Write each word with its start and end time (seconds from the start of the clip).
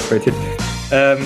Podcast-Qualität. 0.00 0.34
Ähm, 0.92 1.18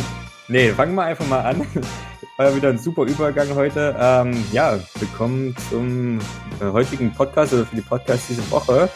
nee, 0.49 0.71
fangen 0.71 0.95
wir 0.95 1.05
einfach 1.05 1.27
mal 1.27 1.41
an. 1.41 1.61
War 2.37 2.51
ja 2.51 2.57
wieder 2.57 2.69
ein 2.71 2.79
super 2.79 3.05
Übergang 3.05 3.55
heute. 3.55 3.95
Ähm, 3.99 4.45
ja, 4.53 4.79
willkommen 4.99 5.55
zum 5.71 6.19
äh, 6.61 6.73
heutigen 6.73 7.13
Podcast 7.13 7.53
oder 7.53 7.65
für 7.65 7.77
die 7.77 7.83
Podcast 7.83 8.29
diese 8.29 8.51
Woche. 8.51 8.89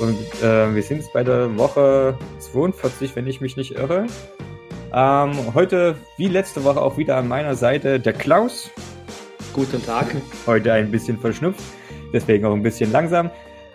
Und 0.00 0.42
äh, 0.42 0.74
wir 0.74 0.82
sind 0.82 0.98
jetzt 0.98 1.12
bei 1.12 1.22
der 1.22 1.56
Woche 1.58 2.16
42, 2.38 3.14
wenn 3.14 3.26
ich 3.26 3.40
mich 3.40 3.56
nicht 3.56 3.72
irre. 3.72 4.06
Ähm, 4.94 5.54
heute, 5.54 5.96
wie 6.16 6.28
letzte 6.28 6.64
Woche, 6.64 6.80
auch 6.80 6.96
wieder 6.96 7.16
an 7.16 7.28
meiner 7.28 7.54
Seite 7.54 8.00
der 8.00 8.14
Klaus. 8.14 8.70
Guten 9.52 9.84
Tag. 9.84 10.06
Heute 10.46 10.72
ein 10.72 10.90
bisschen 10.90 11.18
verschnupft, 11.18 11.62
deswegen 12.12 12.46
auch 12.46 12.54
ein 12.54 12.62
bisschen 12.62 12.90
langsam. 12.90 13.30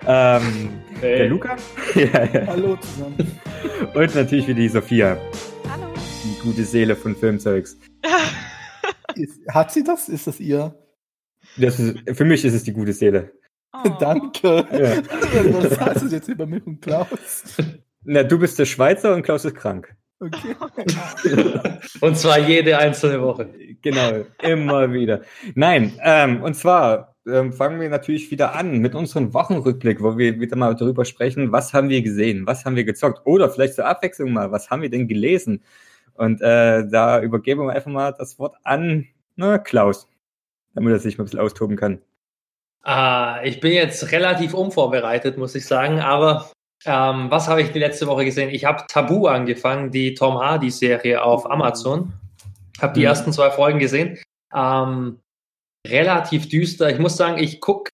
Ähm, 0.09 0.69
hey. 1.01 1.17
Der 1.17 1.27
Luca. 1.27 1.57
ja, 1.95 2.23
ja. 2.23 2.47
Hallo 2.47 2.77
zusammen. 2.77 3.39
Und 3.93 4.15
natürlich 4.15 4.47
wieder 4.47 4.59
die 4.61 4.69
Sophia. 4.69 5.17
Hallo. 5.69 5.93
Die 6.23 6.39
gute 6.41 6.63
Seele 6.63 6.95
von 6.95 7.13
Filmzeugs. 7.13 7.77
Hat 9.49 9.73
sie 9.73 9.83
das? 9.83 10.07
Ist 10.07 10.27
das 10.27 10.39
ihr? 10.39 10.73
Das 11.57 11.77
ist, 11.77 11.97
für 12.15 12.23
mich 12.23 12.45
ist 12.45 12.53
es 12.53 12.63
die 12.63 12.71
gute 12.71 12.93
Seele. 12.93 13.33
Oh. 13.73 13.89
Danke. 13.99 14.65
Ja. 14.71 15.03
Was 15.61 15.77
heißt 15.77 16.03
das 16.05 16.11
jetzt 16.13 16.29
über 16.29 16.45
mich 16.45 16.65
und 16.65 16.81
Klaus? 16.81 17.57
Na, 18.05 18.23
du 18.23 18.39
bist 18.39 18.57
der 18.59 18.65
Schweizer 18.65 19.13
und 19.13 19.23
Klaus 19.23 19.43
ist 19.43 19.55
krank. 19.55 19.93
Okay. 20.21 20.55
und 21.99 22.17
zwar 22.17 22.39
jede 22.39 22.77
einzelne 22.77 23.21
Woche. 23.21 23.53
Genau, 23.81 24.25
immer 24.41 24.91
wieder. 24.93 25.21
Nein, 25.53 25.99
ähm, 26.01 26.41
und 26.41 26.55
zwar 26.55 27.16
ähm, 27.27 27.53
fangen 27.53 27.79
wir 27.79 27.89
natürlich 27.89 28.31
wieder 28.31 28.55
an 28.55 28.79
mit 28.79 28.95
unserem 28.95 29.33
Wochenrückblick, 29.33 30.01
wo 30.01 30.17
wir 30.17 30.39
wieder 30.39 30.55
mal 30.55 30.75
darüber 30.75 31.05
sprechen, 31.05 31.51
was 31.51 31.73
haben 31.73 31.89
wir 31.89 32.01
gesehen, 32.01 32.47
was 32.47 32.65
haben 32.65 32.75
wir 32.75 32.83
gezockt 32.83 33.21
oder 33.25 33.49
vielleicht 33.49 33.75
zur 33.75 33.85
Abwechslung 33.85 34.31
mal, 34.31 34.51
was 34.51 34.69
haben 34.69 34.81
wir 34.81 34.89
denn 34.89 35.07
gelesen? 35.07 35.63
Und 36.13 36.41
äh, 36.41 36.87
da 36.87 37.21
übergeben 37.21 37.65
wir 37.65 37.73
einfach 37.73 37.91
mal 37.91 38.13
das 38.17 38.39
Wort 38.39 38.55
an 38.63 39.05
na, 39.35 39.59
Klaus, 39.59 40.07
damit 40.73 40.91
er 40.91 40.99
sich 40.99 41.17
mal 41.17 41.23
ein 41.23 41.25
bisschen 41.25 41.39
austoben 41.39 41.77
kann. 41.77 42.01
Ah, 42.83 43.39
ich 43.43 43.59
bin 43.59 43.73
jetzt 43.73 44.11
relativ 44.11 44.53
unvorbereitet, 44.53 45.37
muss 45.37 45.55
ich 45.55 45.65
sagen, 45.65 45.99
aber 45.99 46.49
ähm, 46.85 47.29
was 47.29 47.47
habe 47.47 47.61
ich 47.61 47.71
die 47.71 47.79
letzte 47.79 48.07
Woche 48.07 48.25
gesehen? 48.25 48.49
Ich 48.49 48.65
habe 48.65 48.85
Tabu 48.87 49.27
angefangen, 49.27 49.91
die 49.91 50.13
Tom 50.13 50.39
Hardy-Serie 50.39 51.21
auf 51.21 51.49
Amazon. 51.49 52.13
Habe 52.81 52.93
die 52.93 53.01
mhm. 53.01 53.07
ersten 53.07 53.33
zwei 53.33 53.49
Folgen 53.51 53.79
gesehen. 53.79 54.17
Ähm, 54.55 55.19
relativ 55.89 56.49
düster. 56.49 56.89
Ich 56.89 56.99
muss 56.99 57.17
sagen, 57.17 57.37
ich 57.37 57.61
gucke 57.61 57.91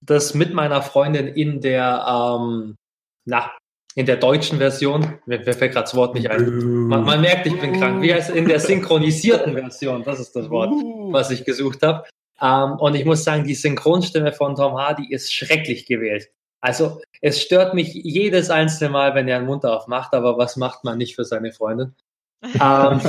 das 0.00 0.34
mit 0.34 0.54
meiner 0.54 0.82
Freundin 0.82 1.26
in 1.26 1.60
der, 1.60 2.04
ähm, 2.08 2.76
na, 3.24 3.50
in 3.94 4.06
der 4.06 4.16
deutschen 4.16 4.58
Version. 4.58 5.18
Mir, 5.26 5.38
mir 5.38 5.54
fällt 5.54 5.72
gerade 5.72 5.84
das 5.84 5.94
Wort 5.94 6.14
nicht 6.14 6.30
ein. 6.30 6.44
Man, 6.86 7.04
man, 7.04 7.20
merkt, 7.20 7.46
ich 7.46 7.58
bin 7.58 7.72
krank. 7.78 8.02
Wie 8.02 8.12
heißt 8.12 8.30
in 8.30 8.46
der 8.46 8.60
synchronisierten 8.60 9.54
Version? 9.54 10.04
Das 10.04 10.20
ist 10.20 10.36
das 10.36 10.50
Wort, 10.50 10.70
was 11.12 11.30
ich 11.30 11.44
gesucht 11.44 11.82
habe. 11.82 12.04
Ähm, 12.40 12.72
und 12.72 12.94
ich 12.94 13.04
muss 13.04 13.24
sagen, 13.24 13.44
die 13.44 13.54
Synchronstimme 13.54 14.32
von 14.32 14.54
Tom 14.54 14.76
Hardy 14.76 15.10
ist 15.10 15.32
schrecklich 15.32 15.86
gewählt. 15.86 16.28
Also 16.60 17.00
es 17.20 17.40
stört 17.40 17.74
mich 17.74 17.94
jedes 17.94 18.50
einzelne 18.50 18.90
Mal, 18.90 19.14
wenn 19.14 19.28
er 19.28 19.38
einen 19.38 19.46
Mund 19.46 19.64
aufmacht, 19.64 20.14
aber 20.14 20.36
was 20.36 20.56
macht 20.56 20.84
man 20.84 20.98
nicht 20.98 21.14
für 21.14 21.24
seine 21.24 21.52
Freundin? 21.52 21.94
ähm, 22.42 23.00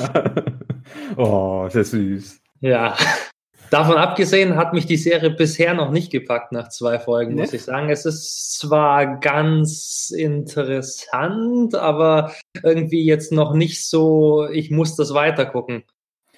oh, 1.18 1.68
sehr 1.70 1.84
süß. 1.84 2.42
Ja, 2.62 2.96
Davon 3.70 3.98
abgesehen 3.98 4.56
hat 4.56 4.74
mich 4.74 4.86
die 4.86 4.98
Serie 4.98 5.30
bisher 5.30 5.74
noch 5.74 5.92
nicht 5.92 6.12
gepackt 6.12 6.52
nach 6.52 6.70
zwei 6.70 7.00
Folgen, 7.00 7.36
muss 7.36 7.54
ich 7.54 7.64
sagen. 7.64 7.90
Es 7.90 8.06
ist 8.06 8.58
zwar 8.60 9.20
ganz 9.20 10.10
interessant, 10.16 11.76
aber 11.76 12.34
irgendwie 12.64 13.04
jetzt 13.04 13.32
noch 13.32 13.54
nicht 13.54 13.86
so, 13.86 14.48
ich 14.50 14.72
muss 14.72 14.96
das 14.96 15.14
weitergucken. 15.14 15.84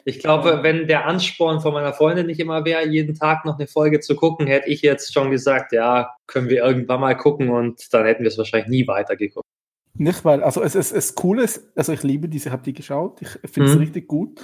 Ich 0.05 0.19
glaube, 0.19 0.59
wenn 0.63 0.87
der 0.87 1.05
Ansporn 1.05 1.61
von 1.61 1.73
meiner 1.73 1.93
Freundin 1.93 2.25
nicht 2.25 2.39
immer 2.39 2.65
wäre, 2.65 2.87
jeden 2.87 3.15
Tag 3.15 3.45
noch 3.45 3.59
eine 3.59 3.67
Folge 3.67 3.99
zu 3.99 4.15
gucken, 4.15 4.47
hätte 4.47 4.69
ich 4.69 4.81
jetzt 4.81 5.13
schon 5.13 5.29
gesagt, 5.29 5.71
ja, 5.71 6.15
können 6.25 6.49
wir 6.49 6.63
irgendwann 6.63 7.01
mal 7.01 7.15
gucken 7.15 7.49
und 7.49 7.93
dann 7.93 8.05
hätten 8.05 8.23
wir 8.23 8.29
es 8.29 8.37
wahrscheinlich 8.37 8.69
nie 8.69 8.87
weitergeguckt. 8.87 9.45
Nicht, 9.95 10.23
weil, 10.23 10.41
also 10.41 10.63
es 10.63 10.75
ist 10.75 11.23
cool 11.23 11.45
also 11.75 11.91
ich 11.91 12.03
liebe 12.03 12.29
diese, 12.29 12.49
ich 12.49 12.53
habe 12.53 12.63
die 12.63 12.73
geschaut, 12.73 13.21
ich 13.21 13.51
finde 13.51 13.69
es 13.69 13.75
mhm. 13.75 13.81
richtig 13.81 14.07
gut. 14.07 14.39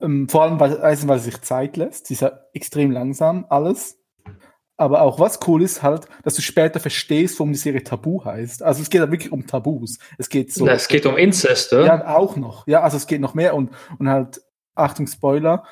Ähm, 0.00 0.28
vor 0.28 0.42
allem, 0.42 0.60
weil, 0.60 0.78
also, 0.78 1.08
weil 1.08 1.18
es 1.18 1.24
sich 1.24 1.40
Zeit 1.42 1.76
lässt. 1.76 2.06
Sie 2.06 2.14
ist 2.14 2.20
ja 2.20 2.32
extrem 2.52 2.90
langsam, 2.90 3.46
alles. 3.48 4.00
Aber 4.76 5.02
auch 5.02 5.20
was 5.20 5.38
cool 5.46 5.62
ist 5.62 5.82
halt, 5.82 6.06
dass 6.24 6.34
du 6.34 6.42
später 6.42 6.80
verstehst, 6.80 7.38
warum 7.38 7.52
die 7.52 7.58
Serie 7.58 7.84
Tabu 7.84 8.24
heißt. 8.24 8.62
Also 8.62 8.82
es 8.82 8.90
geht 8.90 9.00
ja 9.00 9.10
wirklich 9.10 9.30
um 9.30 9.46
Tabus. 9.46 9.98
Es 10.18 10.28
geht 10.28 10.52
so. 10.52 10.66
Es 10.66 10.88
geht 10.88 11.06
um 11.06 11.16
Inzest, 11.16 11.72
oder? 11.72 11.86
Ja, 11.86 12.16
auch 12.16 12.34
noch. 12.34 12.66
Ja, 12.66 12.82
also 12.82 12.96
es 12.96 13.06
geht 13.06 13.20
noch 13.20 13.34
mehr 13.34 13.54
und, 13.54 13.70
und 13.98 14.08
halt, 14.08 14.40
Achtung, 14.74 15.06
Spoiler. 15.06 15.64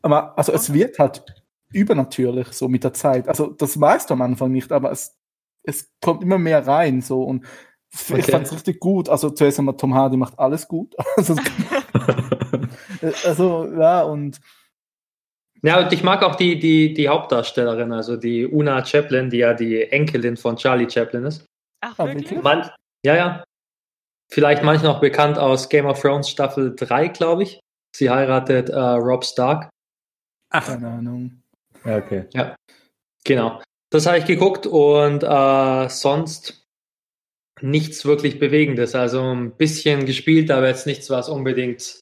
Aber 0.00 0.38
also 0.38 0.52
es 0.52 0.72
wird 0.72 1.00
halt 1.00 1.24
übernatürlich 1.72 2.48
so 2.52 2.68
mit 2.68 2.84
der 2.84 2.94
Zeit. 2.94 3.28
Also 3.28 3.48
das 3.48 3.80
weißt 3.80 4.10
du 4.10 4.14
am 4.14 4.22
Anfang 4.22 4.52
nicht, 4.52 4.70
aber 4.70 4.92
es, 4.92 5.18
es 5.64 5.90
kommt 6.00 6.22
immer 6.22 6.38
mehr 6.38 6.64
rein 6.64 7.00
so 7.00 7.24
und 7.24 7.44
okay. 8.10 8.20
ich 8.20 8.26
fand 8.26 8.46
es 8.46 8.52
richtig 8.52 8.80
gut. 8.80 9.08
Also 9.08 9.30
zuerst 9.30 9.58
einmal 9.58 9.76
Tom 9.76 9.94
Hardy 9.94 10.16
macht 10.16 10.38
alles 10.38 10.66
gut. 10.68 10.94
Also 11.16 11.34
Also, 13.24 13.72
ja, 13.78 14.02
und. 14.02 14.40
Ja, 15.62 15.80
und 15.80 15.92
ich 15.92 16.02
mag 16.02 16.22
auch 16.22 16.36
die, 16.36 16.58
die, 16.58 16.92
die 16.92 17.08
Hauptdarstellerin, 17.08 17.92
also 17.92 18.16
die 18.16 18.46
Una 18.46 18.84
Chaplin, 18.84 19.30
die 19.30 19.38
ja 19.38 19.54
die 19.54 19.82
Enkelin 19.82 20.36
von 20.36 20.56
Charlie 20.56 20.88
Chaplin 20.88 21.24
ist. 21.24 21.44
Ach, 21.80 21.98
wirklich? 21.98 22.40
Man, 22.42 22.70
ja, 23.04 23.16
ja. 23.16 23.44
Vielleicht 24.30 24.62
manchmal 24.62 24.92
auch 24.92 25.00
bekannt 25.00 25.38
aus 25.38 25.68
Game 25.68 25.86
of 25.86 26.00
Thrones 26.00 26.28
Staffel 26.28 26.74
3, 26.74 27.08
glaube 27.08 27.44
ich. 27.44 27.60
Sie 27.94 28.10
heiratet 28.10 28.68
äh, 28.68 28.78
Rob 28.78 29.24
Stark. 29.24 29.70
Ach. 30.50 30.66
Keine 30.66 30.88
Ahnung. 30.88 31.42
Ja, 31.84 31.96
okay. 31.98 32.26
Ja, 32.32 32.54
genau. 33.24 33.60
Das 33.90 34.06
habe 34.06 34.18
ich 34.18 34.24
geguckt 34.24 34.66
und 34.66 35.22
äh, 35.22 35.88
sonst 35.88 36.65
nichts 37.60 38.04
wirklich 38.04 38.38
Bewegendes. 38.38 38.94
Also 38.94 39.22
ein 39.22 39.56
bisschen 39.56 40.06
gespielt, 40.06 40.50
aber 40.50 40.68
jetzt 40.68 40.86
nichts, 40.86 41.10
was 41.10 41.28
unbedingt 41.28 42.00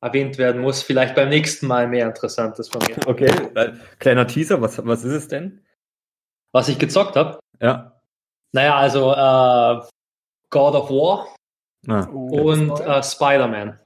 erwähnt 0.00 0.38
werden 0.38 0.60
muss. 0.60 0.82
Vielleicht 0.82 1.14
beim 1.14 1.28
nächsten 1.28 1.66
Mal 1.66 1.88
mehr 1.88 2.06
Interessantes 2.06 2.68
von 2.68 2.82
mir. 2.86 2.96
Okay, 3.06 3.30
kleiner 3.98 4.26
Teaser, 4.26 4.60
was, 4.60 4.84
was 4.84 5.04
ist 5.04 5.12
es 5.12 5.28
denn? 5.28 5.64
Was 6.52 6.68
ich 6.68 6.78
gezockt 6.78 7.16
habe? 7.16 7.38
Ja. 7.60 8.00
Naja, 8.52 8.76
also 8.76 9.12
äh, 9.12 9.86
God 10.50 10.74
of 10.74 10.90
War 10.90 11.34
ah, 11.88 12.04
und 12.08 12.80
äh, 12.80 13.02
Spider-Man. 13.02 13.78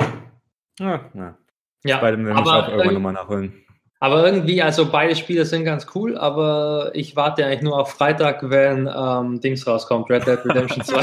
Ah, 0.81 1.01
ja. 1.15 1.39
ja. 1.85 1.97
Spider-Man 1.99 2.35
muss 2.35 2.43
ich 2.43 2.53
auch 2.53 2.69
irgendwann 2.69 2.95
nochmal 2.95 3.13
nachholen. 3.15 3.65
Aber 4.03 4.25
irgendwie, 4.25 4.63
also 4.63 4.91
beide 4.91 5.15
Spiele 5.15 5.45
sind 5.45 5.65
ganz 5.65 5.87
cool, 5.95 6.17
aber 6.17 6.91
ich 6.95 7.17
warte 7.17 7.45
eigentlich 7.45 7.61
nur 7.61 7.79
auf 7.79 7.93
Freitag, 7.93 8.49
wenn 8.49 8.89
ähm, 8.93 9.41
Dings 9.43 9.67
rauskommt, 9.67 10.09
Red 10.09 10.27
Dead 10.27 10.39
Redemption 10.43 10.83
2. 10.83 11.01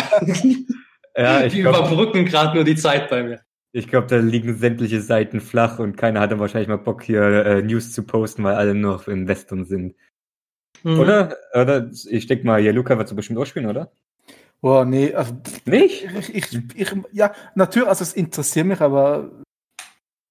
ja, 1.16 1.44
ich 1.44 1.54
die 1.54 1.62
glaub, 1.62 1.78
überbrücken 1.78 2.26
gerade 2.26 2.56
nur 2.56 2.64
die 2.64 2.76
Zeit 2.76 3.08
bei 3.12 3.22
mir. 3.22 3.42
Ich 3.72 3.88
glaube, 3.88 4.08
da 4.08 4.18
liegen 4.18 4.58
sämtliche 4.58 5.00
Seiten 5.00 5.42
flach 5.42 5.78
und 5.78 5.96
keiner 5.96 6.20
hatte 6.20 6.40
wahrscheinlich 6.40 6.70
mal 6.70 6.78
Bock, 6.78 7.04
hier 7.04 7.22
äh, 7.22 7.62
News 7.62 7.94
zu 7.94 8.02
posten, 8.02 8.44
weil 8.44 8.56
alle 8.56 8.74
nur 8.74 8.96
auf 8.96 9.08
Investoren 9.08 9.66
sind. 9.66 9.94
Mhm. 10.82 11.00
Oder? 11.00 11.38
Oder? 11.54 11.92
Ich 12.10 12.26
denke 12.26 12.48
mal, 12.48 12.60
ja, 12.60 12.72
Luca 12.72 12.98
wird 12.98 13.08
so 13.08 13.16
bestimmt 13.16 13.38
auch 13.38 13.46
spielen, 13.46 13.68
oder? 13.68 13.92
Boah, 14.60 14.86
nee, 14.86 15.14
also. 15.14 15.40
Nicht? 15.66 16.08
Ich, 16.34 16.34
ich, 16.34 16.60
ich, 16.76 16.96
ja, 17.12 17.32
natürlich, 17.54 17.90
also 17.90 18.02
es 18.02 18.14
interessiert 18.14 18.66
mich, 18.66 18.82
aber 18.82 19.30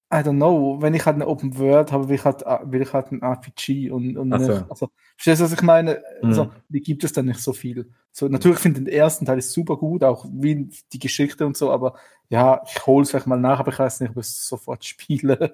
I 0.09 0.17
don't 0.23 0.37
know, 0.37 0.81
wenn 0.81 0.93
ich 0.93 1.05
halt 1.05 1.15
eine 1.15 1.27
Open 1.27 1.57
World 1.57 1.91
habe, 1.91 2.07
will 2.07 2.15
ich 2.15 2.23
halt, 2.23 2.41
will 2.63 2.81
ich 2.81 2.93
halt 2.93 3.11
ein 3.11 3.21
RPG 3.21 3.91
und, 3.91 4.17
und 4.17 4.31
so. 4.31 4.37
nicht, 4.37 4.65
also, 4.69 4.89
verstehst 5.17 5.41
du, 5.41 5.45
was 5.45 5.53
ich 5.53 5.61
meine? 5.61 6.01
Mhm. 6.21 6.29
Also, 6.29 6.51
die 6.69 6.79
gibt 6.79 7.03
es 7.03 7.11
dann 7.11 7.25
nicht 7.25 7.41
so 7.41 7.51
viel. 7.51 7.91
So, 8.13 8.29
natürlich 8.29 8.59
finde 8.59 8.79
ich 8.79 8.85
den 8.85 8.93
ersten 8.93 9.25
Teil 9.25 9.37
ist 9.37 9.51
super 9.51 9.75
gut, 9.75 10.03
auch 10.05 10.25
wie 10.31 10.69
die 10.93 10.99
Geschichte 10.99 11.45
und 11.45 11.57
so, 11.57 11.71
aber 11.71 11.95
ja, 12.29 12.61
ich 12.65 12.85
hole 12.85 13.03
es 13.03 13.09
vielleicht 13.09 13.27
mal 13.27 13.39
nach, 13.39 13.59
aber 13.59 13.71
ich 13.71 13.79
weiß 13.79 13.99
nicht, 13.99 14.11
ob 14.11 14.17
ich 14.17 14.27
es 14.27 14.47
sofort 14.47 14.85
spiele. 14.85 15.51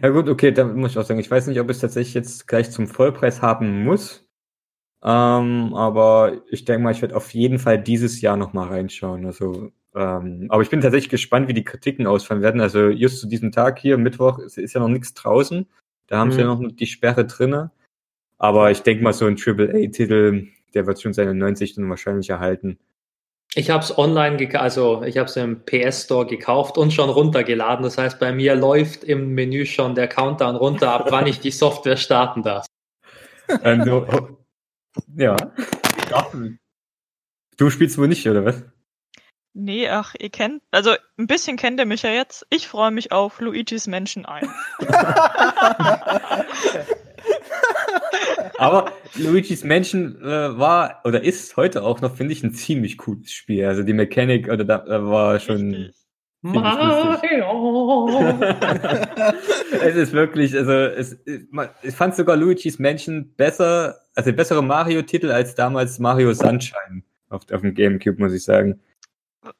Ja 0.00 0.08
gut, 0.10 0.28
okay, 0.28 0.52
da 0.52 0.64
muss 0.64 0.92
ich 0.92 0.98
auch 0.98 1.04
sagen, 1.04 1.20
ich 1.20 1.30
weiß 1.30 1.48
nicht, 1.48 1.60
ob 1.60 1.68
ich 1.68 1.76
es 1.76 1.80
tatsächlich 1.80 2.14
jetzt 2.14 2.46
gleich 2.46 2.70
zum 2.70 2.86
Vollpreis 2.86 3.42
haben 3.42 3.84
muss. 3.84 4.25
Ähm, 5.06 5.72
aber 5.74 6.42
ich 6.50 6.64
denke 6.64 6.82
mal, 6.82 6.90
ich 6.90 7.00
werde 7.00 7.16
auf 7.16 7.32
jeden 7.32 7.60
Fall 7.60 7.80
dieses 7.80 8.20
Jahr 8.20 8.36
nochmal 8.36 8.68
reinschauen. 8.68 9.24
Also 9.24 9.70
ähm, 9.96 10.46
aber 10.50 10.62
ich 10.62 10.68
bin 10.68 10.82
tatsächlich 10.82 11.08
gespannt, 11.08 11.48
wie 11.48 11.54
die 11.54 11.64
Kritiken 11.64 12.06
ausfallen 12.06 12.42
werden. 12.42 12.60
Also 12.60 12.88
just 12.88 13.20
zu 13.20 13.26
diesem 13.26 13.50
Tag 13.50 13.78
hier, 13.78 13.96
Mittwoch, 13.96 14.38
ist, 14.38 14.58
ist 14.58 14.74
ja 14.74 14.80
noch 14.80 14.88
nichts 14.88 15.14
draußen. 15.14 15.66
Da 16.06 16.18
haben 16.18 16.28
mhm. 16.28 16.32
sie 16.32 16.40
ja 16.40 16.46
noch 16.46 16.60
die 16.70 16.86
Sperre 16.86 17.24
drinne. 17.24 17.70
Aber 18.36 18.70
ich 18.70 18.82
denke 18.82 19.02
mal, 19.02 19.14
so 19.14 19.24
ein 19.26 19.38
AAA-Titel, 19.38 20.48
der 20.74 20.86
wird 20.86 21.00
schon 21.00 21.14
seine 21.14 21.34
90 21.34 21.76
dann 21.76 21.88
wahrscheinlich 21.88 22.28
erhalten. 22.28 22.78
Ich 23.54 23.70
habe 23.70 23.82
es 23.82 23.96
online, 23.96 24.36
also 24.60 25.02
ich 25.02 25.16
habe 25.16 25.30
es 25.30 25.36
im 25.36 25.64
PS 25.64 26.04
Store 26.04 26.26
gekauft 26.26 26.76
und 26.76 26.92
schon 26.92 27.08
runtergeladen. 27.08 27.84
Das 27.84 27.96
heißt, 27.96 28.20
bei 28.20 28.32
mir 28.32 28.54
läuft 28.54 29.02
im 29.02 29.34
Menü 29.34 29.64
schon 29.64 29.94
der 29.94 30.08
Countdown 30.08 30.56
runter, 30.56 30.92
ab 30.92 31.06
wann 31.08 31.26
ich 31.26 31.40
die 31.40 31.50
Software 31.50 31.96
starten 31.96 32.42
darf. 32.42 32.66
Ähm, 33.62 33.84
du, 33.84 34.04
ja. 35.16 35.36
Du 37.56 37.70
spielst 37.70 37.98
wohl 37.98 38.08
nicht, 38.08 38.28
oder 38.28 38.44
was? 38.44 38.62
Nee, 39.58 39.88
ach, 39.88 40.14
ihr 40.18 40.28
kennt, 40.28 40.62
also 40.70 40.94
ein 41.16 41.26
bisschen 41.26 41.56
kennt 41.56 41.80
ihr 41.80 41.86
mich 41.86 42.02
ja 42.02 42.10
jetzt. 42.10 42.46
Ich 42.50 42.68
freue 42.68 42.90
mich 42.90 43.10
auf 43.10 43.40
Luigi's 43.40 43.86
Menschen 43.86 44.26
ein. 44.26 44.50
Aber 48.58 48.92
Luigi's 49.14 49.64
Mansion 49.64 50.20
äh, 50.22 50.58
war 50.58 51.00
oder 51.04 51.22
ist 51.22 51.56
heute 51.56 51.82
auch 51.82 52.02
noch, 52.02 52.16
finde 52.16 52.34
ich, 52.34 52.42
ein 52.42 52.52
ziemlich 52.54 52.98
cooles 52.98 53.32
Spiel. 53.32 53.64
Also 53.64 53.82
die 53.82 53.94
Mechanik 53.94 54.48
oder 54.48 54.64
da, 54.64 54.78
da 54.78 55.06
war 55.06 55.40
schon. 55.40 55.74
Richtig. 55.74 56.05
Mario! 56.42 58.08
es 59.82 59.96
ist 59.96 60.12
wirklich, 60.12 60.54
also 60.56 60.72
es, 60.72 61.16
ich 61.82 61.94
fand 61.94 62.14
sogar 62.14 62.36
Luigi's 62.36 62.78
Mansion 62.78 63.32
besser, 63.36 63.96
also 64.14 64.32
bessere 64.32 64.62
Mario-Titel 64.62 65.30
als 65.30 65.54
damals 65.54 65.98
Mario 65.98 66.32
Sunshine 66.34 67.02
auf, 67.30 67.42
auf 67.52 67.60
dem 67.62 67.74
Gamecube, 67.74 68.20
muss 68.22 68.32
ich 68.32 68.44
sagen. 68.44 68.80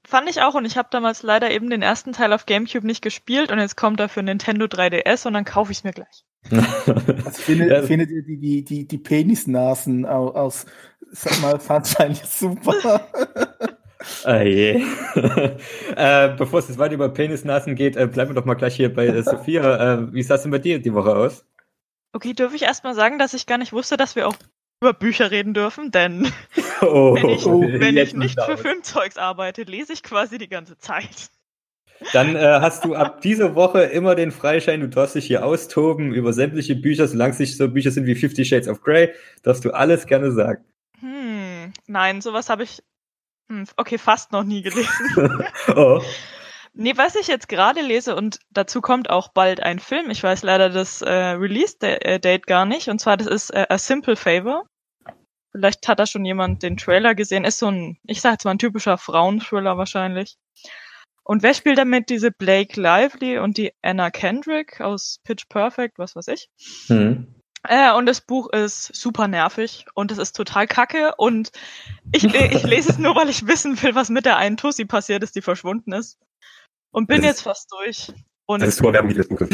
Fand 0.04 0.28
ich 0.28 0.42
auch 0.42 0.54
und 0.54 0.64
ich 0.64 0.76
habe 0.76 0.88
damals 0.90 1.22
leider 1.22 1.50
eben 1.50 1.70
den 1.70 1.82
ersten 1.82 2.12
Teil 2.12 2.32
auf 2.32 2.46
GameCube 2.46 2.86
nicht 2.86 3.02
gespielt 3.02 3.52
und 3.52 3.58
jetzt 3.60 3.76
kommt 3.76 4.00
er 4.00 4.08
für 4.08 4.22
Nintendo 4.22 4.66
3DS 4.66 5.26
und 5.26 5.34
dann 5.34 5.44
kaufe 5.44 5.70
ich 5.72 5.78
es 5.78 5.84
mir 5.84 5.92
gleich. 5.92 6.24
Also 6.86 7.42
findet, 7.42 7.70
Ja. 7.70 7.82
findet 7.82 8.10
ihr 8.10 8.22
die, 8.22 8.36
die, 8.38 8.64
die, 8.64 8.86
die 8.86 8.98
Penisnasen 8.98 10.06
au- 10.06 10.30
aus, 10.30 10.66
sag 11.10 11.40
mal, 11.40 11.60
Sunshine 11.60 12.14
super? 12.24 13.00
Ah 14.24 14.42
je. 14.42 14.82
äh, 15.96 16.28
bevor 16.36 16.58
es 16.58 16.68
jetzt 16.68 16.78
weiter 16.78 16.94
über 16.94 17.08
Penisnasen 17.08 17.74
geht, 17.74 17.96
äh, 17.96 18.06
bleiben 18.06 18.30
wir 18.30 18.34
doch 18.34 18.44
mal 18.44 18.54
gleich 18.54 18.76
hier 18.76 18.92
bei 18.92 19.06
äh, 19.06 19.22
Sophia. 19.22 19.94
Äh, 19.94 20.12
wie 20.12 20.22
sah 20.22 20.34
es 20.34 20.42
denn 20.42 20.50
bei 20.50 20.58
dir 20.58 20.78
die 20.80 20.92
Woche 20.92 21.16
aus? 21.16 21.46
Okay, 22.12 22.34
dürfe 22.34 22.56
ich 22.56 22.62
erstmal 22.62 22.94
sagen, 22.94 23.18
dass 23.18 23.34
ich 23.34 23.46
gar 23.46 23.58
nicht 23.58 23.72
wusste, 23.72 23.96
dass 23.96 24.16
wir 24.16 24.28
auch 24.28 24.36
über 24.82 24.92
Bücher 24.92 25.30
reden 25.30 25.54
dürfen, 25.54 25.90
denn 25.90 26.30
Oh, 26.82 27.14
wenn 27.14 27.28
ich, 27.30 27.46
Oh, 27.46 27.62
wenn 27.62 27.96
ich 27.96 28.14
nicht 28.14 28.40
für. 28.40 28.58
Filmzeugs 28.58 29.16
arbeite, 29.16 29.62
lese 29.62 29.94
ich 29.94 30.02
quasi 30.02 30.36
die 30.38 30.48
ganze 30.48 30.76
Zeit. 30.76 31.30
Dann 32.12 32.36
äh, 32.36 32.58
hast 32.60 32.84
du 32.84 32.94
ab 32.94 33.22
dieser 33.22 33.54
Woche 33.54 33.82
immer 33.84 34.14
den 34.14 34.30
Freischein, 34.30 34.80
du 34.80 34.88
darfst 34.88 35.14
dich 35.14 35.26
hier 35.26 35.46
austoben 35.46 36.12
über 36.12 36.34
sämtliche 36.34 36.76
Bücher, 36.76 37.08
solange 37.08 37.32
es 37.32 37.38
nicht 37.38 37.56
so 37.56 37.68
Bücher 37.70 37.90
sind 37.90 38.06
wie 38.06 38.14
Fifty 38.14 38.44
Shades 38.44 38.68
of 38.68 38.82
Grey, 38.82 39.14
darfst 39.42 39.64
du 39.64 39.70
alles 39.70 40.06
gerne 40.06 40.30
sagen. 40.32 40.62
Hm, 41.00 41.72
nein, 41.86 42.20
sowas 42.20 42.50
habe 42.50 42.64
ich, 42.64 42.82
okay, 43.76 43.98
fast 43.98 44.32
noch 44.32 44.44
nie 44.44 44.62
gelesen. 44.62 45.44
oh. 45.74 46.02
Nee, 46.78 46.92
was 46.96 47.16
ich 47.16 47.26
jetzt 47.26 47.48
gerade 47.48 47.80
lese 47.80 48.14
und 48.14 48.38
dazu 48.50 48.82
kommt 48.82 49.08
auch 49.08 49.28
bald 49.28 49.62
ein 49.62 49.78
Film. 49.78 50.10
Ich 50.10 50.22
weiß 50.22 50.42
leider 50.42 50.68
das 50.68 51.00
äh, 51.00 51.10
Release-Date 51.10 52.46
gar 52.46 52.66
nicht. 52.66 52.88
Und 52.88 53.00
zwar, 53.00 53.16
das 53.16 53.26
ist 53.26 53.50
äh, 53.50 53.66
A 53.70 53.78
Simple 53.78 54.16
Favor. 54.16 54.64
Vielleicht 55.52 55.88
hat 55.88 55.98
da 55.98 56.06
schon 56.06 56.26
jemand 56.26 56.62
den 56.62 56.76
Trailer 56.76 57.14
gesehen. 57.14 57.44
Ist 57.44 57.60
so 57.60 57.70
ein, 57.70 57.98
ich 58.04 58.20
sag 58.20 58.32
jetzt 58.32 58.44
mal 58.44 58.50
ein 58.50 58.58
typischer 58.58 58.98
Frauenthriller 58.98 59.78
wahrscheinlich. 59.78 60.36
Und 61.24 61.42
wer 61.42 61.54
spielt 61.54 61.78
damit? 61.78 62.10
Diese 62.10 62.30
Blake 62.30 62.78
Lively 62.78 63.38
und 63.38 63.56
die 63.56 63.72
Anna 63.80 64.10
Kendrick 64.10 64.80
aus 64.82 65.18
Pitch 65.24 65.48
Perfect, 65.48 65.98
was 65.98 66.14
weiß 66.14 66.28
ich. 66.28 66.50
Hm. 66.88 67.35
Äh, 67.64 67.92
und 67.92 68.06
das 68.06 68.20
Buch 68.20 68.50
ist 68.50 68.94
super 68.94 69.28
nervig 69.28 69.86
und 69.94 70.12
es 70.12 70.18
ist 70.18 70.36
total 70.36 70.66
kacke 70.66 71.14
und 71.16 71.50
ich, 72.12 72.24
ich 72.24 72.62
lese 72.62 72.90
es 72.90 72.98
nur, 72.98 73.16
weil 73.16 73.28
ich 73.28 73.46
wissen 73.46 73.80
will, 73.82 73.94
was 73.94 74.08
mit 74.08 74.24
der 74.26 74.36
einen 74.36 74.56
Tussi 74.56 74.84
passiert 74.84 75.22
ist, 75.22 75.34
die 75.34 75.42
verschwunden 75.42 75.92
ist. 75.92 76.18
Und 76.90 77.08
bin 77.08 77.18
Das 77.18 77.26
jetzt 77.26 77.42
fast 77.42 77.70
durch. 77.72 78.12
Und 78.46 78.60
Das 78.60 78.70
ist 78.70 78.80
Vorwerbung 78.80 79.10
dieses 79.10 79.28
Buches. 79.28 79.48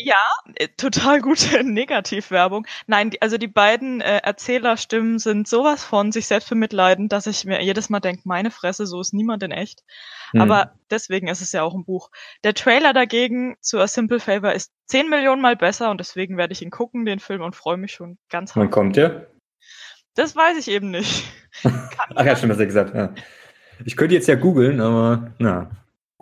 Ja, 0.00 0.22
äh, 0.54 0.68
total 0.76 1.20
gute 1.20 1.64
Negativwerbung. 1.64 2.66
Nein, 2.86 3.10
die, 3.10 3.20
also 3.20 3.36
die 3.36 3.48
beiden 3.48 4.00
äh, 4.00 4.18
Erzählerstimmen 4.18 5.18
sind 5.18 5.48
sowas 5.48 5.82
von 5.82 6.12
sich 6.12 6.28
selbst 6.28 6.48
bemitleidend, 6.48 7.12
dass 7.12 7.26
ich 7.26 7.44
mir 7.44 7.60
jedes 7.62 7.90
Mal 7.90 7.98
denke, 7.98 8.22
meine 8.24 8.52
Fresse, 8.52 8.86
so 8.86 9.00
ist 9.00 9.12
niemand 9.12 9.42
in 9.42 9.50
echt. 9.50 9.82
Hm. 10.30 10.40
Aber 10.40 10.72
deswegen 10.88 11.26
ist 11.26 11.40
es 11.40 11.50
ja 11.50 11.64
auch 11.64 11.74
ein 11.74 11.84
Buch. 11.84 12.10
Der 12.44 12.54
Trailer 12.54 12.92
dagegen 12.92 13.56
zu 13.60 13.80
A 13.80 13.88
Simple 13.88 14.20
Favor 14.20 14.52
ist 14.52 14.72
10 14.86 15.10
Millionen 15.10 15.42
Mal 15.42 15.56
besser 15.56 15.90
und 15.90 15.98
deswegen 15.98 16.36
werde 16.36 16.52
ich 16.52 16.62
ihn 16.62 16.70
gucken, 16.70 17.04
den 17.04 17.18
Film, 17.18 17.42
und 17.42 17.56
freue 17.56 17.76
mich 17.76 17.92
schon 17.92 18.18
ganz 18.30 18.54
Wann 18.54 18.64
hart. 18.64 18.72
kommt 18.72 18.96
der? 18.96 19.26
Das 20.14 20.36
weiß 20.36 20.58
ich 20.58 20.68
eben 20.68 20.92
nicht. 20.92 21.24
Ach 22.14 22.24
ja, 22.24 22.36
schon, 22.36 22.50
was 22.50 22.58
er 22.58 22.66
gesagt 22.66 22.94
ja. 22.94 23.12
Ich 23.84 23.96
könnte 23.96 24.14
jetzt 24.14 24.28
ja 24.28 24.36
googeln, 24.36 24.80
aber 24.80 25.32
na, 25.38 25.70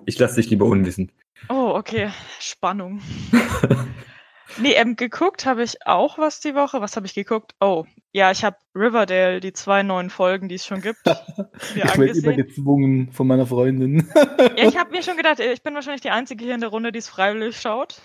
ich 0.07 0.19
lasse 0.19 0.37
dich 0.37 0.49
lieber 0.49 0.65
unwissend. 0.65 1.13
Oh, 1.49 1.73
okay. 1.75 2.11
Spannung. 2.41 3.01
nee, 4.59 4.73
ähm, 4.75 4.97
geguckt 4.97 5.47
habe 5.47 5.63
ich 5.63 5.87
auch 5.87 6.19
was 6.19 6.41
die 6.41 6.55
Woche. 6.55 6.81
Was 6.81 6.97
habe 6.97 7.07
ich 7.07 7.15
geguckt? 7.15 7.55
Oh, 7.61 7.85
ja, 8.13 8.31
ich 8.31 8.45
habe 8.45 8.57
Riverdale, 8.75 9.41
die 9.41 9.53
zwei 9.53 9.83
neuen 9.83 10.11
Folgen, 10.11 10.49
die 10.49 10.55
es 10.55 10.67
schon 10.67 10.81
gibt, 10.81 10.99
Ich 11.75 11.85
werde 11.85 12.19
immer 12.19 12.33
gezwungen 12.33 13.13
von 13.13 13.27
meiner 13.27 13.47
Freundin. 13.47 14.09
Ja, 14.57 14.69
ich 14.69 14.77
habe 14.79 14.91
mir 14.91 15.03
schon 15.03 15.17
gedacht, 15.17 15.41
ich 15.41 15.63
bin 15.63 15.75
wahrscheinlich 15.75 16.03
die 16.03 16.11
Einzige 16.11 16.45
hier 16.45 16.55
in 16.55 16.61
der 16.61 16.71
Runde, 16.71 16.93
die 16.93 16.99
es 16.99 17.09
freiwillig 17.09 17.61
schaut. 17.61 18.01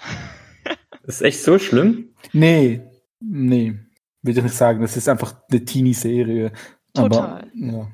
Das 1.04 1.16
ist 1.16 1.22
echt 1.22 1.42
so 1.42 1.57
schlimm? 1.57 2.13
nee, 2.33 2.81
nee, 3.19 3.80
würde 4.22 4.39
ich 4.39 4.44
nicht 4.44 4.56
sagen. 4.56 4.81
Das 4.81 4.98
ist 4.98 5.10
einfach 5.10 5.36
eine 5.50 5.66
Teenie-Serie. 5.66 6.51
Total. 6.94 7.19
Aber, 7.19 7.48
ja. 7.56 7.88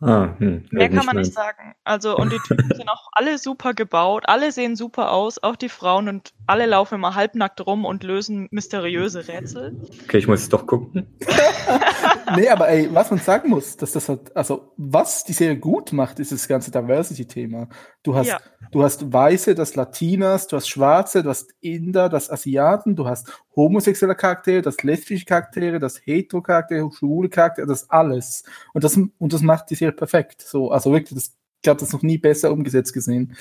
Ah, 0.00 0.34
hm. 0.38 0.66
Mehr 0.70 0.90
kann 0.90 1.06
man 1.06 1.16
nicht 1.16 1.32
sagen. 1.32 1.74
Also, 1.84 2.16
und 2.18 2.32
die 2.32 2.38
Typen 2.38 2.70
sind 2.74 2.88
auch 2.88 3.08
alle 3.12 3.38
super 3.38 3.72
gebaut, 3.74 4.24
alle 4.26 4.52
sehen 4.52 4.76
super 4.76 5.12
aus, 5.12 5.42
auch 5.42 5.56
die 5.56 5.70
Frauen 5.70 6.08
und 6.08 6.32
alle 6.46 6.66
laufen 6.66 6.96
immer 6.96 7.14
halbnackt 7.14 7.64
rum 7.66 7.84
und 7.84 8.04
lösen 8.04 8.48
mysteriöse 8.50 9.26
Rätsel. 9.26 9.76
Okay, 10.04 10.18
ich 10.18 10.28
muss 10.28 10.40
es 10.40 10.48
doch 10.48 10.66
gucken. 10.66 11.06
nee, 12.36 12.48
aber 12.48 12.68
ey, 12.68 12.88
was 12.92 13.10
man 13.10 13.18
sagen 13.18 13.50
muss, 13.50 13.76
dass 13.76 13.92
das 13.92 14.08
halt, 14.08 14.36
also 14.36 14.72
was 14.76 15.24
die 15.24 15.32
Serie 15.32 15.58
gut 15.58 15.92
macht, 15.92 16.18
ist 16.20 16.32
das 16.32 16.46
ganze 16.48 16.70
Diversity-Thema. 16.70 17.68
Du 18.02 18.14
hast, 18.14 18.28
Ja. 18.28 18.40
du 18.70 18.82
hast 18.82 19.12
Weiße, 19.12 19.54
du 19.54 19.62
hast 19.62 19.76
Latinas, 19.76 20.46
du 20.46 20.56
hast 20.56 20.68
Schwarze, 20.68 21.22
du 21.22 21.30
hast 21.30 21.52
Inder, 21.60 22.08
du 22.08 22.16
hast 22.16 22.30
Asiaten, 22.30 22.96
du 22.96 23.06
hast 23.06 23.30
homosexuelle 23.54 24.14
Charaktere, 24.14 24.62
du 24.62 24.68
hast 24.68 24.82
lesbische 24.82 25.24
Charaktere, 25.24 25.78
du 25.78 25.84
hast 25.84 26.02
hetero 26.06 26.42
Charaktere, 26.42 26.88
schwule 26.92 27.28
Charaktere, 27.28 27.66
das 27.66 27.90
alles. 27.90 28.44
Und 28.72 28.84
das, 28.84 28.96
und 28.96 29.32
das 29.32 29.42
macht 29.42 29.70
die 29.70 29.74
Serie 29.74 29.94
perfekt. 29.94 30.42
So, 30.42 30.70
also 30.70 30.92
wirklich, 30.92 31.18
das, 31.18 31.34
ich 31.62 31.68
habe 31.68 31.80
das 31.80 31.92
noch 31.92 32.02
nie 32.02 32.18
besser 32.18 32.52
umgesetzt 32.52 32.92
gesehen. 32.92 33.36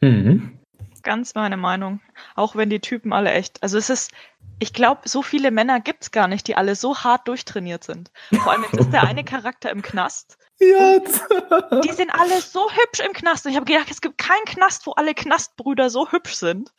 Mhm. 0.00 0.59
Ganz 1.02 1.34
meine 1.34 1.56
Meinung. 1.56 2.00
Auch 2.34 2.56
wenn 2.56 2.70
die 2.70 2.80
Typen 2.80 3.12
alle 3.12 3.30
echt. 3.32 3.62
Also 3.62 3.78
es 3.78 3.90
ist, 3.90 4.12
ich 4.58 4.72
glaube, 4.72 5.08
so 5.08 5.22
viele 5.22 5.50
Männer 5.50 5.80
gibt's 5.80 6.10
gar 6.10 6.28
nicht, 6.28 6.46
die 6.46 6.56
alle 6.56 6.74
so 6.74 6.98
hart 6.98 7.28
durchtrainiert 7.28 7.84
sind. 7.84 8.10
Vor 8.42 8.52
allem 8.52 8.64
jetzt 8.64 8.76
ist 8.80 8.92
der 8.92 9.04
eine 9.04 9.24
Charakter 9.24 9.70
im 9.70 9.82
Knast. 9.82 10.36
Ja, 10.58 10.98
Die 11.82 11.92
sind 11.92 12.10
alle 12.10 12.40
so 12.40 12.70
hübsch 12.70 13.00
im 13.00 13.14
Knast. 13.14 13.46
Und 13.46 13.52
ich 13.52 13.56
habe 13.56 13.64
gedacht, 13.64 13.90
es 13.90 14.02
gibt 14.02 14.18
keinen 14.18 14.44
Knast, 14.44 14.86
wo 14.86 14.92
alle 14.92 15.14
Knastbrüder 15.14 15.88
so 15.88 16.10
hübsch 16.10 16.34
sind. 16.34 16.72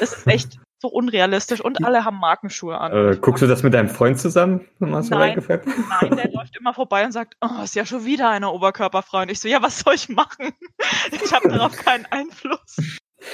Das 0.00 0.12
ist 0.12 0.26
echt 0.26 0.58
so 0.80 0.88
unrealistisch. 0.88 1.60
Und 1.60 1.84
alle 1.84 2.04
haben 2.04 2.18
Markenschuhe 2.18 2.76
an. 2.78 2.92
Äh, 2.92 3.16
guckst 3.16 3.42
du 3.42 3.46
das 3.46 3.62
mit 3.62 3.74
deinem 3.74 3.88
Freund 3.88 4.18
zusammen? 4.18 4.66
wenn 4.78 4.90
man 4.90 5.02
so 5.02 5.10
Nein. 5.10 5.20
reingefällt? 5.30 5.64
Nein, 5.66 6.16
der 6.16 6.30
läuft 6.32 6.56
immer 6.58 6.74
vorbei 6.74 7.04
und 7.04 7.12
sagt, 7.12 7.36
oh, 7.40 7.62
ist 7.62 7.74
ja 7.74 7.86
schon 7.86 8.04
wieder 8.04 8.30
einer 8.30 8.52
oberkörperfrei. 8.52 9.22
Und 9.22 9.30
ich 9.30 9.40
so, 9.40 9.48
ja, 9.48 9.62
was 9.62 9.80
soll 9.80 9.94
ich 9.94 10.08
machen? 10.08 10.52
Ich 11.12 11.32
habe 11.32 11.48
darauf 11.48 11.76
keinen 11.76 12.06
Einfluss. 12.06 12.76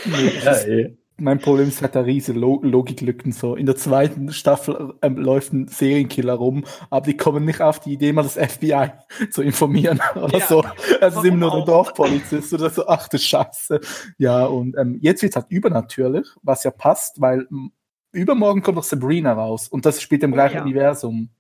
Ja, 0.05 0.45
das 0.45 0.65
ist, 0.65 0.91
mein 1.19 1.41
Problem 1.41 1.69
ist 1.69 1.81
halt 1.81 1.95
da 1.95 2.01
riesige 2.01 2.39
Lo 2.39 2.61
Logiklücken. 2.63 3.33
So. 3.33 3.57
In 3.57 3.67
der 3.67 3.77
zweiten 3.77 4.33
Staffel 4.33 4.95
ähm, 5.03 5.17
läuft 5.17 5.53
ein 5.53 5.69
Serienkiller 5.69 6.35
rum, 6.35 6.65
aber 6.91 7.07
die 7.07 7.17
kommen 7.17 7.45
nicht 7.45 7.61
auf 7.61 7.81
die 7.81 7.95
Idee, 7.95 8.13
mal 8.13 8.23
das 8.23 8.35
FBI 8.35 8.91
zu 9.31 9.43
informieren 9.43 10.01
oder 10.15 10.39
Ja, 10.39 10.47
so. 10.47 10.65
Also 11.01 11.23
sind 11.23 11.41
warum 11.41 11.57
nur 11.57 11.65
der? 11.65 11.65
Dorfpolizist 11.65 12.53
oder 12.53 12.71
so, 12.71 12.87
ach 12.87 13.09
du 13.09 13.19
Scheiße. 13.19 13.81
Ja, 14.19 14.45
und 14.45 14.77
ähm, 14.77 14.99
jetzt 15.01 15.23
wird 15.23 15.33
es 15.33 15.37
halt 15.37 15.47
übernatürlich, 15.49 16.27
was 16.43 16.65
ja 16.65 16.71
passt, 16.71 17.21
weil 17.21 17.47
übermorgen 18.13 18.63
kommt 18.63 18.77
noch 18.77 18.85
Sabrina 18.85 19.33
raus 19.33 19.69
und 19.69 19.87
das 19.87 20.03
spielt 20.03 20.23
im 20.23 20.33
Oh 20.33 20.35
gleichen 20.35 20.57
ja. 20.57 20.63
Universum. 20.63 21.31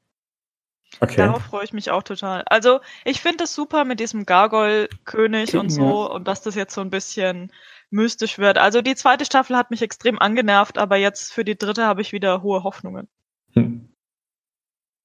Okay. 1.00 1.16
Darauf 1.16 1.42
freue 1.42 1.64
ich 1.64 1.72
mich 1.72 1.90
auch 1.90 2.02
total. 2.02 2.42
Also, 2.46 2.80
ich 3.04 3.20
finde 3.20 3.44
es 3.44 3.54
super 3.54 3.84
mit 3.84 4.00
diesem 4.00 4.24
Gargoyle-König 4.24 5.56
und 5.56 5.68
so 5.68 6.10
und 6.10 6.26
dass 6.26 6.42
das 6.42 6.54
jetzt 6.54 6.74
so 6.74 6.80
ein 6.80 6.90
bisschen 6.90 7.50
mystisch 7.90 8.38
wird. 8.38 8.58
Also, 8.58 8.82
die 8.82 8.94
zweite 8.94 9.24
Staffel 9.24 9.56
hat 9.56 9.70
mich 9.70 9.82
extrem 9.82 10.18
angenervt, 10.18 10.78
aber 10.78 10.96
jetzt 10.96 11.32
für 11.32 11.44
die 11.44 11.56
dritte 11.56 11.84
habe 11.84 12.00
ich 12.02 12.12
wieder 12.12 12.42
hohe 12.42 12.62
Hoffnungen. 12.64 13.08
Hm. 13.54 13.88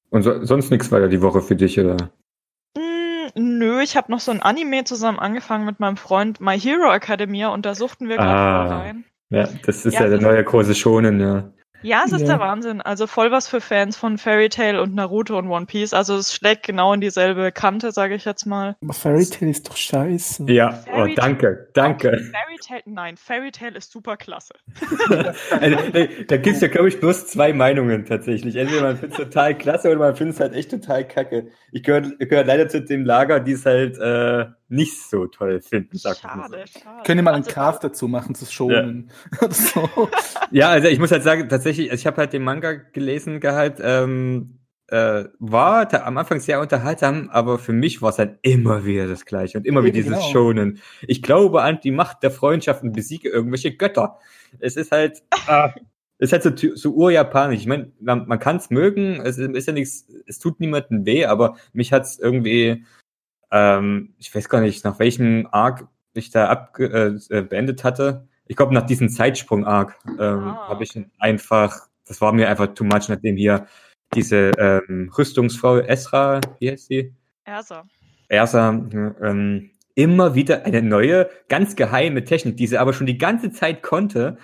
Und 0.09 0.23
so, 0.23 0.43
sonst 0.43 0.71
nichts 0.71 0.91
weiter 0.91 1.07
die 1.07 1.21
Woche 1.21 1.41
für 1.41 1.55
dich, 1.55 1.79
oder? 1.79 2.11
Mm, 2.77 3.29
nö, 3.35 3.81
ich 3.81 3.95
habe 3.95 4.11
noch 4.11 4.19
so 4.19 4.31
ein 4.31 4.41
Anime 4.41 4.83
zusammen 4.83 5.19
angefangen 5.19 5.65
mit 5.65 5.79
meinem 5.79 5.95
Freund 5.97 6.41
My 6.41 6.59
Hero 6.59 6.91
Academia 6.91 7.47
und 7.49 7.65
da 7.65 7.75
suchten 7.75 8.09
wir 8.09 8.17
gerade 8.17 8.29
Ah. 8.29 8.77
rein. 8.79 9.05
Ja, 9.29 9.47
das 9.65 9.85
ist 9.85 9.93
Ja, 9.93 10.01
ja, 10.03 10.09
der 10.09 10.19
neue 10.21 10.43
große 10.43 10.75
Schonen, 10.75 11.21
ja. 11.21 11.53
Ja, 11.83 12.03
es 12.05 12.11
ist 12.11 12.21
Ja. 12.21 12.27
der 12.27 12.39
Wahnsinn. 12.39 12.81
Also 12.81 13.07
voll 13.07 13.31
was 13.31 13.47
für 13.47 13.61
Fans 13.61 13.97
von 13.97 14.17
Fairy 14.17 14.49
Tail 14.49 14.77
und 14.79 14.93
Naruto 14.95 15.37
und 15.37 15.47
One 15.49 15.65
Piece. 15.65 15.93
Also 15.93 16.15
es 16.17 16.33
schlägt 16.33 16.63
genau 16.63 16.93
in 16.93 17.01
dieselbe 17.01 17.51
Kante, 17.51 17.91
sage 17.91 18.15
ich 18.15 18.25
jetzt 18.25 18.45
mal. 18.45 18.75
Aber 18.81 18.93
Fairy 18.93 19.25
Tail 19.25 19.49
ist 19.49 19.67
doch 19.69 19.77
scheiße. 19.77 20.45
Ja, 20.51 20.83
oh, 20.95 21.07
danke, 21.15 21.69
danke. 21.73 22.09
Fairy 22.09 22.57
Tail, 22.65 22.81
nein, 22.85 23.17
Fairy 23.17 23.51
Tail 23.51 23.75
ist 23.75 23.91
super 23.91 24.17
klasse. 24.17 24.53
Also, 25.51 25.77
da 25.93 26.05
da 26.27 26.37
gibt 26.37 26.55
es 26.55 26.61
ja, 26.61 26.67
glaube 26.67 26.87
ich, 26.89 26.99
bloß 26.99 27.27
zwei 27.27 27.53
Meinungen 27.53 28.05
tatsächlich. 28.05 28.55
Entweder 28.55 28.81
man 28.83 28.97
findet 28.97 29.19
es 29.19 29.25
total 29.25 29.57
klasse 29.57 29.89
oder 29.89 29.99
man 29.99 30.15
findet 30.15 30.35
es 30.35 30.39
halt 30.41 30.53
echt 30.53 30.71
total 30.71 31.07
kacke. 31.07 31.47
Ich 31.71 31.83
gehöre 31.83 32.01
gehör 32.17 32.43
leider 32.43 32.67
zu 32.69 32.81
dem 32.81 33.05
Lager, 33.05 33.39
die 33.39 33.51
es 33.53 33.65
halt 33.65 33.97
äh, 33.97 34.45
nicht 34.71 35.01
so 35.09 35.27
toll 35.27 35.61
finden, 35.61 35.97
sagt 35.97 36.23
man 36.23 36.49
so. 36.49 36.55
Schade, 36.55 36.65
schade. 36.67 37.03
Können 37.05 37.19
wir 37.19 37.23
mal 37.23 37.33
einen 37.33 37.43
Also, 37.43 37.53
Cast 37.53 37.83
dazu 37.83 38.07
machen, 38.07 38.35
zu 38.35 38.45
schonen. 38.45 39.11
Oder 39.41 39.53
so. 39.53 39.89
Ja, 40.51 40.69
also 40.69 40.89
ich 40.89 40.99
muss 40.99 41.11
halt 41.11 41.23
sagen, 41.23 41.47
tatsächlich, 41.47 41.91
also 41.91 42.01
ich 42.01 42.07
habe 42.07 42.17
halt 42.17 42.33
den 42.33 42.43
Manga 42.43 42.73
gelesen 42.73 43.39
gehabt, 43.39 43.79
ähm, 43.81 44.59
äh, 44.87 45.25
war 45.39 45.85
da 45.85 46.03
am 46.03 46.17
Anfang 46.17 46.41
sehr 46.41 46.59
unterhaltsam, 46.59 47.29
aber 47.31 47.57
für 47.57 47.71
mich 47.71 48.01
war 48.01 48.09
es 48.09 48.17
halt 48.17 48.39
immer 48.41 48.85
wieder 48.85 49.07
das 49.07 49.25
Gleiche 49.25 49.57
und 49.57 49.65
immer 49.65 49.83
wieder 49.83 49.93
dieses 49.93 50.11
genau. 50.11 50.31
Schonen. 50.31 50.79
Ich 51.07 51.21
glaube 51.21 51.63
an 51.63 51.79
die 51.81 51.91
Macht 51.91 52.23
der 52.23 52.31
Freundschaft 52.31 52.83
und 52.83 52.91
besiege 52.91 53.29
irgendwelche 53.29 53.75
Götter. 53.75 54.19
Es 54.59 54.75
ist 54.75 54.91
halt, 54.91 55.23
ah, 55.47 55.73
es 56.17 56.33
ist 56.33 56.45
halt 56.45 56.59
so, 56.59 56.75
so 56.75 56.91
urjapanisch. 56.91 57.61
Ich 57.61 57.67
meine, 57.67 57.91
man, 58.01 58.27
man 58.27 58.39
kann 58.39 58.57
es 58.57 58.69
mögen, 58.69 59.21
es 59.21 59.37
ist 59.37 59.67
ja 59.67 59.73
nichts, 59.73 60.07
es 60.27 60.39
tut 60.39 60.59
niemandem 60.59 61.05
weh, 61.05 61.25
aber 61.25 61.55
mich 61.71 61.93
hat's 61.93 62.19
irgendwie, 62.19 62.83
ähm, 63.51 64.13
ich 64.17 64.33
weiß 64.33 64.49
gar 64.49 64.61
nicht, 64.61 64.83
nach 64.83 64.99
welchem 64.99 65.47
Arc 65.51 65.87
ich 66.13 66.31
da 66.31 66.47
abge 66.47 67.19
äh, 67.29 67.37
äh, 67.37 67.41
beendet 67.41 67.83
hatte. 67.83 68.27
Ich 68.47 68.55
glaube, 68.55 68.73
nach 68.73 68.85
diesem 68.85 69.09
Zeitsprung-Arc 69.09 69.97
ähm, 70.07 70.17
Ah, 70.19 70.69
habe 70.69 70.83
ich 70.83 70.99
einfach, 71.19 71.87
das 72.05 72.19
war 72.19 72.33
mir 72.33 72.49
einfach 72.49 72.73
too 72.73 72.83
much, 72.83 73.07
nachdem 73.07 73.37
hier 73.37 73.67
diese 74.13 74.51
ähm, 74.57 75.11
Rüstungsfrau 75.17 75.77
Esra, 75.77 76.41
wie 76.59 76.69
heißt 76.71 76.87
sie? 76.87 77.13
Ersa. 77.45 77.85
Ersa, 78.27 78.69
ähm, 78.69 79.71
immer 80.01 80.33
wieder 80.33 80.65
eine 80.65 80.81
neue, 80.81 81.29
ganz 81.47 81.75
geheime 81.75 82.23
Technik, 82.23 82.57
die 82.57 82.65
sie 82.65 82.79
aber 82.79 82.91
schon 82.91 83.05
die 83.05 83.19
ganze 83.19 83.51
Zeit 83.51 83.83
konnte, 83.83 84.39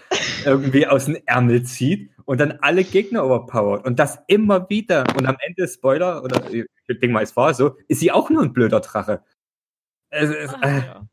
irgendwie 0.45 0.85
aus 0.85 1.05
dem 1.05 1.17
Ärmel 1.25 1.63
zieht 1.63 2.11
und 2.25 2.39
dann 2.39 2.59
alle 2.61 2.83
Gegner 2.83 3.25
overpowert. 3.25 3.83
Und 3.83 3.97
das 3.97 4.19
immer 4.27 4.69
wieder. 4.69 5.03
Und 5.17 5.25
am 5.25 5.35
Ende, 5.39 5.67
Spoiler, 5.67 6.23
oder 6.23 6.47
ich 6.51 6.67
denke 6.87 7.09
mal, 7.09 7.23
es 7.23 7.35
war 7.35 7.55
so, 7.55 7.75
ist 7.87 8.01
sie 8.01 8.11
auch 8.11 8.29
nur 8.29 8.43
ein 8.43 8.53
blöder 8.53 8.81
Drache. 8.81 9.23
Es 10.11 10.29
ist, 10.29 10.53
Ah, 10.61 10.69
äh, 10.69 10.77
ja. 10.77 11.07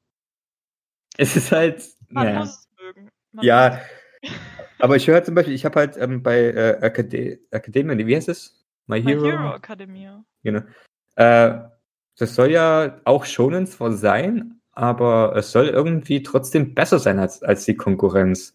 es 1.16 1.36
ist 1.36 1.50
halt. 1.50 1.82
Man 2.10 2.26
naja. 2.26 2.40
muss 2.40 2.50
es 2.50 2.68
mögen. 2.78 3.08
Man 3.32 3.46
Ja, 3.46 3.80
aber 4.78 4.96
ich 4.96 5.08
höre 5.08 5.24
zum 5.24 5.34
Beispiel, 5.34 5.54
ich 5.54 5.64
habe 5.64 5.80
halt 5.80 5.96
ähm, 5.96 6.22
bei 6.22 6.38
äh, 6.38 6.78
Akade 6.82 7.38
Academia, 7.50 7.96
wie 8.06 8.14
heißt 8.14 8.28
es? 8.28 8.62
My 8.88 9.00
My 9.00 9.12
Hero. 9.12 9.24
Hero 9.24 9.54
Academia. 9.54 10.22
Genau. 10.42 10.60
Äh, 11.16 11.60
das 12.18 12.34
soll 12.34 12.50
ja 12.50 13.00
auch 13.04 13.24
schonen 13.24 13.66
zwar 13.66 13.92
sein, 13.92 14.60
aber 14.72 15.34
es 15.36 15.52
soll 15.52 15.68
irgendwie 15.68 16.22
trotzdem 16.22 16.74
besser 16.74 16.98
sein 16.98 17.18
als, 17.18 17.42
als 17.42 17.64
die 17.64 17.76
Konkurrenz. 17.76 18.54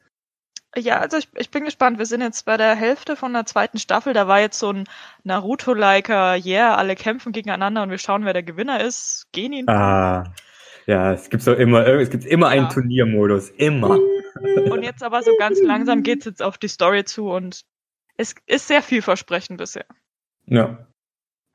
Ja, 0.75 0.99
also 0.99 1.17
ich, 1.17 1.29
ich 1.35 1.49
bin 1.49 1.65
gespannt. 1.65 1.97
Wir 1.97 2.05
sind 2.05 2.21
jetzt 2.21 2.45
bei 2.45 2.55
der 2.55 2.75
Hälfte 2.75 3.15
von 3.15 3.33
der 3.33 3.45
zweiten 3.45 3.79
Staffel. 3.79 4.13
Da 4.13 4.27
war 4.27 4.39
jetzt 4.39 4.59
so 4.59 4.71
ein 4.71 4.83
Naruto-liker, 5.23 6.35
yeah, 6.45 6.75
alle 6.75 6.95
kämpfen 6.95 7.31
gegeneinander 7.31 7.81
und 7.81 7.89
wir 7.89 7.97
schauen, 7.97 8.23
wer 8.23 8.33
der 8.33 8.43
Gewinner 8.43 8.81
ist. 8.81 9.27
Genin. 9.31 9.67
Ah. 9.67 10.31
Ja, 10.85 11.13
es 11.13 11.29
gibt 11.29 11.43
so 11.43 11.53
immer, 11.53 11.85
es 11.85 12.09
gibt 12.09 12.25
immer 12.25 12.47
einen 12.47 12.65
Ja. 12.65 12.71
Turniermodus. 12.71 13.49
Immer. 13.51 13.99
Und 14.71 14.81
jetzt 14.81 15.03
aber 15.03 15.21
so 15.21 15.31
ganz 15.37 15.61
langsam 15.61 16.01
geht's 16.01 16.25
jetzt 16.25 16.41
auf 16.41 16.57
die 16.57 16.67
Story 16.67 17.03
zu 17.03 17.29
und 17.29 17.65
es 18.17 18.33
ist 18.47 18.67
sehr 18.67 18.81
vielversprechend 18.81 19.57
bisher. 19.57 19.85
Ja. 20.45 20.87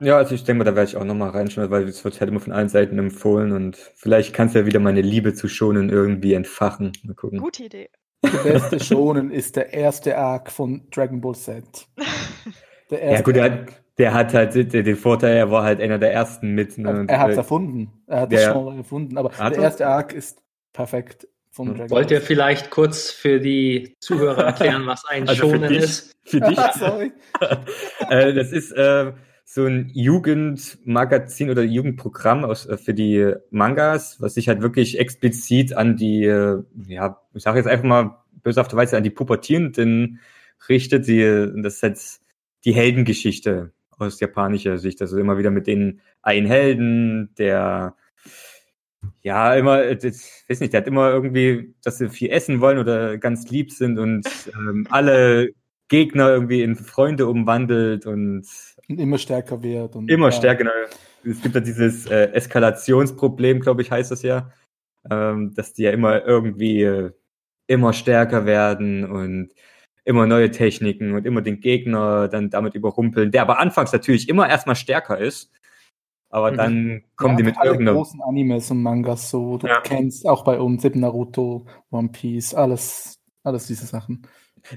Ja, 0.01 0.17
also 0.19 0.35
ich 0.35 0.43
denke 0.45 0.59
mal, 0.59 0.65
da 0.65 0.75
werde 0.77 0.89
ich 0.91 0.97
auch 0.97 1.05
nochmal 1.05 1.31
reinschauen, 1.31 1.71
weil 1.71 1.85
es 1.89 2.05
wird 2.05 2.21
halt 2.21 2.29
immer 2.31 2.41
von 2.41 2.53
allen 2.53 2.69
Seiten 2.69 2.99
empfohlen 2.99 3.53
und 3.53 3.77
vielleicht 3.77 4.35
kannst 4.35 4.55
du 4.55 4.59
ja 4.61 4.67
wieder 4.67 4.81
meine 4.81 5.03
Liebe 5.03 5.35
zu 5.35 5.49
schonen 5.49 5.89
irgendwie 5.89 6.35
entfachen. 6.35 6.93
Mal 7.05 7.15
gucken. 7.15 7.39
Gute 7.39 7.65
Idee. 7.65 7.91
Der 8.25 8.39
beste 8.39 8.81
Schonen 8.81 9.31
ist 9.31 9.57
der 9.57 9.73
erste 9.73 10.17
Arc 10.19 10.51
von 10.51 10.89
Dragon 10.91 11.21
Ball 11.21 11.35
Z. 11.35 11.65
Der 12.91 13.03
Ja, 13.09 13.11
erste 13.11 13.25
gut, 13.25 13.37
der 13.37 13.45
hat, 13.45 13.83
der 13.99 14.15
hat 14.15 14.35
halt 14.35 14.55
den 14.55 14.85
den 14.85 14.97
Vorteil, 14.97 15.37
er 15.37 15.51
war 15.51 15.63
halt 15.63 15.81
einer 15.81 15.99
der 15.99 16.13
ersten 16.13 16.51
mit. 16.55 16.77
Ne? 16.79 17.05
Er 17.09 17.21
hat 17.21 17.31
es 17.31 17.37
erfunden. 17.37 17.93
Er 18.07 18.21
hat 18.23 18.33
Ja, 18.33 18.37
das 18.39 18.43
ja. 18.43 18.53
Genre 18.53 18.77
erfunden. 18.77 19.17
Aber 19.19 19.31
der 19.49 19.59
er? 19.59 19.63
erste 19.65 19.87
Arc 19.87 20.13
ist 20.13 20.43
perfekt 20.73 21.29
von 21.51 21.69
Hm. 21.69 21.75
Dragon 21.77 21.91
Wollt 21.91 22.11
ihr 22.11 22.19
Ball. 22.19 22.27
vielleicht 22.27 22.71
kurz 22.71 23.11
für 23.11 23.41
die 23.41 23.95
Zuhörer 24.01 24.45
erklären, 24.45 24.87
was 24.87 25.05
ein 25.07 25.29
Also 25.29 25.45
für 25.45 25.59
Schonen 25.59 25.69
dich. 25.69 25.85
ist? 25.85 26.13
für 26.25 26.41
dich. 26.41 26.59
Sorry. 26.73 27.13
äh, 28.09 28.33
das 28.35 28.53
ist 28.53 28.73
äh, 28.73 29.13
so 29.45 29.67
ein 29.67 29.91
Jugendmagazin 29.93 31.51
oder 31.51 31.63
Jugendprogramm 31.63 32.45
aus, 32.45 32.67
äh, 32.67 32.77
für 32.77 32.95
die 32.95 33.35
Mangas, 33.51 34.21
was 34.21 34.35
sich 34.35 34.49
halt 34.49 34.63
wirklich 34.63 34.99
explizit 34.99 35.77
an 35.77 35.97
die, 35.97 36.25
äh, 36.25 36.63
ja, 36.89 37.21
ich 37.35 37.43
sage 37.43 37.59
jetzt 37.59 37.69
einfach 37.69 37.85
mal 37.85 38.19
böshafterweise 38.43 38.97
an 38.97 39.05
die 39.05 39.11
Pubertierenden 39.11 40.21
richtet. 40.69 41.07
Die, 41.07 41.53
das 41.63 41.77
ist 41.77 41.83
halt 41.83 42.01
die 42.65 42.75
Heldengeschichte 42.75 43.73
aus 43.91 44.21
japanischer 44.21 44.79
Sicht. 44.79 45.01
Also 45.01 45.19
immer 45.19 45.39
wieder 45.39 45.51
mit 45.51 45.67
den 45.67 46.01
einen 46.23 46.47
Helden, 46.47 47.31
der 47.39 47.97
ja, 49.23 49.55
immer, 49.55 49.83
äh, 49.83 49.97
das, 49.97 50.45
weiß 50.49 50.61
nicht, 50.61 50.73
der 50.73 50.81
hat 50.81 50.87
immer 50.87 51.11
irgendwie, 51.11 51.75
dass 51.83 51.99
sie 51.99 52.09
viel 52.09 52.31
essen 52.31 52.61
wollen 52.61 52.79
oder 52.79 53.19
ganz 53.19 53.49
lieb 53.51 53.71
sind 53.73 53.99
und 53.99 54.27
ähm, 54.55 54.87
alle 54.91 55.51
Gegner 55.89 56.31
irgendwie 56.31 56.63
in 56.63 56.77
Freunde 56.77 57.27
umwandelt 57.27 58.07
und 58.07 58.47
Und 58.89 59.01
immer 59.01 59.19
stärker 59.19 59.63
wird. 59.63 59.97
Und, 59.97 60.11
immer 60.11 60.27
ja. 60.27 60.33
stärker. 60.33 60.71
Es 61.25 61.41
gibt 61.43 61.55
ja 61.55 61.61
dieses 61.61 62.07
äh, 62.07 62.33
Eskalationsproblem, 62.33 63.61
glaube 63.61 63.83
ich, 63.83 63.91
heißt 63.91 64.11
das 64.11 64.23
ja, 64.23 64.51
ähm, 65.11 65.55
dass 65.55 65.73
die 65.75 65.83
ja 65.83 65.91
immer 65.91 66.25
irgendwie 66.25 66.83
äh, 66.83 67.13
immer 67.67 67.93
stärker 67.93 68.45
werden 68.47 69.11
und 69.11 69.51
immer 70.05 70.27
neue 70.27 70.51
Techniken 70.51 71.15
und 71.15 71.25
immer 71.27 71.41
den 71.41 71.61
Gegner 71.61 72.29
dann 72.29 72.51
damit 72.51 72.75
überrumpeln, 72.75 73.31
der 73.31 73.43
aber 73.43 73.59
anfangs 73.59 73.93
natürlich 73.93 74.29
immer 74.29 74.49
erstmal 74.49 74.77
stärker 74.77 75.19
ist, 75.19 75.51
aber 76.29 76.51
Mhm. 76.53 76.57
dann 76.57 77.05
kommen 77.17 77.37
die 77.39 77.43
Ja, 77.43 77.51
mit 77.51 77.59
alle 77.59 77.71
irgendeiner 77.71 77.97
großen 77.97 78.21
Animes 78.23 78.71
und 78.71 78.83
Mangas 78.83 79.31
so, 79.31 79.57
du 79.57 79.67
Ja. 79.67 79.81
kennst 79.81 80.27
auch 80.27 80.45
bei 80.45 80.61
uns 80.61 80.85
eben 80.85 81.01
Naruto, 81.01 81.67
One 81.91 82.11
Piece, 82.11 82.53
alles, 82.55 83.15
alles 83.45 83.67
diese 83.67 83.87
Sachen. 83.87 84.27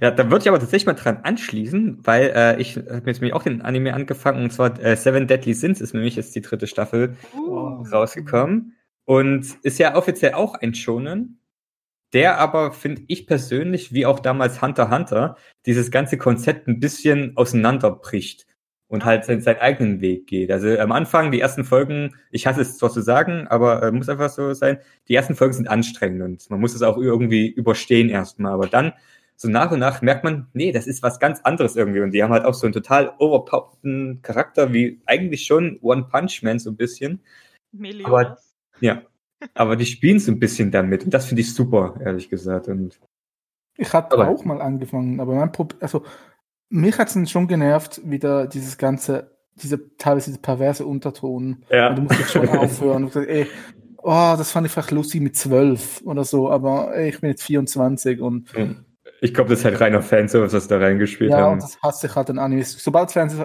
Ja, 0.02 0.12
da 0.12 0.30
würde 0.30 0.44
ich 0.44 0.50
aber 0.50 0.60
tatsächlich 0.60 0.86
mal 0.86 0.94
dran 0.94 1.20
anschließen, 1.24 2.00
weil 2.04 2.32
äh, 2.36 2.62
ich 2.62 2.76
habe 2.76 3.04
jetzt 3.06 3.22
nämlich 3.22 3.34
auch 3.34 3.44
den 3.44 3.62
Anime 3.62 3.94
angefangen, 3.94 4.44
und 4.44 4.52
zwar 4.52 4.80
äh, 4.84 4.98
Seven 4.98 5.28
Deadly 5.28 5.54
Sins 5.54 5.80
ist 5.80 5.94
nämlich 5.94 6.16
jetzt 6.18 6.36
die 6.36 6.42
dritte 6.42 6.68
Staffel 6.68 7.16
Uh, 7.34 7.84
rausgekommen. 7.84 8.76
Und 9.06 9.46
ist 9.64 9.80
ja 9.80 9.96
offiziell 9.96 10.34
auch 10.34 10.56
ein 10.56 10.74
Shonen, 10.74 11.40
der 12.14 12.40
aber, 12.40 12.74
finde 12.74 13.04
ich 13.08 13.28
persönlich, 13.28 13.94
wie 13.94 14.06
auch 14.06 14.20
damals 14.20 14.62
Hunter 14.62 14.90
Hunter, 14.90 15.38
dieses 15.66 15.92
ganze 15.92 16.18
Konzept 16.18 16.68
ein 16.68 16.80
bisschen 16.82 17.36
auseinanderbricht 17.38 18.48
und 18.88 19.06
halt 19.06 19.26
seinen, 19.26 19.42
seinen 19.42 19.60
eigenen 19.60 20.02
Weg 20.02 20.28
geht. 20.28 20.52
Also 20.52 20.78
am 20.78 20.92
Anfang, 20.92 21.32
die 21.32 21.42
ersten 21.42 21.64
Folgen, 21.64 22.16
ich 22.32 22.48
hasse 22.48 22.62
es 22.62 22.78
zwar 22.78 22.90
zu 22.90 23.02
sagen, 23.02 23.48
aber 23.48 23.84
äh, 23.84 23.92
muss 23.92 24.10
einfach 24.10 24.30
so 24.30 24.54
sein, 24.54 24.80
die 25.08 25.16
ersten 25.16 25.36
Folgen 25.36 25.54
sind 25.54 25.70
anstrengend 25.70 26.22
und 26.22 26.50
man 26.50 26.60
muss 26.60 26.76
es 26.76 26.82
auch 26.82 26.98
irgendwie 26.98 27.48
überstehen 27.48 28.10
erstmal, 28.10 28.54
aber 28.54 28.68
dann 28.68 28.94
so 29.40 29.48
nach 29.50 29.72
und 29.72 29.80
nach 29.80 30.02
merkt 30.02 30.24
man, 30.24 30.48
nee, 30.54 30.72
das 30.72 30.88
ist 30.88 31.04
was 31.04 31.20
ganz 31.20 31.40
anderes 31.42 31.76
irgendwie. 31.76 32.00
Und 32.02 32.12
die 32.12 32.24
haben 32.24 32.34
halt 32.34 32.44
auch 32.44 32.56
so 32.56 32.66
einen 32.66 32.74
total 32.74 33.14
overpowerten 33.20 34.20
Charakter, 34.24 34.74
wie 34.74 35.00
eigentlich 35.06 35.46
schon 35.46 35.78
One 35.82 36.08
Punch 36.12 36.42
Man 36.44 36.58
so 36.60 36.72
ein 36.72 36.76
bisschen. 36.76 37.22
Meliodas. 37.72 38.56
Ja. 38.80 39.04
Aber 39.54 39.76
die 39.76 39.86
spielen 39.86 40.20
so 40.20 40.32
ein 40.32 40.40
bisschen 40.40 40.72
damit. 40.72 41.04
Und 41.04 41.14
das 41.14 41.26
finde 41.28 41.42
ich 41.42 41.54
super, 41.54 41.96
ehrlich 42.04 42.30
gesagt. 42.30 42.68
Und 42.68 43.00
Ich 43.78 43.94
hatte 43.94 44.14
Aber- 44.18 44.28
auch 44.30 44.44
mal 44.44 44.60
angefangen, 44.62 45.20
aber 45.20 45.36
mein 45.36 45.52
Problem, 45.52 45.80
also 45.82 46.04
mich 46.70 46.98
hat 46.98 47.16
es 47.16 47.30
schon 47.32 47.48
genervt, 47.48 48.02
wieder 48.04 48.48
dieses 48.48 48.78
ganze, 48.80 49.38
diese 49.56 49.96
teilweise 49.98 50.32
diese 50.32 50.42
perverse 50.42 50.86
Unterton. 50.86 51.64
ja. 51.70 51.90
Und 51.90 51.96
du 51.98 52.02
musst 52.04 52.20
jetzt 52.20 52.32
schon 52.32 52.50
aufhören. 52.50 53.04
Und 53.04 53.10
gesagt, 53.14 53.28
ey, 53.30 53.46
oh, 53.98 54.34
das 54.36 54.52
fand 54.52 54.66
ich 54.66 54.74
vielleicht 54.74 54.92
lustig 54.92 55.22
mit 55.22 55.36
zwölf 55.36 56.02
oder 56.06 56.24
so, 56.24 56.50
aber 56.50 56.96
ey, 56.96 57.10
ich 57.10 57.22
bin 57.22 57.30
jetzt 57.30 57.44
24 57.44 58.20
und 58.20 58.50
Ich 59.22 59.34
glaube, 59.34 59.50
das 59.50 59.60
ist 59.60 59.66
halt 59.66 59.80
reiner 59.82 60.02
Fanservice, 60.02 60.54
was 60.54 60.68
da 60.68 60.78
reingespielt 60.78 61.32
ja, 61.32 61.38
und 61.38 61.44
haben. 61.44 61.60
das 61.60 61.82
hasse 61.82 62.08
ich 62.08 62.16
halt 62.16 62.30
an 62.30 62.38
Animes. 62.40 62.74
Sobald 62.84 63.12
Fans, 63.12 63.36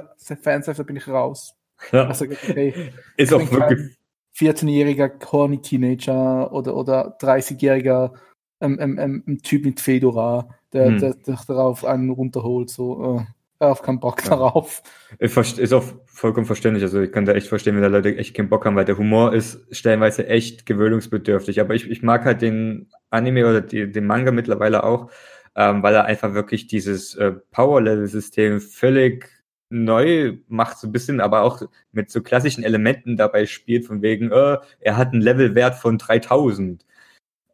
Fanservice, 0.43 0.85
bin 0.85 0.97
ich 0.97 1.09
raus. 1.09 1.55
Ja. 1.93 2.07
Also, 2.09 2.27
okay, 2.27 2.75
Ist 3.17 3.33
auch 3.33 3.41
wirklich. 3.51 3.59
kein 3.59 3.97
14-jähriger 4.37 5.11
horny 5.31 5.61
Teenager 5.61 6.53
oder, 6.53 6.77
oder 6.77 7.17
30-jähriger 7.21 8.13
ähm, 8.61 8.79
ähm, 8.81 8.99
ähm, 9.27 9.39
Typ 9.43 9.65
mit 9.65 9.81
Fedora, 9.81 10.49
der, 10.73 10.87
Hm. 10.87 10.99
der, 10.99 11.15
der 11.15 11.39
darauf 11.47 11.85
einen 11.85 12.11
runterholt. 12.11 12.71
So, 12.71 13.19
äh, 13.19 13.25
darauf 13.59 13.83
keinen 13.83 14.01
Bock 14.01 14.23
Ja. 14.25 14.31
darauf. 14.31 14.83
Ist 15.19 15.73
auch 15.73 15.85
vollkommen 16.07 16.47
verständlich. 16.47 16.83
Also 16.85 17.01
ich 17.01 17.13
kann 17.13 17.25
da 17.25 17.33
echt 17.33 17.49
verstehen, 17.49 17.75
wenn 17.77 17.83
da 17.83 17.89
Leute 17.89 18.17
echt 18.17 18.35
keinen 18.37 18.49
Bock 18.49 18.65
haben, 18.65 18.77
weil 18.77 18.85
der 18.85 18.99
Humor 18.99 19.33
ist 19.35 19.59
stellenweise 19.75 20.27
echt 20.29 20.67
gewöhnungsbedürftig. 20.67 21.61
Aber 21.61 21.75
ich, 21.75 21.91
ich 21.91 22.03
mag 22.03 22.25
halt 22.25 22.43
den 22.43 22.89
Anime 23.11 23.47
oder 23.49 23.61
die, 23.61 23.91
den 23.91 24.07
Manga 24.07 24.31
mittlerweile 24.33 24.85
auch, 24.85 25.11
ähm, 25.57 25.83
weil 25.83 25.95
er 25.95 26.05
einfach 26.07 26.35
wirklich 26.35 26.67
dieses 26.67 27.15
äh, 27.15 27.33
Power-Level-System 27.51 28.61
völlig 28.61 29.29
neu 29.71 30.39
macht, 30.49 30.79
so 30.79 30.87
ein 30.87 30.93
bisschen, 30.93 31.21
aber 31.21 31.43
auch 31.43 31.63
mit 31.93 32.11
so 32.11 32.23
klassischen 32.23 32.63
Elementen 32.63 33.17
dabei 33.17 33.47
spielt, 33.47 33.87
von 33.87 34.03
wegen, 34.03 34.31
äh, 34.31 34.59
er 34.81 34.97
hat 34.97 35.13
einen 35.13 35.23
Levelwert 35.23 35.75
von 35.75 35.99
3000. 35.99 36.85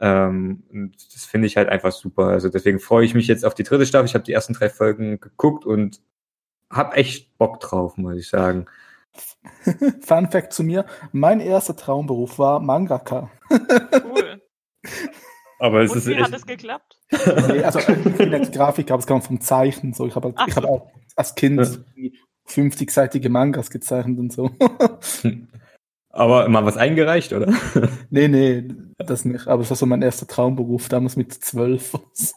Ähm, 0.01 0.65
und 0.71 1.15
das 1.15 1.25
finde 1.25 1.47
ich 1.47 1.57
halt 1.57 1.69
einfach 1.69 1.93
super. 1.93 2.29
Also 2.29 2.49
deswegen 2.49 2.81
freue 2.81 3.05
ich 3.05 3.15
mich 3.15 3.27
jetzt 3.27 3.45
auf 3.45 3.55
die 3.55 3.65
dritte 3.65 3.87
Staffel. 3.87 4.07
Ich 4.07 4.15
habe 4.15 4.25
die 4.25 4.33
ersten 4.33 4.53
drei 4.53 4.69
Folgen 4.69 5.21
geguckt 5.21 5.65
und 5.65 6.01
habe 6.71 6.97
echt 6.97 7.37
Bock 7.39 7.61
drauf, 7.61 7.97
muss 7.97 8.17
ich 8.17 8.29
sagen. 8.29 8.67
Fun 10.03 10.31
Fact 10.31 10.53
zu 10.53 10.63
mir: 10.63 10.87
Mein 11.13 11.41
erster 11.41 11.77
Traumberuf 11.77 12.39
war 12.39 12.61
Mangaka. 12.61 13.31
Cool. 13.51 14.43
Aber 15.59 15.83
es 15.83 15.91
Und 15.93 15.99
ist 15.99 16.07
wie 16.07 16.13
echt, 16.15 16.23
hat 16.25 16.33
es 16.35 16.47
geklappt? 16.47 17.01
nee, 17.49 17.63
also 17.65 17.79
ich 17.89 18.17
bin 18.17 18.33
jetzt 18.33 18.53
Grafiker, 18.53 18.95
aber 18.95 19.01
es 19.01 19.07
kam 19.07 19.23
vom 19.23 19.41
Zeichnen. 19.41 19.93
So. 19.93 20.07
Ich 20.07 20.15
habe 20.15 20.33
Ach 20.37 20.47
ich 20.47 20.57
hab 20.57 20.65
auch 20.65 20.91
als 21.17 21.35
Kind 21.35 21.59
Ja. 21.97 22.13
50-seitige 22.49 23.29
Mangas 23.29 23.71
gezeichnet 23.71 24.19
und 24.19 24.33
so. 24.33 24.51
aber 26.11 26.49
mal 26.49 26.65
was 26.65 26.77
eingereicht, 26.77 27.33
oder? 27.33 27.53
nee, 28.11 28.29
nee, 28.29 28.69
das 28.99 29.25
nicht. 29.25 29.47
Aber 29.49 29.63
es 29.63 29.71
war 29.71 29.77
so 29.77 29.87
mein 29.87 30.03
erster 30.03 30.27
Traumberuf, 30.27 30.89
damals 30.89 31.17
mit 31.17 31.33
zwölf. 31.33 31.95
und 31.95 32.17
So. 32.17 32.35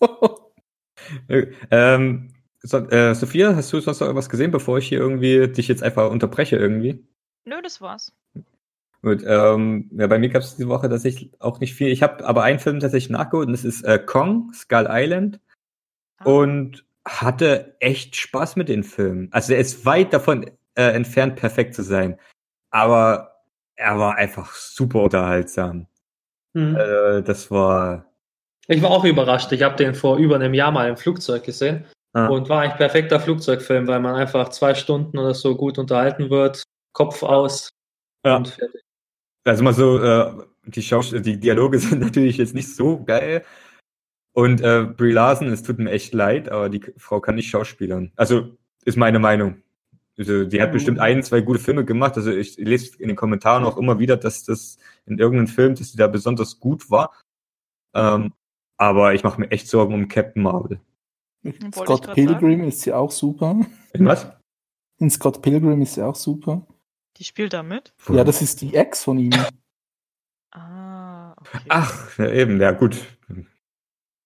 ähm, 1.72 2.34
so, 2.64 2.78
äh, 2.78 3.16
Sophia, 3.16 3.56
hast 3.56 3.72
du 3.74 3.80
sonst 3.80 4.00
noch 4.02 4.08
irgendwas 4.08 4.30
gesehen, 4.30 4.52
bevor 4.52 4.78
ich 4.78 4.88
hier 4.88 5.00
irgendwie 5.00 5.48
dich 5.48 5.68
jetzt 5.68 5.82
einfach 5.84 6.12
unterbreche 6.12 6.58
irgendwie? 6.58 7.08
Nö, 7.46 7.56
das 7.64 7.82
war's. 7.82 8.14
Gut, 9.04 9.24
ähm, 9.26 9.90
ja, 9.94 10.06
bei 10.08 10.20
mir 10.20 10.30
gab 10.30 10.44
es 10.44 10.56
diese 10.56 10.70
Woche 10.70 10.88
tatsächlich 10.88 11.32
auch 11.40 11.60
nicht 11.60 11.74
viel. 11.74 11.88
Ich 11.88 12.04
habe 12.04 12.24
aber 12.24 12.44
einen 12.44 12.60
Film 12.60 12.80
tatsächlich 12.80 13.10
nachgeholt 13.10 13.48
und 13.48 13.54
das 13.54 13.66
ist 13.66 13.84
äh, 13.84 13.98
Kong, 13.98 14.52
Skull 14.54 14.88
Island. 14.90 15.40
Ah. 16.20 16.26
Und 16.26 16.86
hatte 17.04 17.76
echt 17.80 18.16
Spaß 18.16 18.56
mit 18.58 18.70
den 18.70 18.84
Filmen. 18.84 19.30
Also 19.32 19.54
er 19.54 19.60
ist 19.60 19.86
weit 19.88 20.14
davon 20.14 20.46
äh, 20.76 20.84
entfernt, 20.92 21.36
perfekt 21.36 21.74
zu 21.74 21.82
sein. 21.84 22.20
Aber 22.70 23.42
er 23.76 23.98
war 23.98 24.16
einfach 24.18 24.54
super 24.54 25.02
unterhaltsam. 25.02 25.88
Hm. 26.54 26.76
Äh, 26.76 27.24
das 27.24 27.50
war. 27.50 28.06
Ich 28.68 28.84
war 28.84 28.92
auch 28.92 29.04
überrascht. 29.04 29.52
Ich 29.52 29.64
habe 29.64 29.76
den 29.76 29.96
vor 29.96 30.18
über 30.18 30.36
einem 30.36 30.54
Jahr 30.54 30.72
mal 30.72 30.88
im 30.90 30.98
Flugzeug 30.98 31.44
gesehen 31.44 31.86
Ah. 32.14 32.28
und 32.28 32.50
war 32.50 32.62
ein 32.62 32.76
perfekter 32.76 33.20
Flugzeugfilm, 33.22 33.88
weil 33.88 34.02
man 34.02 34.16
einfach 34.16 34.50
zwei 34.50 34.76
Stunden 34.76 35.18
oder 35.18 35.34
so 35.34 35.56
gut 35.56 35.78
unterhalten 35.80 36.30
wird, 36.30 36.62
Kopf 36.94 37.24
aus 37.24 37.70
Ja. 38.26 38.36
und 38.36 38.50
fertig. 38.50 38.82
Also 39.44 39.64
mal 39.64 39.74
so, 39.74 40.00
äh, 40.00 40.32
die, 40.66 40.82
Schaus 40.82 41.12
die 41.12 41.40
Dialoge 41.40 41.80
sind 41.80 42.02
natürlich 42.02 42.38
jetzt 42.38 42.54
nicht 42.54 42.74
so 42.76 43.04
geil. 43.04 43.44
Und 44.34 44.62
äh, 44.62 44.86
Brie 44.86 45.12
Larson, 45.12 45.48
es 45.48 45.64
tut 45.64 45.80
mir 45.80 45.92
echt 45.92 46.14
leid, 46.14 46.50
aber 46.50 46.70
die 46.70 46.82
Frau 46.98 47.20
kann 47.20 47.36
nicht 47.36 47.50
schauspielern. 47.50 48.12
Also 48.16 48.58
ist 48.86 48.98
meine 48.98 49.20
Meinung. 49.20 49.62
Also, 50.18 50.46
die 50.46 50.62
hat 50.62 50.70
Mhm. 50.70 50.74
bestimmt 50.74 51.00
ein, 51.00 51.24
zwei 51.24 51.42
gute 51.42 51.60
Filme 51.60 51.84
gemacht. 51.84 52.16
Also 52.16 52.32
ich 52.32 52.58
lese 52.58 52.98
in 53.00 53.08
den 53.08 53.18
Kommentaren 53.18 53.64
auch 53.64 53.78
immer 53.78 54.00
wieder, 54.00 54.18
dass 54.18 54.44
das 54.44 54.78
in 55.06 55.18
irgendeinem 55.18 55.48
Film, 55.48 55.76
dass 55.76 55.92
sie 55.92 55.98
da 55.98 56.08
besonders 56.08 56.60
gut 56.60 56.90
war. 56.90 57.12
Ähm, 57.94 58.34
aber 58.78 59.14
ich 59.14 59.24
mache 59.24 59.40
mir 59.40 59.52
echt 59.52 59.68
Sorgen 59.68 59.94
um 59.94 60.08
Captain 60.08 60.44
Marvel. 60.44 60.80
Ich 61.44 61.56
Scott 61.74 62.14
Pilgrim 62.14 62.64
ist 62.64 62.82
sie 62.82 62.94
auch 62.94 63.12
super. 63.12 63.60
In 63.94 64.06
was? 64.06 64.28
In 65.00 65.10
Scott 65.10 65.42
Pilgrim 65.42 65.82
ist 65.82 65.96
sie 65.96 66.06
auch 66.06 66.16
super. 66.16 66.66
Die 67.18 67.24
spielt 67.24 67.54
da 67.54 67.64
mit? 67.64 67.94
Ja, 68.10 68.24
das 68.24 68.42
ist 68.42 68.62
die 68.62 68.76
Ex 68.76 69.04
von 69.04 69.20
ihm. 69.20 69.34
Ah, 70.52 71.34
okay. 71.34 71.60
Ach, 71.70 72.18
ja, 72.18 72.30
eben, 72.30 72.60
ja 72.60 72.72
gut. 72.72 72.98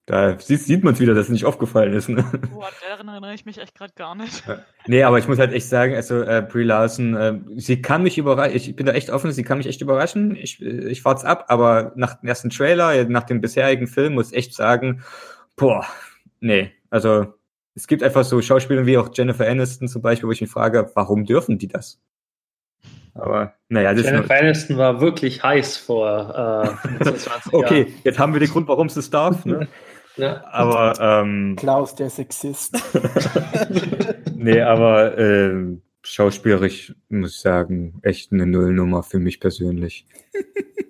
Da 0.08 0.40
sieht, 0.40 0.62
sieht 0.62 0.84
man 0.84 0.94
es 0.94 1.00
wieder, 1.00 1.16
dass 1.16 1.26
es 1.26 1.32
nicht 1.32 1.46
aufgefallen 1.46 1.94
ist. 1.94 2.10
Ne? 2.10 2.24
Boah, 2.52 2.70
daran 2.88 3.08
erinnere 3.08 3.34
ich 3.34 3.46
mich 3.46 3.58
echt 3.58 3.74
gerade 3.74 3.94
gar 3.96 4.14
nicht. 4.14 4.44
Nee, 4.86 5.02
aber 5.02 5.18
ich 5.18 5.28
muss 5.28 5.40
halt 5.40 5.52
echt 5.52 5.68
sagen, 5.68 5.96
also 5.96 6.22
äh, 6.22 6.46
Brie 6.48 6.64
Larson, 6.64 7.16
äh, 7.16 7.40
sie 7.56 7.82
kann 7.82 8.04
mich 8.04 8.20
überraschen, 8.20 8.56
ich 8.56 8.76
bin 8.76 8.86
da 8.86 8.94
echt 8.94 9.10
offen, 9.10 9.32
sie 9.32 9.42
kann 9.42 9.58
mich 9.58 9.66
echt 9.66 9.82
überraschen. 9.82 10.36
Ich, 10.36 10.62
äh, 10.62 10.90
ich 10.90 11.02
fahrt's 11.02 11.26
ab, 11.26 11.46
aber 11.48 11.92
nach 11.96 12.20
dem 12.20 12.30
ersten 12.30 12.52
Trailer, 12.52 12.94
äh, 12.94 13.06
nach 13.06 13.24
dem 13.24 13.42
bisherigen 13.42 13.88
Film, 13.88 14.14
muss 14.14 14.32
ich 14.32 14.38
echt 14.38 14.54
sagen, 14.54 15.02
boah, 15.56 15.88
nee. 16.40 16.72
Also 16.92 17.34
es 17.74 17.88
gibt 17.88 18.04
einfach 18.04 18.24
so 18.24 18.40
Schauspieler 18.44 18.86
wie 18.86 19.00
auch 19.00 19.10
Jennifer 19.12 19.48
Aniston 19.48 19.88
zum 19.88 20.04
Beispiel, 20.04 20.28
wo 20.28 20.32
ich 20.32 20.42
mich 20.42 20.52
frage, 20.52 20.92
warum 20.94 21.26
dürfen 21.26 21.58
die 21.58 21.68
das? 21.68 22.00
Aber 23.16 23.54
naja, 23.70 23.92
das 23.92 24.02
ist 24.02 24.08
Jennifer 24.08 24.34
nur, 24.34 24.42
Aniston 24.44 24.78
war 24.78 25.02
wirklich 25.02 25.42
heiß 25.42 25.78
vor 25.78 26.68
äh, 26.84 26.88
25 27.04 27.54
Okay, 27.54 27.80
Jahren. 27.80 27.94
jetzt 28.04 28.20
haben 28.20 28.34
wir 28.34 28.40
den 28.42 28.50
Grund, 28.50 28.68
warum 28.68 28.88
es 28.88 29.10
darf. 29.10 29.46
Ne? 29.46 29.68
Ja. 30.18 30.46
Aber 30.50 30.94
ähm, 31.02 31.58
Klaus, 31.58 31.94
der 31.96 32.10
Sexist. 32.10 32.78
Nee, 34.34 34.62
aber 34.62 35.18
ähm, 35.18 35.82
schauspielerisch 36.04 36.94
muss 37.10 37.36
ich 37.36 37.42
sagen, 37.42 38.00
echt 38.02 38.32
eine 38.32 38.46
Nullnummer 38.46 39.02
für 39.04 39.20
mich 39.20 39.40
persönlich. 39.40 40.06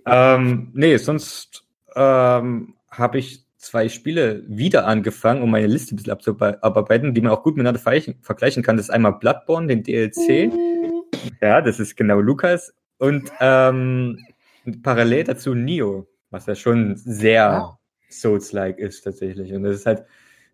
ähm, 0.05 0.71
nee, 0.73 0.97
sonst 0.97 1.63
ähm, 1.95 2.75
habe 2.91 3.17
ich 3.17 3.45
zwei 3.57 3.89
Spiele 3.89 4.43
wieder 4.47 4.85
angefangen, 4.87 5.41
um 5.41 5.49
meine 5.51 5.67
Liste 5.67 5.95
ein 5.95 5.97
bisschen 5.97 6.11
abzuarbeiten, 6.13 7.13
die 7.13 7.21
man 7.21 7.31
auch 7.31 7.43
gut 7.43 7.55
miteinander 7.55 7.79
vergleichen, 7.79 8.15
vergleichen 8.21 8.61
kann. 8.61 8.77
Das 8.77 8.87
ist 8.87 8.91
einmal 8.91 9.13
Bloodborne, 9.13 9.67
den 9.67 9.83
DLC. 9.83 10.51
Ja, 11.41 11.61
das 11.61 11.79
ist 11.79 11.95
genau 11.95 12.19
Lukas. 12.19 12.73
Und 12.97 13.31
ähm, 13.39 14.19
parallel 14.83 15.25
dazu 15.25 15.53
Nio, 15.53 16.07
was 16.29 16.45
ja 16.45 16.55
schon 16.55 16.95
sehr 16.95 17.49
Ah. 17.51 17.79
Souls-like 18.09 18.77
ist 18.79 19.01
tatsächlich. 19.01 19.51
Und 19.53 19.63
das 19.63 19.75
ist 19.77 19.85
halt 19.85 20.03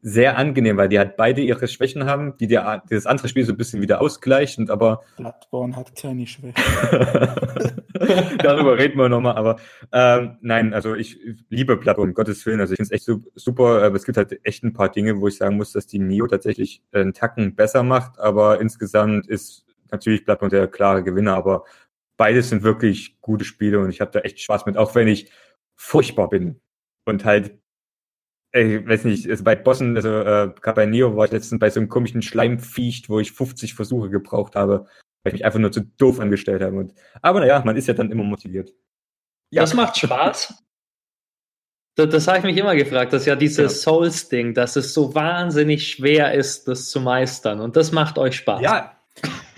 sehr 0.04 0.36
angenehm, 0.36 0.78
weil 0.78 0.90
die 0.90 0.98
halt 0.98 1.16
beide 1.16 1.42
ihre 1.42 1.68
Schwächen 1.68 2.06
haben, 2.06 2.36
die 2.40 2.48
der, 2.48 2.82
dieses 2.90 3.06
andere 3.06 3.28
Spiel 3.28 3.46
so 3.46 3.54
ein 3.54 3.58
bisschen 3.58 3.82
wieder 3.84 4.02
ausgleicht. 4.02 4.58
Und 4.58 4.72
aber 4.72 5.04
Bloodborne 5.18 5.76
hat 5.76 5.96
keine 5.96 6.26
Schwäche. 6.26 6.56
darüber 8.44 8.78
reden 8.80 8.98
wir 8.98 9.10
nochmal. 9.10 9.36
Aber 9.36 9.58
ähm, 9.92 10.38
nein, 10.42 10.74
also 10.74 10.96
ich 10.96 11.20
liebe 11.50 11.78
Bloodborne, 11.78 12.10
um 12.12 12.16
Gottes 12.16 12.44
Willen. 12.48 12.60
Also 12.60 12.74
ich 12.74 12.78
finde 12.78 12.88
es 12.88 12.92
echt 12.92 13.04
su- 13.06 13.22
super, 13.36 13.84
aber 13.84 13.96
es 13.96 14.06
gibt 14.06 14.18
halt 14.18 14.40
echt 14.44 14.64
ein 14.64 14.74
paar 14.74 14.90
Dinge, 14.90 15.20
wo 15.22 15.28
ich 15.28 15.38
sagen 15.38 15.58
muss, 15.58 15.72
dass 15.72 15.86
die 15.86 16.00
Nio 16.00 16.26
tatsächlich 16.28 16.82
äh, 16.92 17.02
einen 17.02 17.14
Tacken 17.14 17.54
besser 17.56 17.84
macht. 17.84 18.20
Aber 18.20 18.60
insgesamt 18.60 19.28
ist 19.28 19.66
natürlich 19.91 20.25
Bloodborne 20.25 20.51
der 20.51 20.67
klare 20.67 21.04
Gewinner. 21.04 21.36
Aber 21.36 21.65
beides 22.17 22.49
sind 22.49 22.63
wirklich 22.63 23.19
gute 23.21 23.45
Spiele 23.45 23.80
und 23.80 23.89
ich 23.89 24.01
habe 24.01 24.12
da 24.12 24.19
echt 24.19 24.39
Spaß 24.39 24.65
mit, 24.65 24.77
auch 24.77 24.95
wenn 24.95 25.08
ich 25.08 25.32
furchtbar 25.75 26.30
bin 26.30 26.62
und 27.06 27.25
halt 27.25 27.62
ich 28.54 28.86
weiß 28.86 29.06
nicht, 29.06 29.30
also 29.30 29.43
bei 29.43 29.56
Bossen, 29.56 29.95
also 29.95 30.10
äh, 30.10 30.54
gerade 30.62 30.75
bei 30.75 30.86
Neo 30.86 31.15
war 31.15 31.25
ich 31.25 31.32
letztens 31.32 31.60
bei 31.60 31.69
so 31.69 31.80
einem 31.80 31.89
komischen 31.89 32.21
Schleimviech, 32.21 33.10
wo 33.10 33.19
ich 33.19 33.32
50 33.32 33.73
Versuche 33.73 34.10
gebraucht 34.10 34.56
habe, 34.56 34.88
weil 35.23 35.34
ich 35.34 35.34
mich 35.34 35.45
einfach 35.45 35.60
nur 35.60 35.71
zu 35.71 35.82
doof 35.82 36.19
angestellt 36.19 36.62
habe. 36.62 36.75
Und, 36.75 36.93
aber 37.21 37.39
naja, 37.39 37.62
man 37.63 37.77
ist 37.77 37.88
ja 37.88 37.93
dann 37.93 38.12
immer 38.12 38.23
motiviert. 38.23 38.73
Ja. 39.51 39.62
Das 39.62 39.73
macht 39.73 39.97
Spaß. 39.97 40.54
Das, 41.95 42.10
das 42.10 42.27
habe 42.27 42.39
ich 42.39 42.43
mich 42.43 42.58
immer 42.58 42.75
gefragt, 42.75 43.13
dass 43.13 43.25
ja 43.25 43.36
dieses 43.36 43.82
Souls-Ding, 43.82 44.54
dass 44.54 44.75
es 44.75 44.93
so 44.93 45.15
wahnsinnig 45.15 45.88
schwer 45.88 46.34
ist, 46.34 46.67
das 46.67 46.89
zu 46.89 46.99
meistern. 46.99 47.60
Und 47.62 47.75
das 47.75 47.91
macht 47.91 48.17
euch 48.17 48.36
Spaß. 48.36 48.62
Ja, 48.62 49.01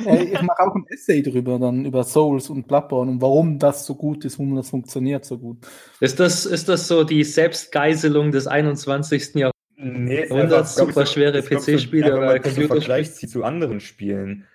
Äh, 0.06 0.24
ich 0.24 0.42
mache 0.42 0.60
auch 0.60 0.76
ein 0.76 0.86
Essay 0.90 1.22
drüber, 1.22 1.60
dann 1.60 1.86
über 1.86 2.04
Souls 2.04 2.50
und 2.50 2.68
Bloodborne 2.68 3.12
und 3.12 3.22
warum 3.22 3.60
das 3.60 3.86
so 3.86 3.96
gut 3.96 4.26
ist, 4.26 4.40
warum 4.40 4.56
das 4.56 4.70
funktioniert 4.70 5.26
so 5.26 5.38
gut. 5.38 5.58
Ist, 6.00 6.20
das, 6.20 6.46
ist 6.46 6.68
das 6.70 6.88
so 6.88 7.04
die 7.04 7.24
Selbstgeißelung 7.24 8.32
des 8.32 8.48
21. 8.48 9.36
Jahrhunderts? 9.36 9.54
nee, 9.84 10.20
es 10.20 10.26
ist 10.26 10.32
100 10.32 10.60
einfach, 10.60 10.72
super 10.72 11.06
schwere 11.06 11.42
PC-Spiele 11.42 12.18
oder 12.18 12.40
Computerspiele. 12.40 12.68
Vergleich 12.68 13.14
zieht 13.14 13.30
zu 13.30 13.44
anderen 13.44 13.80
Spielen, 13.80 14.46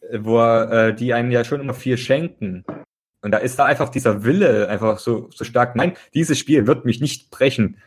äh, 0.00 0.18
wo 0.20 0.40
äh, 0.40 0.94
die 0.94 1.14
einen 1.14 1.30
ja 1.30 1.44
schon 1.44 1.60
immer 1.60 1.74
viel 1.74 1.96
schenken. 1.96 2.64
Und 3.22 3.30
da 3.30 3.38
ist 3.38 3.58
da 3.58 3.64
einfach 3.64 3.88
dieser 3.88 4.24
Wille 4.24 4.68
einfach 4.68 4.98
so, 4.98 5.30
so 5.30 5.44
stark. 5.44 5.76
Nein, 5.76 5.96
dieses 6.12 6.38
Spiel 6.38 6.66
wird 6.66 6.84
mich 6.84 7.00
nicht 7.00 7.30
brechen. 7.30 7.78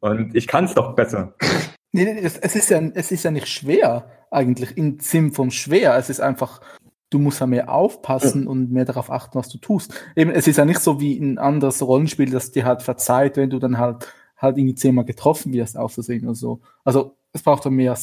Und 0.00 0.34
ich 0.34 0.46
kann 0.46 0.64
es 0.64 0.74
doch 0.74 0.94
besser. 0.94 1.34
Nee, 1.92 2.04
nee, 2.04 2.20
es, 2.22 2.38
es, 2.38 2.54
ist 2.54 2.70
ja, 2.70 2.80
es 2.94 3.10
ist 3.10 3.24
ja 3.24 3.30
nicht 3.30 3.48
schwer, 3.48 4.08
eigentlich 4.30 4.76
im 4.76 4.98
Sinn 5.00 5.32
vom 5.32 5.50
schwer. 5.50 5.96
Es 5.96 6.10
ist 6.10 6.20
einfach, 6.20 6.60
du 7.10 7.18
musst 7.18 7.40
ja 7.40 7.46
mehr 7.46 7.72
aufpassen 7.72 8.46
und 8.46 8.70
mehr 8.70 8.84
darauf 8.84 9.10
achten, 9.10 9.38
was 9.38 9.48
du 9.48 9.58
tust. 9.58 9.92
Eben, 10.16 10.30
es 10.30 10.46
ist 10.46 10.56
ja 10.56 10.64
nicht 10.64 10.80
so 10.80 11.00
wie 11.00 11.18
ein 11.18 11.38
anderes 11.38 11.82
Rollenspiel, 11.82 12.30
das 12.30 12.52
dir 12.52 12.64
halt 12.64 12.82
verzeiht, 12.82 13.36
wenn 13.36 13.50
du 13.50 13.58
dann 13.58 13.78
halt, 13.78 14.12
halt 14.36 14.56
irgendwie 14.56 14.76
zehnmal 14.76 15.04
getroffen 15.04 15.52
wirst, 15.52 15.76
aus 15.76 15.94
Versehen 15.94 16.24
oder 16.24 16.34
so. 16.34 16.60
Also, 16.84 17.16
es 17.32 17.42
braucht 17.42 17.66
dann 17.66 17.74
mehr 17.74 17.96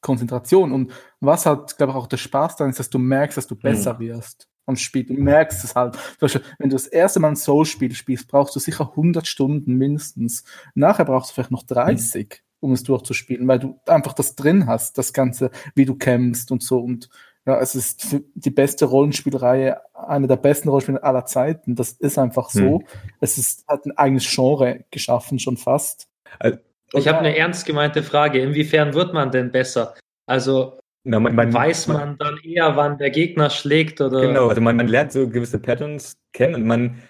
Konzentration. 0.00 0.72
Und 0.72 0.92
was 1.20 1.46
halt, 1.46 1.76
glaube 1.76 1.92
ich, 1.92 1.96
auch 1.96 2.06
der 2.06 2.16
Spaß 2.16 2.56
dann 2.56 2.70
ist, 2.70 2.78
dass 2.78 2.90
du 2.90 2.98
merkst, 2.98 3.36
dass 3.36 3.46
du 3.46 3.56
besser 3.56 3.98
wirst 3.98 4.48
am 4.66 4.76
Spiel. 4.76 5.04
Du 5.04 5.14
merkst 5.14 5.64
es 5.64 5.74
halt. 5.74 5.94
Zum 5.94 6.20
Beispiel, 6.20 6.42
wenn 6.58 6.70
du 6.70 6.74
das 6.74 6.86
erste 6.86 7.20
Mal 7.20 7.28
ein 7.28 7.36
Soul-Spiel 7.36 7.94
spielst, 7.94 8.28
brauchst 8.28 8.54
du 8.56 8.60
sicher 8.60 8.90
100 8.90 9.26
Stunden 9.26 9.74
mindestens. 9.74 10.44
Nachher 10.74 11.04
brauchst 11.04 11.30
du 11.30 11.34
vielleicht 11.34 11.50
noch 11.50 11.64
30, 11.64 12.42
um 12.64 12.72
es 12.72 12.82
durchzuspielen, 12.82 13.46
weil 13.46 13.58
du 13.58 13.78
einfach 13.86 14.14
das 14.14 14.34
drin 14.34 14.66
hast, 14.66 14.96
das 14.96 15.12
Ganze, 15.12 15.50
wie 15.74 15.84
du 15.84 15.94
kämpfst 15.96 16.50
und 16.50 16.62
so. 16.62 16.78
Und 16.78 17.10
ja, 17.46 17.60
es 17.60 17.74
ist 17.74 18.16
die 18.34 18.50
beste 18.50 18.86
Rollenspielreihe, 18.86 19.76
eine 19.92 20.26
der 20.26 20.36
besten 20.36 20.70
Rollenspiele 20.70 21.02
aller 21.02 21.26
Zeiten. 21.26 21.76
Das 21.76 21.92
ist 21.92 22.18
einfach 22.18 22.48
so. 22.48 22.82
Es 23.20 23.36
ist, 23.36 23.68
hat 23.68 23.84
ein 23.84 23.96
eigenes 23.98 24.26
Genre 24.26 24.84
geschaffen, 24.90 25.38
schon 25.38 25.58
fast. 25.58 26.08
Also, 26.38 26.58
Ich 26.94 27.06
habe 27.06 27.18
eine 27.18 27.36
ernst 27.36 27.66
gemeinte 27.66 28.02
Frage. 28.02 28.40
Inwiefern 28.40 28.94
wird 28.94 29.12
man 29.12 29.30
denn 29.30 29.52
besser? 29.52 29.94
Also 30.26 30.78
Na, 31.04 31.20
man, 31.20 31.34
man, 31.34 31.52
weiß 31.52 31.88
man 31.88 32.16
dann 32.16 32.38
eher, 32.42 32.76
wann 32.76 32.96
der 32.96 33.10
Gegner 33.10 33.50
schlägt 33.50 34.00
oder? 34.00 34.22
Genau, 34.22 34.48
also 34.48 34.62
man, 34.62 34.76
man 34.76 34.88
lernt 34.88 35.12
so 35.12 35.28
gewisse 35.28 35.58
Patterns 35.58 36.16
kennen 36.32 36.54
und 36.54 36.64
man 36.64 37.02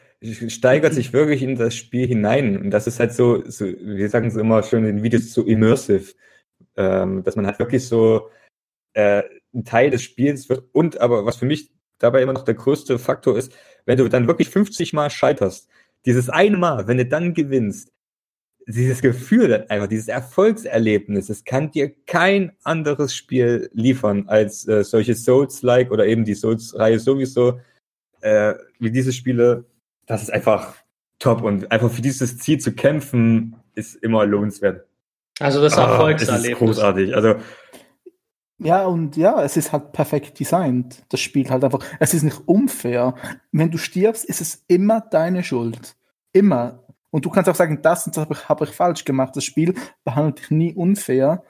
steigert 0.48 0.94
sich 0.94 1.12
wirklich 1.12 1.42
in 1.42 1.56
das 1.56 1.74
Spiel 1.74 2.06
hinein. 2.06 2.56
Und 2.58 2.70
das 2.70 2.86
ist 2.86 3.00
halt 3.00 3.12
so, 3.12 3.42
so 3.48 3.66
wir 3.66 4.08
sagen 4.08 4.28
es 4.28 4.36
immer 4.36 4.62
schön 4.62 4.84
in 4.84 5.02
Videos, 5.02 5.32
so 5.32 5.42
immersive, 5.44 6.14
ähm, 6.76 7.22
dass 7.24 7.36
man 7.36 7.46
halt 7.46 7.58
wirklich 7.58 7.86
so 7.86 8.30
äh, 8.94 9.22
ein 9.54 9.64
Teil 9.64 9.90
des 9.90 10.02
Spiels 10.02 10.48
wird. 10.48 10.64
Und 10.72 11.00
aber 11.00 11.26
was 11.26 11.36
für 11.36 11.46
mich 11.46 11.70
dabei 11.98 12.22
immer 12.22 12.32
noch 12.32 12.44
der 12.44 12.54
größte 12.54 12.98
Faktor 12.98 13.36
ist, 13.38 13.52
wenn 13.86 13.98
du 13.98 14.08
dann 14.08 14.26
wirklich 14.26 14.48
50 14.48 14.92
Mal 14.92 15.10
scheiterst, 15.10 15.68
dieses 16.06 16.28
eine 16.28 16.56
Mal, 16.56 16.86
wenn 16.86 16.98
du 16.98 17.06
dann 17.06 17.34
gewinnst, 17.34 17.92
dieses 18.66 19.02
Gefühl 19.02 19.66
einfach, 19.68 19.88
dieses 19.88 20.08
Erfolgserlebnis, 20.08 21.26
das 21.26 21.44
kann 21.44 21.70
dir 21.70 21.94
kein 22.06 22.52
anderes 22.62 23.14
Spiel 23.14 23.70
liefern 23.74 24.28
als 24.28 24.66
äh, 24.68 24.84
solche 24.84 25.14
Souls-like 25.14 25.90
oder 25.90 26.06
eben 26.06 26.24
die 26.24 26.34
Souls-Reihe 26.34 26.98
sowieso, 26.98 27.60
äh, 28.20 28.54
wie 28.78 28.90
diese 28.90 29.12
Spiele. 29.12 29.66
Das 30.06 30.22
ist 30.22 30.32
einfach 30.32 30.74
top 31.18 31.42
und 31.42 31.70
einfach 31.70 31.90
für 31.90 32.02
dieses 32.02 32.38
Ziel 32.38 32.58
zu 32.58 32.72
kämpfen, 32.72 33.56
ist 33.74 33.94
immer 33.96 34.26
lohnenswert. 34.26 34.86
Also 35.40 35.60
das 35.60 35.76
Ah, 35.78 35.92
Erfolgserlebnis. 35.92 36.46
Es 36.46 36.52
ist 36.52 36.58
großartig. 36.58 37.14
Also 37.14 37.36
Ja, 38.58 38.86
und 38.86 39.16
ja, 39.16 39.42
es 39.42 39.56
ist 39.56 39.72
halt 39.72 39.92
perfekt 39.92 40.38
designt. 40.38 41.04
Das 41.08 41.20
spielt 41.20 41.50
halt 41.50 41.64
einfach. 41.64 41.84
Es 41.98 42.14
ist 42.14 42.22
nicht 42.22 42.40
unfair. 42.46 43.14
Wenn 43.50 43.70
du 43.70 43.78
stirbst, 43.78 44.24
ist 44.24 44.40
es 44.40 44.64
immer 44.68 45.00
deine 45.00 45.42
Schuld. 45.42 45.96
Immer. 46.32 46.84
Und 47.10 47.24
du 47.24 47.30
kannst 47.30 47.48
auch 47.48 47.54
sagen, 47.54 47.80
das 47.82 48.06
und 48.06 48.16
das 48.16 48.22
habe 48.22 48.34
ich, 48.34 48.48
hab 48.48 48.62
ich 48.62 48.70
falsch 48.70 49.04
gemacht. 49.04 49.34
Das 49.36 49.44
Spiel 49.44 49.74
behandelt 50.04 50.38
dich 50.40 50.50
nie 50.50 50.74
unfair. 50.74 51.42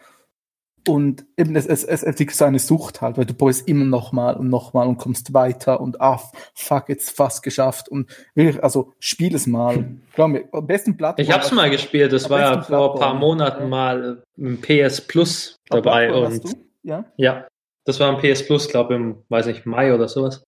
Und 0.86 1.24
eben, 1.38 1.56
es, 1.56 1.66
es, 1.66 1.82
es 1.82 2.02
entwickelt 2.02 2.36
so 2.36 2.44
eine 2.44 2.58
Sucht 2.58 3.00
halt, 3.00 3.16
weil 3.16 3.24
du 3.24 3.32
probierst 3.32 3.66
immer 3.66 3.86
nochmal 3.86 4.36
und 4.36 4.50
nochmal 4.50 4.86
und 4.86 4.98
kommst 4.98 5.32
weiter 5.32 5.80
und 5.80 6.00
ah, 6.00 6.20
fuck, 6.54 6.90
jetzt 6.90 7.16
fast 7.16 7.42
geschafft. 7.42 7.88
Und 7.88 8.10
wirklich, 8.34 8.62
also 8.62 8.92
spiel 8.98 9.34
es 9.34 9.46
mal. 9.46 9.96
Glaub 10.14 10.30
mir, 10.30 10.44
am 10.52 10.66
besten 10.66 10.96
Plattform. 10.96 11.24
Ich 11.24 11.32
hab's 11.32 11.52
mal 11.52 11.70
gespielt, 11.70 12.12
das 12.12 12.28
war 12.28 12.40
ja 12.40 12.62
vor 12.62 12.94
ein 12.94 13.00
paar. 13.00 13.14
Monaten 13.14 13.68
mal 13.68 14.22
im 14.36 14.60
PS 14.60 15.00
Plus 15.00 15.58
dabei 15.70 16.12
und? 16.12 16.42
Ja. 16.82 17.06
ja, 17.16 17.46
das 17.84 17.98
war 17.98 18.10
im 18.10 18.20
PS 18.20 18.46
Plus, 18.46 18.68
glaube 18.68 18.94
im, 18.94 19.22
weiß 19.30 19.46
nicht, 19.46 19.64
Mai 19.64 19.94
oder 19.94 20.08
sowas. 20.08 20.44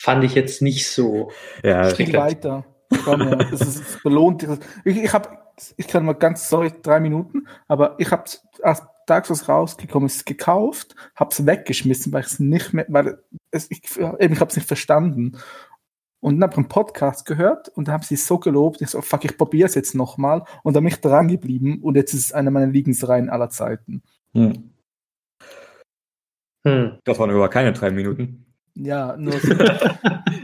Fand 0.00 0.22
ich 0.22 0.34
jetzt 0.34 0.62
nicht 0.62 0.88
so. 0.88 1.32
ja, 1.64 1.90
Spiel 1.90 2.12
weiter. 2.12 2.64
Komm, 3.04 3.22
ja. 3.22 3.34
Das 3.36 3.60
ist 3.60 3.76
es 3.76 4.02
belohnt. 4.02 4.46
Ich, 4.84 4.96
ich 4.96 5.12
habe, 5.12 5.30
ich 5.76 5.88
kann 5.88 6.04
mal 6.04 6.12
ganz, 6.12 6.48
sorry, 6.48 6.72
drei 6.82 7.00
Minuten, 7.00 7.48
aber 7.66 7.96
ich 7.98 8.10
habe 8.12 8.24
Tags 9.08 9.30
was 9.30 9.48
rausgekommen 9.48 10.06
ist, 10.06 10.26
gekauft, 10.26 10.94
habe 11.16 11.30
es 11.32 11.44
weggeschmissen, 11.44 12.12
weil 12.12 12.20
ich 12.20 12.28
es 12.28 12.38
nicht 12.38 12.72
mehr, 12.72 12.86
weil 12.88 13.18
es, 13.50 13.70
ich, 13.70 13.82
eben, 13.98 14.34
ich 14.34 14.40
habe 14.40 14.50
es 14.50 14.56
nicht 14.56 14.68
verstanden. 14.68 15.38
Und 16.20 16.36
dann 16.36 16.42
habe 16.42 16.54
ich 16.54 16.58
einen 16.58 16.68
Podcast 16.68 17.26
gehört 17.26 17.68
und 17.68 17.88
da 17.88 17.92
haben 17.92 18.02
sie 18.02 18.14
es 18.14 18.26
so 18.26 18.38
gelobt. 18.38 18.82
Ich 18.82 18.88
so, 18.88 19.00
fuck, 19.00 19.24
ich 19.24 19.36
probiere 19.36 19.66
es 19.66 19.74
jetzt 19.74 19.94
nochmal. 19.94 20.42
Und 20.62 20.74
dann 20.74 20.82
bin 20.82 20.92
ich 20.92 21.00
dran 21.00 21.28
geblieben 21.28 21.80
und 21.80 21.94
jetzt 21.94 22.12
ist 22.12 22.26
es 22.26 22.32
eine 22.32 22.50
meiner 22.50 22.66
Lieblingsreihen 22.66 23.30
aller 23.30 23.50
Zeiten. 23.50 24.02
Hm. 24.34 24.70
Hm. 26.66 26.98
Das 27.04 27.18
waren 27.18 27.30
aber 27.30 27.48
keine 27.48 27.72
drei 27.72 27.90
Minuten. 27.90 28.44
Ja, 28.74 29.16
nur 29.16 29.32
so, 29.40 29.54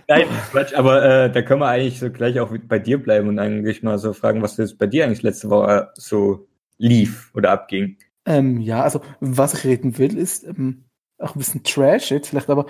Nein, 0.09 0.27
Quatsch, 0.50 0.74
aber 0.74 1.05
äh, 1.05 1.33
da 1.33 1.42
können 1.42 1.61
wir 1.61 1.68
eigentlich 1.68 1.98
so 1.98 2.11
gleich 2.11 2.38
auch 2.40 2.50
bei 2.66 2.79
dir 2.79 3.03
bleiben 3.03 3.29
und 3.29 3.38
eigentlich 3.38 3.83
mal 3.83 3.98
so 3.98 4.12
fragen, 4.12 4.42
was 4.42 4.57
jetzt 4.57 4.79
bei 4.79 4.87
dir 4.87 5.05
eigentlich 5.05 5.22
letzte 5.22 5.50
Woche 5.50 5.90
so 5.94 6.46
lief 6.79 7.31
oder 7.35 7.50
abging. 7.50 7.96
Ähm, 8.26 8.60
ja, 8.60 8.82
also 8.82 9.00
was 9.20 9.54
ich 9.54 9.64
reden 9.64 9.98
will, 9.98 10.16
ist 10.16 10.44
ähm, 10.44 10.84
auch 11.18 11.34
ein 11.34 11.38
bisschen 11.38 11.62
Trash 11.62 12.10
jetzt 12.10 12.28
vielleicht, 12.28 12.50
aber 12.50 12.66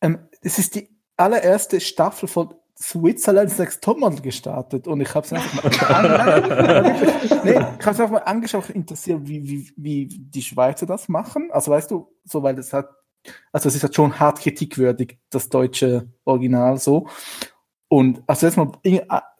ähm, 0.00 0.28
es 0.40 0.58
ist 0.58 0.74
die 0.74 0.88
allererste 1.16 1.80
Staffel 1.80 2.28
von 2.28 2.54
Switzerland's 2.76 3.58
Next 3.58 3.82
Topmodel 3.84 4.20
gestartet 4.20 4.88
und 4.88 5.00
ich 5.00 5.14
habe 5.14 5.24
es 5.24 5.32
einfach 5.32 5.80
mal, 5.80 6.92
nee, 7.44 7.52
ich 7.52 7.86
hab's 7.86 8.00
einfach 8.00 8.10
mal 8.10 8.18
angeschaut, 8.18 8.70
interessiert, 8.70 9.20
wie, 9.24 9.48
wie, 9.48 9.72
wie 9.76 10.06
die 10.08 10.42
Schweizer 10.42 10.84
das 10.84 11.08
machen. 11.08 11.50
Also 11.52 11.70
weißt 11.70 11.90
du, 11.90 12.08
so 12.24 12.42
weil 12.42 12.56
das 12.56 12.72
hat, 12.72 12.88
also 13.52 13.68
es 13.68 13.76
ist 13.76 13.84
halt 13.84 13.94
schon 13.94 14.18
hart 14.18 14.40
kritikwürdig, 14.40 15.18
das 15.30 15.48
deutsche 15.48 16.08
Original 16.24 16.78
so. 16.78 17.06
Und 17.88 18.22
also 18.26 18.46
erstmal, 18.46 18.72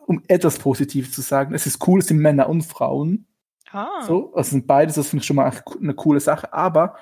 um 0.07 0.23
etwas 0.29 0.59
Positives 0.59 1.11
zu 1.11 1.21
sagen, 1.21 1.55
es 1.55 1.67
ist 1.67 1.87
cool, 1.89 1.99
es 1.99 2.07
sind 2.07 2.19
Männer 2.19 2.49
und 2.49 2.63
Frauen. 2.63 3.27
Ah. 3.75 4.05
So, 4.07 4.33
also 4.35 4.53
sind 4.53 4.69
beides, 4.69 4.95
das 4.95 5.09
finde 5.09 5.23
ich 5.23 5.27
schon 5.27 5.35
mal 5.35 5.53
eine 5.81 5.95
coole 5.95 6.21
Sache, 6.21 6.53
aber 6.53 6.95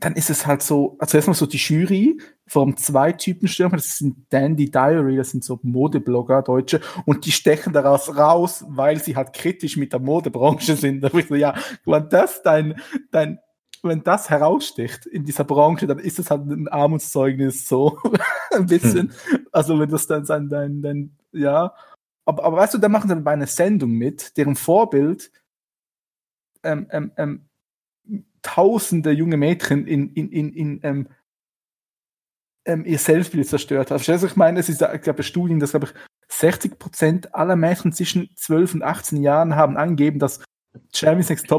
dann 0.00 0.14
ist 0.14 0.30
es 0.30 0.46
halt 0.46 0.62
so, 0.62 0.96
also 1.00 1.18
erstmal 1.18 1.34
so 1.34 1.46
die 1.46 1.56
Jury, 1.56 2.20
vor 2.46 2.62
allem 2.62 2.76
zwei 2.76 3.10
Typen 3.10 3.48
stürmen, 3.48 3.76
das 3.76 3.98
sind 3.98 4.26
Dandy 4.30 4.70
Diary, 4.70 5.16
das 5.16 5.30
sind 5.30 5.42
so 5.42 5.58
Modeblogger, 5.62 6.42
Deutsche, 6.42 6.80
und 7.04 7.26
die 7.26 7.32
stechen 7.32 7.72
daraus 7.72 8.16
raus, 8.16 8.64
weil 8.68 9.02
sie 9.02 9.16
halt 9.16 9.32
kritisch 9.32 9.76
mit 9.76 9.92
der 9.92 9.98
Modebranche 9.98 10.76
sind. 10.76 11.00
Da 11.00 11.12
ich 11.12 11.26
so, 11.26 11.34
ja, 11.34 11.54
wenn 11.84 12.08
das 12.10 12.42
dein, 12.42 12.80
dein, 13.10 13.40
wenn 13.82 14.04
das 14.04 14.30
heraussticht 14.30 15.06
in 15.06 15.24
dieser 15.24 15.44
Branche, 15.44 15.88
dann 15.88 15.98
ist 15.98 16.20
es 16.20 16.30
halt 16.30 16.46
ein 16.46 16.68
Armutszeugnis, 16.68 17.66
so 17.66 17.98
ein 18.52 18.66
bisschen. 18.66 19.12
Also 19.50 19.80
wenn 19.80 19.90
das 19.90 20.06
dann 20.06 20.24
sein, 20.24 20.48
dein, 20.48 20.80
dein, 20.80 21.16
ja. 21.32 21.74
Aber, 22.24 22.44
aber 22.44 22.56
weißt 22.58 22.74
du, 22.74 22.78
da 22.78 22.88
machen 22.88 23.08
sie 23.08 23.14
dann 23.14 23.24
bei 23.24 23.32
einer 23.32 23.46
Sendung 23.48 23.90
mit, 23.90 24.36
deren 24.36 24.54
Vorbild 24.54 25.32
ähm, 26.66 26.86
ähm, 26.90 27.12
ähm, 27.16 27.48
tausende 28.42 29.10
junge 29.10 29.36
Mädchen 29.36 29.86
in, 29.86 30.12
in, 30.12 30.30
in, 30.30 30.52
in 30.52 30.80
ähm, 30.82 31.08
ähm, 32.66 32.84
ihr 32.84 32.98
Selbstbild 32.98 33.48
zerstört 33.48 33.90
hat. 33.90 33.98
Verstehst 33.98 34.22
du, 34.22 34.26
was 34.26 34.32
ich 34.32 34.36
meine? 34.36 34.60
Es 34.60 34.68
ist, 34.68 34.82
ich 34.82 35.00
glaube, 35.02 35.22
Studien, 35.22 35.60
dass, 35.60 35.70
glaube 35.70 35.86
ich, 35.86 35.92
60 36.28 36.78
Prozent 36.78 37.34
aller 37.34 37.56
Mädchen 37.56 37.92
zwischen 37.92 38.30
12 38.36 38.74
und 38.74 38.82
18 38.82 39.22
Jahren 39.22 39.54
haben 39.56 39.76
angegeben, 39.76 40.18
dass 40.18 40.42
Jeremy's 40.92 41.28
Next 41.28 41.50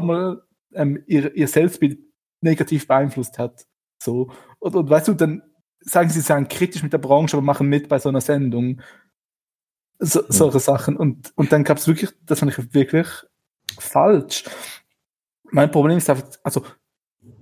ähm, 0.74 1.02
ihr, 1.06 1.34
ihr 1.34 1.48
Selbstbild 1.48 1.98
negativ 2.40 2.86
beeinflusst 2.86 3.38
hat. 3.38 3.66
So. 4.02 4.30
Und, 4.58 4.76
und 4.76 4.90
weißt 4.90 5.08
du, 5.08 5.14
dann 5.14 5.42
sagen 5.80 6.10
sie, 6.10 6.20
sie 6.20 6.26
seien 6.26 6.48
kritisch 6.48 6.82
mit 6.82 6.92
der 6.92 6.98
Branche, 6.98 7.36
aber 7.36 7.44
machen 7.44 7.68
mit 7.68 7.88
bei 7.88 7.98
so 7.98 8.08
einer 8.08 8.20
Sendung. 8.20 8.82
So, 9.98 10.22
solche 10.28 10.60
Sachen. 10.60 10.96
Und, 10.96 11.32
und 11.36 11.50
dann 11.50 11.64
gab 11.64 11.78
es 11.78 11.88
wirklich, 11.88 12.10
das 12.24 12.38
fand 12.40 12.52
ich 12.52 12.74
wirklich 12.74 13.08
falsch. 13.78 14.44
Mein 15.50 15.70
Problem 15.70 15.98
ist 15.98 16.10
also 16.42 16.64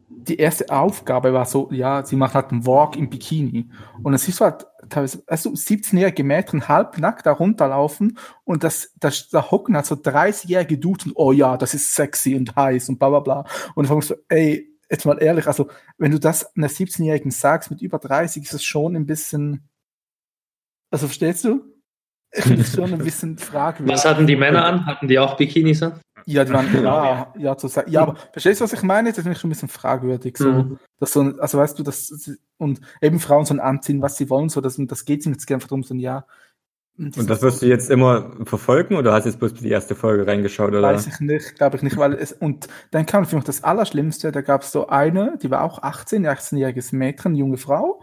die 0.09 0.39
erste 0.39 0.71
Aufgabe 0.71 1.33
war 1.33 1.47
so, 1.47 1.69
ja, 1.73 2.05
sie 2.05 2.17
macht 2.17 2.35
halt 2.35 2.51
einen 2.51 2.67
Walk 2.67 2.97
im 2.97 3.11
Bikini. 3.11 3.71
Und 4.03 4.13
dann 4.13 4.19
siehst 4.19 4.41
du 4.41 4.45
halt 4.45 4.67
teilweise, 4.89 5.23
also 5.27 5.51
17-jährige 5.51 6.25
Mädchen 6.25 6.69
halbnackt 6.69 7.27
da 7.27 7.33
runterlaufen 7.33 8.19
und 8.45 8.65
das, 8.65 8.93
das, 8.97 9.29
da 9.29 9.51
hocken 9.51 9.77
halt 9.77 9.87
so 9.87 9.95
30-jährige 9.95 10.79
Dudes 10.79 11.07
und, 11.07 11.13
oh 11.17 11.33
ja, 11.33 11.57
das 11.57 11.75
ist 11.75 11.95
sexy 11.95 12.35
und 12.35 12.55
heiß 12.57 12.89
und 12.89 12.99
bla 12.99 13.09
bla 13.11 13.21
bla. 13.21 13.45
Und 13.75 13.89
dann 13.89 13.97
fragst 13.97 14.11
du, 14.11 14.15
ey, 14.29 14.69
jetzt 14.91 15.07
mal 15.07 15.21
ehrlich, 15.23 15.47
also 15.47 15.69
wenn 15.99 16.13
du 16.13 16.21
das 16.21 16.55
einer 16.57 16.69
17-Jährigen 16.69 17.31
sagst 17.31 17.71
mit 17.71 17.81
über 17.83 17.99
30, 17.99 18.45
ist 18.45 18.55
es 18.55 18.65
schon 18.65 18.97
ein 18.97 19.07
bisschen, 19.07 19.69
also 20.91 21.07
verstehst 21.07 21.45
du? 21.45 21.65
Ich 22.33 22.43
finde 22.43 22.63
es 22.63 22.75
schon 22.75 22.93
ein 22.93 22.99
bisschen 22.99 23.39
fragwürdig. 23.39 23.95
Was 23.95 24.05
hatten 24.05 24.27
die 24.27 24.37
Männer 24.37 24.65
an? 24.65 24.87
Hatten 24.87 25.09
die 25.09 25.19
auch 25.19 25.37
Bikinis 25.37 25.83
an? 25.83 26.01
Ja, 26.29 26.45
die 26.45 26.53
waren, 26.53 26.83
ja, 26.83 27.33
ja, 27.39 27.57
zu 27.57 27.69
sagen. 27.69 27.91
Ja, 27.91 28.03
aber 28.03 28.17
verstehst 28.33 28.61
du, 28.61 28.65
was 28.65 28.73
ich 28.73 28.83
meine? 28.83 29.11
Das 29.11 29.19
ist 29.19 29.25
mich 29.25 29.39
schon 29.39 29.49
ein 29.49 29.53
bisschen 29.53 29.69
fragwürdig. 29.69 30.37
So, 30.37 30.51
Mhm. 30.51 30.79
dass 30.99 31.13
so, 31.13 31.21
also 31.21 31.59
weißt 31.59 31.79
du, 31.79 31.85
dass, 31.85 32.31
und 32.59 32.81
eben 33.01 33.21
Frauen 33.21 33.45
sollen 33.45 33.61
anziehen, 33.61 34.03
was 34.03 34.17
sie 34.17 34.29
wollen, 34.29 34.49
so, 34.49 34.61
das, 34.61 34.77
und 34.77 34.91
das 34.91 35.05
geht 35.05 35.25
ihnen 35.25 35.35
jetzt 35.35 35.51
einfach 35.53 35.69
darum, 35.69 35.85
so 35.85 35.95
ein 35.95 36.01
Ja. 36.01 36.27
Und 36.99 37.29
das 37.29 37.43
wirst 37.43 37.61
du 37.61 37.67
jetzt 37.67 37.91
immer 37.91 38.33
verfolgen 38.47 38.97
oder 38.97 39.13
hast 39.13 39.25
du 39.25 39.29
jetzt 39.29 39.39
bloß 39.39 39.53
die 39.55 39.69
erste 39.69 39.95
Folge 39.95 40.27
reingeschaut? 40.27 40.71
Oder? 40.71 40.83
Weiß 40.83 41.07
ich 41.07 41.21
nicht, 41.21 41.55
glaube 41.57 41.77
ich 41.77 41.83
nicht, 41.83 41.99
weil 41.99 42.15
es, 42.15 42.33
und 42.33 42.69
dann 42.91 43.05
kam 43.05 43.27
für 43.27 43.37
mich 43.37 43.45
das 43.45 43.63
Allerschlimmste, 43.63 44.33
da 44.33 44.41
gab 44.41 44.63
es 44.63 44.73
so 44.73 44.87
eine, 44.87 45.37
die 45.43 45.51
war 45.51 45.63
auch 45.63 45.83
18, 45.83 46.27
18-jähriges 46.27 46.95
Mädchen, 46.97 47.35
junge 47.35 47.59
Frau, 47.59 48.03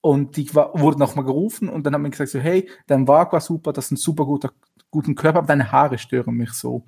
und 0.00 0.36
die 0.36 0.54
war, 0.54 0.78
wurde 0.78 0.98
nochmal 1.00 1.24
gerufen 1.24 1.68
und 1.68 1.84
dann 1.84 1.92
hat 1.94 2.00
man 2.00 2.12
gesagt 2.12 2.30
so, 2.30 2.38
hey, 2.38 2.70
dein 2.86 3.08
Wag 3.08 3.32
war 3.32 3.40
super, 3.40 3.72
das 3.72 3.86
ist 3.86 3.90
ein 3.90 3.96
super 3.96 4.24
guter, 4.24 4.52
guten 4.92 5.16
Körper, 5.16 5.38
aber 5.38 5.48
deine 5.48 5.72
Haare 5.72 5.98
stören 5.98 6.36
mich 6.36 6.52
so. 6.52 6.84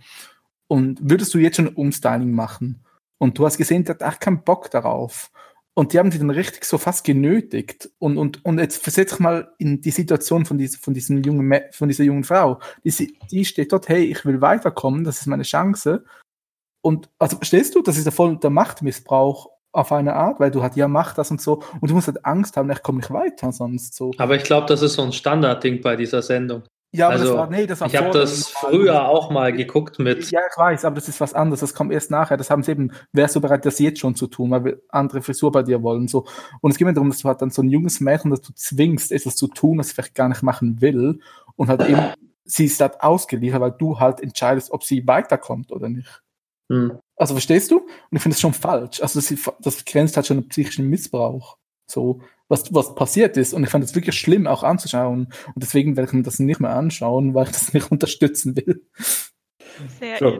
Und 0.72 0.98
würdest 1.02 1.34
du 1.34 1.38
jetzt 1.38 1.56
schon 1.56 1.68
Umstyling 1.68 2.32
machen? 2.32 2.82
Und 3.18 3.36
du 3.38 3.44
hast 3.44 3.58
gesehen, 3.58 3.84
der 3.84 3.96
hat 3.96 4.00
echt 4.00 4.20
keinen 4.22 4.42
Bock 4.42 4.70
darauf. 4.70 5.30
Und 5.74 5.92
die 5.92 5.98
haben 5.98 6.08
die 6.08 6.18
dann 6.18 6.30
richtig 6.30 6.64
so 6.64 6.78
fast 6.78 7.04
genötigt. 7.04 7.90
Und, 7.98 8.16
und, 8.16 8.42
und 8.42 8.58
jetzt 8.58 8.82
versetz 8.82 9.10
dich 9.10 9.18
mal 9.20 9.52
in 9.58 9.82
die 9.82 9.90
Situation 9.90 10.46
von, 10.46 10.56
dies, 10.56 10.76
von, 10.76 10.94
diesem 10.94 11.22
jungen, 11.22 11.60
von 11.72 11.88
dieser 11.90 12.04
jungen 12.04 12.24
Frau. 12.24 12.58
Die, 12.84 12.90
sie- 12.90 13.18
die 13.30 13.44
steht 13.44 13.70
dort, 13.70 13.90
hey, 13.90 14.04
ich 14.04 14.24
will 14.24 14.40
weiterkommen, 14.40 15.04
das 15.04 15.20
ist 15.20 15.26
meine 15.26 15.42
Chance. 15.42 16.06
Und 16.82 17.10
also 17.18 17.36
verstehst 17.36 17.74
du, 17.74 17.82
das 17.82 17.98
ist 17.98 18.06
ja 18.06 18.10
voll 18.10 18.38
der 18.38 18.48
Machtmissbrauch 18.50 19.50
auf 19.72 19.92
eine 19.92 20.14
Art, 20.14 20.40
weil 20.40 20.50
du 20.50 20.62
halt, 20.62 20.76
ja, 20.76 20.88
mach 20.88 21.12
das 21.12 21.30
und 21.30 21.42
so. 21.42 21.62
Und 21.82 21.90
du 21.90 21.94
musst 21.94 22.06
halt 22.06 22.24
Angst 22.24 22.56
haben, 22.56 22.70
ich 22.70 22.82
komme 22.82 22.98
nicht 23.00 23.10
weiter 23.10 23.52
sonst 23.52 23.94
so. 23.94 24.10
Aber 24.16 24.36
ich 24.36 24.44
glaube, 24.44 24.66
das 24.68 24.80
ist 24.80 24.94
so 24.94 25.02
ein 25.02 25.12
Standardding 25.12 25.82
bei 25.82 25.96
dieser 25.96 26.22
Sendung. 26.22 26.62
Ja, 26.94 27.06
aber 27.06 27.14
Also, 27.14 27.26
das 27.26 27.36
war, 27.36 27.50
nee, 27.50 27.66
das 27.66 27.80
war 27.80 27.88
Ich 27.88 27.96
habe 27.96 28.10
das 28.10 28.48
früher 28.48 29.08
auch 29.08 29.30
mal 29.30 29.52
geguckt 29.52 29.98
mit. 29.98 30.30
Ja, 30.30 30.40
ich 30.50 30.58
weiß, 30.58 30.84
aber 30.84 30.96
das 30.96 31.08
ist 31.08 31.20
was 31.22 31.32
anderes. 31.32 31.60
Das 31.60 31.72
kommt 31.72 31.90
erst 31.90 32.10
nachher. 32.10 32.36
Das 32.36 32.50
haben 32.50 32.62
sie 32.62 32.72
eben, 32.72 32.92
wärst 33.12 33.34
du 33.34 33.40
bereit, 33.40 33.64
das 33.64 33.78
jetzt 33.78 33.98
schon 33.98 34.14
zu 34.14 34.26
tun, 34.26 34.50
weil 34.50 34.64
wir 34.64 34.80
andere 34.90 35.22
Frisur 35.22 35.50
bei 35.50 35.62
dir 35.62 35.82
wollen. 35.82 36.06
So. 36.06 36.26
Und 36.60 36.70
es 36.70 36.76
geht 36.76 36.86
mir 36.86 36.92
darum, 36.92 37.08
dass 37.08 37.18
du 37.18 37.28
halt 37.28 37.40
dann 37.40 37.50
so 37.50 37.62
ein 37.62 37.70
junges 37.70 38.00
Mädchen, 38.00 38.30
das 38.30 38.42
du 38.42 38.52
zwingst, 38.52 39.10
etwas 39.10 39.36
zu 39.36 39.48
tun, 39.48 39.78
das 39.78 39.88
sie 39.88 39.94
vielleicht 39.94 40.14
gar 40.14 40.28
nicht 40.28 40.42
machen 40.42 40.82
will. 40.82 41.20
Und 41.56 41.68
halt 41.68 41.88
eben, 41.88 42.12
sie 42.44 42.66
ist 42.66 42.80
halt 42.80 43.00
ausgeliefert, 43.00 43.62
weil 43.62 43.72
du 43.72 43.98
halt 43.98 44.20
entscheidest, 44.20 44.70
ob 44.70 44.84
sie 44.84 45.06
weiterkommt 45.06 45.72
oder 45.72 45.88
nicht. 45.88 46.22
Hm. 46.70 46.98
Also 47.16 47.32
verstehst 47.32 47.70
du? 47.70 47.78
Und 47.78 47.88
ich 48.16 48.20
finde 48.20 48.34
das 48.34 48.40
schon 48.40 48.52
falsch. 48.52 49.00
Also 49.00 49.18
das, 49.18 49.52
das 49.60 49.84
grenzt 49.86 50.16
halt 50.16 50.26
schon 50.26 50.38
einen 50.38 50.48
psychischen 50.48 50.90
Missbrauch. 50.90 51.56
So, 51.86 52.20
was, 52.52 52.72
was 52.74 52.94
passiert 52.94 53.38
ist. 53.38 53.54
Und 53.54 53.64
ich 53.64 53.70
fand 53.70 53.82
das 53.82 53.94
wirklich 53.94 54.16
schlimm 54.16 54.46
auch 54.46 54.62
anzuschauen. 54.62 55.28
Und 55.46 55.62
deswegen 55.62 55.96
werde 55.96 56.10
ich 56.10 56.12
mir 56.12 56.22
das 56.22 56.38
nicht 56.38 56.60
mehr 56.60 56.76
anschauen, 56.76 57.34
weil 57.34 57.46
ich 57.46 57.52
das 57.52 57.72
nicht 57.72 57.90
unterstützen 57.90 58.54
will. 58.56 58.86
Sehr 59.98 60.18
So, 60.18 60.38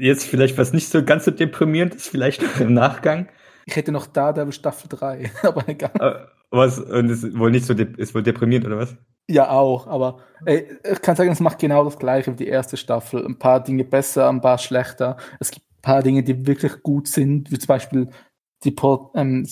jetzt 0.00 0.26
vielleicht 0.26 0.58
was 0.58 0.72
nicht 0.72 0.88
so 0.88 1.04
ganz 1.04 1.24
so 1.24 1.30
deprimierend 1.30 1.94
ist, 1.94 2.08
vielleicht 2.08 2.42
noch 2.42 2.60
im 2.60 2.74
Nachgang. 2.74 3.28
Ich 3.66 3.76
hätte 3.76 3.92
noch 3.92 4.06
Daredevil 4.06 4.52
Staffel 4.52 4.88
3, 4.88 5.30
aber 5.42 5.68
egal. 5.68 6.28
Was, 6.50 6.80
und 6.80 7.08
es 7.08 7.22
ist 7.22 7.38
wohl 7.38 7.52
nicht 7.52 7.66
so, 7.66 7.72
ist 7.72 8.14
wohl 8.14 8.24
deprimierend, 8.24 8.66
oder 8.66 8.78
was? 8.78 8.96
Ja, 9.30 9.50
auch, 9.50 9.86
aber 9.86 10.18
ey, 10.44 10.68
ich 10.90 11.00
kann 11.00 11.16
sagen, 11.16 11.30
es 11.30 11.40
macht 11.40 11.60
genau 11.60 11.84
das 11.84 11.98
gleiche 11.98 12.32
wie 12.32 12.44
die 12.44 12.48
erste 12.48 12.76
Staffel. 12.76 13.24
Ein 13.24 13.38
paar 13.38 13.62
Dinge 13.62 13.84
besser, 13.84 14.28
ein 14.28 14.40
paar 14.40 14.58
schlechter. 14.58 15.16
Es 15.38 15.52
gibt 15.52 15.66
ein 15.66 15.82
paar 15.82 16.02
Dinge, 16.02 16.24
die 16.24 16.46
wirklich 16.46 16.82
gut 16.82 17.06
sind, 17.06 17.50
wie 17.52 17.58
zum 17.58 17.68
Beispiel 17.68 18.10
die 18.64 18.72
Port, 18.72 19.12
ähm, 19.14 19.46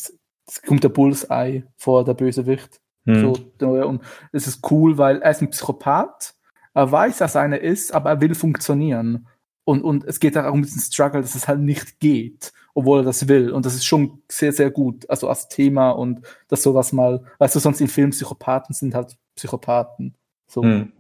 es 0.47 0.63
kommt 0.63 0.85
der 0.85 0.89
Bullseye 0.89 1.65
vor, 1.77 2.05
der 2.05 2.15
Bösewicht. 2.15 2.81
Hm. 3.05 3.35
So, 3.59 3.67
und 3.67 4.03
es 4.33 4.47
ist 4.47 4.71
cool, 4.71 4.99
weil 4.99 5.21
er 5.23 5.31
ist 5.31 5.43
ein 5.43 5.51
Psychopath, 5.51 6.35
er 6.75 6.91
weiß, 6.91 7.19
dass 7.19 7.35
er 7.35 7.43
einer 7.43 7.61
ist, 7.61 7.93
aber 7.93 8.11
er 8.11 8.21
will 8.21 8.35
funktionieren. 8.35 9.29
Und, 9.65 9.83
und 9.83 10.05
es 10.05 10.19
geht 10.19 10.37
auch 10.37 10.53
um 10.53 10.63
diesen 10.63 10.81
Struggle, 10.81 11.21
dass 11.21 11.35
es 11.35 11.47
halt 11.47 11.61
nicht 11.61 12.01
geht, 12.01 12.53
obwohl 12.75 13.01
er 13.01 13.05
das 13.05 13.29
will. 13.29 13.53
Und 13.53 13.67
das 13.67 13.75
ist 13.75 13.85
schon 13.85 14.23
sehr, 14.31 14.53
sehr 14.53 14.71
gut, 14.71 15.09
also 15.09 15.29
als 15.29 15.49
Thema 15.49 15.91
und 15.91 16.27
dass 16.49 16.63
sowas 16.63 16.93
mal, 16.93 17.25
weißt 17.39 17.55
du, 17.55 17.61
sonst 17.61 17.81
in 17.81 17.89
Filmen 17.89 18.11
Psychopathen 18.11 18.75
sind 18.75 18.95
halt 18.95 19.17
Psychopathen. 19.37 20.17
So. 20.49 20.63
Hm. 20.63 20.93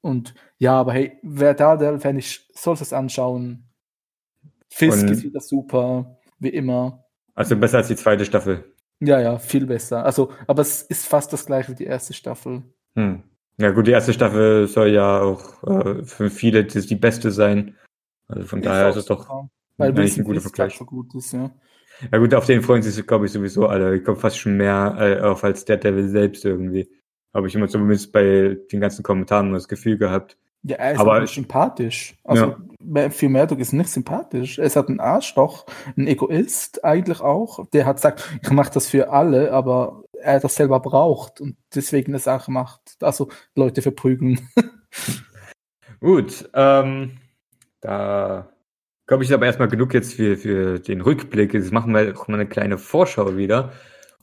Und 0.00 0.34
ja, 0.58 0.74
aber 0.80 0.92
hey, 0.92 1.18
wer 1.22 1.54
da, 1.54 1.76
der, 1.76 2.02
wenn 2.04 2.18
ich, 2.18 2.48
soll 2.54 2.74
es 2.74 2.92
anschauen. 2.92 3.68
Fisk 4.70 5.02
Und- 5.02 5.10
ist 5.10 5.24
wieder 5.24 5.40
super, 5.40 6.18
wie 6.38 6.50
immer. 6.50 7.04
Also 7.34 7.56
besser 7.56 7.78
als 7.78 7.88
die 7.88 7.96
zweite 7.96 8.24
Staffel. 8.24 8.74
Ja, 9.00 9.20
ja, 9.20 9.38
viel 9.38 9.66
besser. 9.66 10.04
Also, 10.04 10.32
aber 10.46 10.62
es 10.62 10.82
ist 10.82 11.06
fast 11.06 11.32
das 11.32 11.46
gleiche 11.46 11.72
wie 11.72 11.76
die 11.76 11.84
erste 11.84 12.12
Staffel. 12.14 12.62
Hm. 12.96 13.22
Ja 13.58 13.70
gut, 13.70 13.86
die 13.86 13.92
erste 13.92 14.12
Staffel 14.12 14.66
soll 14.68 14.88
ja 14.88 15.20
auch 15.20 15.62
äh, 15.64 16.04
für 16.04 16.30
viele 16.30 16.64
die, 16.64 16.80
die 16.86 16.94
beste 16.96 17.30
sein. 17.30 17.76
Also 18.28 18.44
von 18.46 18.62
daher 18.62 18.90
ist 18.90 18.96
es 18.96 19.06
doch 19.06 19.28
Weil 19.76 19.90
eigentlich 19.90 20.16
ein 20.18 20.24
guter 20.24 20.40
Vergleich. 20.40 20.76
so 20.76 20.84
gut 20.84 21.14
ist, 21.14 21.32
ja. 21.32 21.50
Ja 22.12 22.18
gut, 22.18 22.32
auf 22.34 22.46
den 22.46 22.62
freuen 22.62 22.82
sich, 22.82 23.04
glaube 23.06 23.26
ich, 23.26 23.32
sowieso 23.32 23.66
alle. 23.66 23.96
Ich 23.96 24.04
glaube 24.04 24.20
fast 24.20 24.38
schon 24.38 24.56
mehr 24.56 24.96
äh, 24.98 25.20
auf 25.20 25.42
als 25.42 25.64
der 25.64 25.76
Devil 25.78 26.08
selbst 26.08 26.44
irgendwie. 26.44 26.88
Habe 27.34 27.48
ich 27.48 27.54
immer 27.54 27.68
zumindest 27.68 28.12
bei 28.12 28.56
den 28.70 28.80
ganzen 28.80 29.02
Kommentaren 29.02 29.52
das 29.52 29.66
Gefühl 29.68 29.98
gehabt. 29.98 30.36
Ja, 30.62 30.76
er 30.76 30.92
ist 30.92 31.00
Aber- 31.00 31.26
sympathisch. 31.26 32.16
Also, 32.24 32.44
Ja. 32.46 32.58
Ja. 32.80 33.10
für 33.10 33.28
Murdoch 33.28 33.58
ist 33.58 33.72
nicht 33.72 33.90
sympathisch. 33.90 34.58
Er 34.58 34.64
ist 34.66 34.76
halt 34.76 34.88
ein 34.88 35.00
Arschloch, 35.00 35.66
ein 35.96 36.06
Egoist 36.06 36.84
eigentlich 36.84 37.20
auch. 37.20 37.66
Der 37.70 37.86
hat 37.86 37.96
gesagt, 37.96 38.28
ich 38.42 38.50
mache 38.50 38.72
das 38.72 38.88
für 38.88 39.10
alle, 39.10 39.52
aber 39.52 40.04
er 40.20 40.40
das 40.40 40.54
selber 40.54 40.80
braucht 40.80 41.40
und 41.40 41.56
deswegen 41.74 42.12
das 42.12 42.28
auch 42.28 42.48
macht. 42.48 42.80
Also 43.00 43.28
Leute 43.54 43.82
verprügeln. 43.82 44.40
Gut, 46.00 46.48
ähm, 46.54 47.18
da 47.80 48.48
glaube 49.06 49.24
ich 49.24 49.32
aber 49.32 49.46
erstmal 49.46 49.68
genug 49.68 49.94
jetzt 49.94 50.14
für, 50.14 50.36
für 50.36 50.78
den 50.78 51.00
Rückblick. 51.00 51.54
Jetzt 51.54 51.72
machen 51.72 51.94
wir 51.94 52.16
auch 52.16 52.28
mal 52.28 52.34
eine 52.34 52.48
kleine 52.48 52.78
Vorschau 52.78 53.36
wieder. 53.36 53.72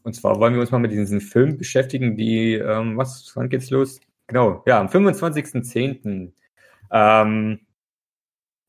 Und 0.04 0.14
zwar 0.14 0.40
wollen 0.40 0.54
wir 0.54 0.62
uns 0.62 0.72
mal 0.72 0.80
mit 0.80 0.92
diesen 0.92 1.20
Filmen 1.20 1.58
beschäftigen, 1.58 2.16
die, 2.16 2.54
ähm, 2.54 2.96
was, 2.96 3.32
wann 3.36 3.50
geht's 3.50 3.72
los? 3.72 4.00
Genau, 4.28 4.64
ja, 4.68 4.80
am 4.80 4.88
25.10. 4.88 6.32
Ähm, 6.92 7.60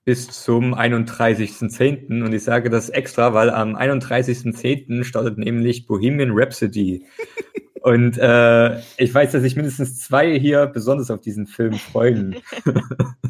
bis 0.07 0.29
zum 0.29 0.73
31.10. 0.73 2.23
Und 2.25 2.33
ich 2.33 2.45
sage 2.45 2.71
das 2.71 2.89
extra, 2.89 3.35
weil 3.35 3.51
am 3.51 3.75
31.10. 3.75 5.03
startet 5.03 5.37
nämlich 5.37 5.87
Bohemian 5.87 6.31
Rhapsody. 6.33 7.05
Und 7.83 8.17
äh, 8.19 8.79
ich 8.97 9.13
weiß, 9.13 9.33
dass 9.33 9.43
sich 9.43 9.55
mindestens 9.57 10.01
zwei 10.01 10.39
hier 10.39 10.67
besonders 10.67 11.11
auf 11.11 11.21
diesen 11.21 11.47
Film 11.47 11.75
freuen. 11.75 12.37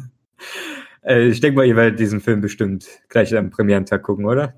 äh, 1.03 1.27
ich 1.27 1.41
denke 1.41 1.57
mal, 1.57 1.65
ihr 1.65 1.75
werdet 1.75 1.99
diesen 1.99 2.21
Film 2.21 2.41
bestimmt 2.41 2.87
gleich 3.09 3.35
am 3.35 3.49
Premierentag 3.49 4.03
gucken, 4.03 4.25
oder? 4.25 4.53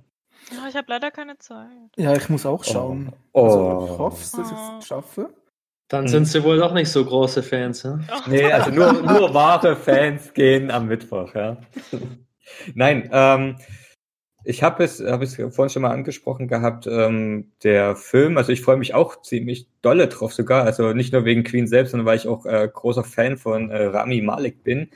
Ja, 0.51 0.67
ich 0.69 0.75
habe 0.75 0.87
leider 0.89 1.11
keine 1.11 1.37
Zeit. 1.37 1.67
Ja, 1.97 2.15
ich 2.15 2.29
muss 2.29 2.45
auch 2.45 2.63
schauen. 2.63 3.13
Oh. 3.33 3.43
Also, 3.45 3.93
ich 3.93 3.99
hoffe, 3.99 4.37
dass 4.37 4.51
ich 4.51 4.57
Oh. 4.57 4.77
es 4.79 4.87
schaffe. 4.87 5.29
Dann 5.89 6.03
Hm. 6.03 6.07
sind 6.07 6.25
sie 6.27 6.43
wohl 6.43 6.57
doch 6.57 6.73
nicht 6.73 6.89
so 6.89 7.03
große 7.03 7.43
Fans. 7.43 7.83
Ne? 7.83 7.99
Nee, 8.27 8.51
also 8.51 8.71
nur, 8.71 8.93
nur 8.93 9.33
wahre 9.33 9.75
Fans 9.75 10.33
gehen 10.33 10.71
am 10.71 10.87
Mittwoch, 10.87 11.33
ja. 11.33 11.57
Nein, 12.75 13.09
ähm, 13.11 13.55
ich 14.43 14.63
habe 14.63 14.83
es, 14.83 15.03
habe 15.03 15.25
es 15.25 15.35
vorhin 15.35 15.69
schon 15.69 15.81
mal 15.81 15.91
angesprochen 15.91 16.47
gehabt, 16.47 16.87
ähm, 16.87 17.51
der 17.63 17.95
Film, 17.95 18.37
also 18.37 18.51
ich 18.51 18.61
freue 18.61 18.77
mich 18.77 18.93
auch 18.93 19.21
ziemlich 19.21 19.67
dolle 19.81 20.07
drauf 20.07 20.33
sogar, 20.33 20.63
also 20.63 20.93
nicht 20.93 21.11
nur 21.11 21.25
wegen 21.25 21.43
Queen 21.43 21.67
selbst, 21.67 21.91
sondern 21.91 22.05
weil 22.05 22.17
ich 22.17 22.27
auch 22.27 22.45
äh, 22.45 22.69
großer 22.71 23.03
Fan 23.03 23.37
von 23.37 23.69
äh, 23.69 23.85
Rami 23.85 24.21
Malek 24.21 24.63
bin. 24.63 24.89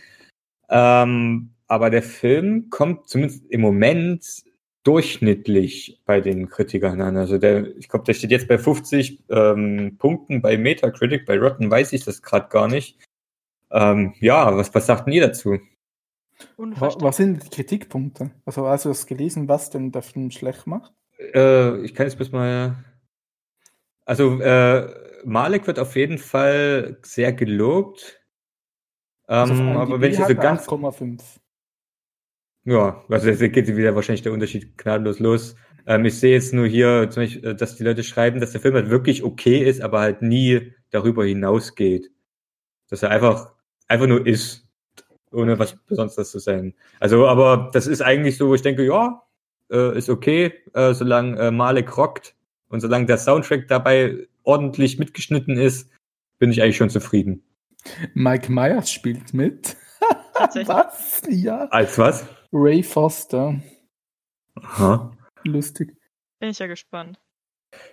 Ähm, 0.70 1.50
aber 1.68 1.90
der 1.90 2.04
Film 2.04 2.70
kommt 2.70 3.08
zumindest 3.08 3.46
im 3.50 3.62
Moment 3.62 4.44
durchschnittlich 4.84 6.02
bei 6.06 6.20
den 6.20 6.50
Kritikern 6.50 7.02
an. 7.02 7.18
Also 7.18 7.38
der, 7.38 7.76
ich 7.78 7.88
glaube, 7.88 8.06
der 8.06 8.14
steht 8.14 8.32
jetzt 8.32 8.48
bei 8.48 8.58
50 8.58 9.24
ähm, 9.30 9.96
Punkten 9.98 10.42
bei 10.42 10.58
Metacritic, 10.58 11.26
bei 11.26 11.40
Rotten 11.40 11.72
weiß 11.72 11.94
ich 11.94 12.04
das 12.04 12.22
gerade 12.22 12.50
gar 12.50 12.68
nicht. 12.68 12.98
Ähm, 13.72 14.14
ja, 14.20 14.56
was, 14.56 14.74
was 14.76 14.86
sagt 14.86 15.08
denn 15.08 15.14
ihr 15.14 15.28
dazu? 15.28 15.58
Was 16.58 17.18
sind 17.18 17.44
die 17.44 17.50
Kritikpunkte? 17.50 18.32
Also 18.46 18.68
hast 18.68 18.86
du 18.86 18.90
das 18.90 19.06
gelesen, 19.06 19.48
was 19.48 19.70
denn 19.70 19.92
der 19.92 20.02
Film 20.02 20.32
schlecht 20.32 20.68
macht? 20.68 20.94
Äh, 21.34 21.82
ich 21.82 21.96
kann 21.96 22.08
jetzt 22.08 22.18
bis 22.18 22.32
mal. 22.32 22.76
Also, 24.06 24.40
äh, 24.42 24.90
Malek 25.24 25.68
wird 25.68 25.80
auf 25.80 25.96
jeden 25.96 26.18
Fall 26.18 26.98
sehr 27.04 27.32
gelobt. 27.32 28.20
Also 29.26 29.54
Ähm, 29.54 29.78
auf 29.78 29.88
aber 29.88 30.02
wenn 30.02 30.12
ich 30.12 30.18
so 30.18 30.36
ganz. 30.36 30.68
8,5. 30.68 31.22
Ja, 32.66 33.04
also 33.10 33.30
jetzt 33.30 33.40
geht 33.40 33.68
wieder 33.76 33.96
wahrscheinlich 33.96 34.22
der 34.22 34.32
Unterschied 34.32 34.78
gnadenlos 34.78 35.20
los. 35.20 35.56
Ähm, 35.86 36.06
ich 36.06 36.20
sehe 36.20 36.34
jetzt 36.34 36.54
nur 36.54 36.66
hier, 36.66 37.10
zum 37.10 37.24
Beispiel, 37.24 37.46
äh, 37.46 37.56
dass 37.56 37.76
die 37.76 37.84
Leute 37.84 38.04
schreiben, 38.04 38.40
dass 38.40 38.52
der 38.52 38.62
Film 38.62 38.76
halt 38.76 38.90
wirklich 38.90 39.24
okay 39.24 39.58
ist, 39.58 39.82
aber 39.82 40.00
halt 40.00 40.22
nie 40.22 40.74
darüber 40.90 41.26
hinausgeht. 41.26 42.10
Dass 42.90 43.04
er 43.04 43.10
einfach, 43.10 43.54
einfach 43.88 44.08
nur 44.08 44.26
ist, 44.26 44.68
ohne 45.32 45.60
was 45.60 45.76
Besonderes 45.88 46.32
zu 46.32 46.40
sein. 46.40 46.74
Also, 47.00 47.28
aber 47.28 47.70
das 47.74 47.88
ist 47.88 48.02
eigentlich 48.02 48.38
so, 48.38 48.48
wo 48.48 48.56
ich 48.56 48.62
denke, 48.62 48.86
ja, 48.86 49.24
äh, 49.72 49.98
ist 49.98 50.10
okay, 50.10 50.54
äh, 50.74 50.94
solange 50.94 51.38
äh, 51.40 51.52
Malek 51.52 51.98
rockt 51.98 52.36
und 52.70 52.80
solange 52.80 53.08
der 53.08 53.18
Soundtrack 53.18 53.68
dabei 53.68 54.28
ordentlich 54.44 55.00
mitgeschnitten 55.00 55.58
ist, 55.58 55.90
bin 56.40 56.52
ich 56.52 56.62
eigentlich 56.62 56.78
schon 56.78 56.90
zufrieden. 56.90 57.44
Mike 58.14 58.52
Myers 58.52 58.92
spielt 58.92 59.34
mit. 59.34 59.76
Was? 60.66 61.22
Ja. 61.30 61.66
Als 61.66 61.98
was? 61.98 62.26
Ray 62.54 62.84
Foster. 62.84 63.60
Aha. 64.56 65.12
Lustig. 65.44 65.98
Bin 66.40 66.50
ich 66.52 66.60
ja 66.60 66.68
gespannt. 66.68 67.20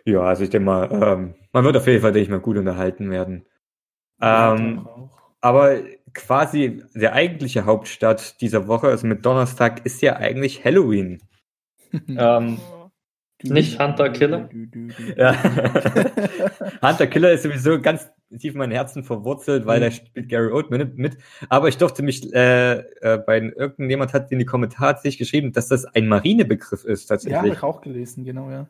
Ja, 0.04 0.20
also 0.20 0.44
ich 0.44 0.50
denke 0.50 0.66
mal, 0.66 0.92
ähm, 0.92 1.34
man 1.52 1.64
wird 1.64 1.76
auf 1.76 1.86
jeden 1.86 2.02
Fall, 2.02 2.12
denke 2.12 2.24
ich 2.24 2.30
mal, 2.30 2.40
gut 2.40 2.58
unterhalten 2.58 3.10
werden. 3.10 3.46
Ähm, 4.20 4.86
auch. 4.86 5.10
aber 5.40 5.80
quasi 6.12 6.82
der 6.94 7.14
eigentliche 7.14 7.64
Hauptstadt 7.64 8.40
dieser 8.42 8.68
Woche, 8.68 8.88
also 8.88 9.06
mit 9.06 9.24
Donnerstag, 9.24 9.86
ist 9.86 10.02
ja 10.02 10.16
eigentlich 10.16 10.64
Halloween. 10.64 11.22
Ähm, 12.08 12.60
Oh. 12.72 12.79
Nicht 13.42 13.80
Hunter 13.80 14.10
Killer? 14.10 14.48
ja. 15.16 15.34
Hunter 16.82 17.06
Killer 17.06 17.32
ist 17.32 17.42
sowieso 17.42 17.80
ganz 17.80 18.08
tief 18.38 18.52
in 18.52 18.58
mein 18.58 18.70
Herzen 18.70 19.02
verwurzelt, 19.02 19.66
weil 19.66 19.80
Mhm. 19.80 19.84
da 19.84 19.90
spielt 19.90 20.28
Gary 20.28 20.52
Oldman 20.52 20.92
mit. 20.96 21.16
Aber 21.48 21.68
ich 21.68 21.76
durfte 21.78 22.02
mich, 22.02 22.32
äh, 22.32 22.78
äh, 23.00 23.18
bei 23.26 23.38
irgendjemand 23.40 24.12
hat 24.12 24.30
in 24.30 24.38
die 24.38 24.44
Kommentare 24.44 24.98
sich 25.00 25.18
geschrieben, 25.18 25.52
dass 25.52 25.68
das 25.68 25.84
ein 25.84 26.06
Marinebegriff 26.06 26.84
ist 26.84 27.10
Ja, 27.10 27.16
habe 27.16 27.22
tatsächlich. 27.24 27.52
ich 27.54 27.62
auch 27.62 27.80
gelesen, 27.80 28.24
genau, 28.24 28.48
ja. 28.50 28.66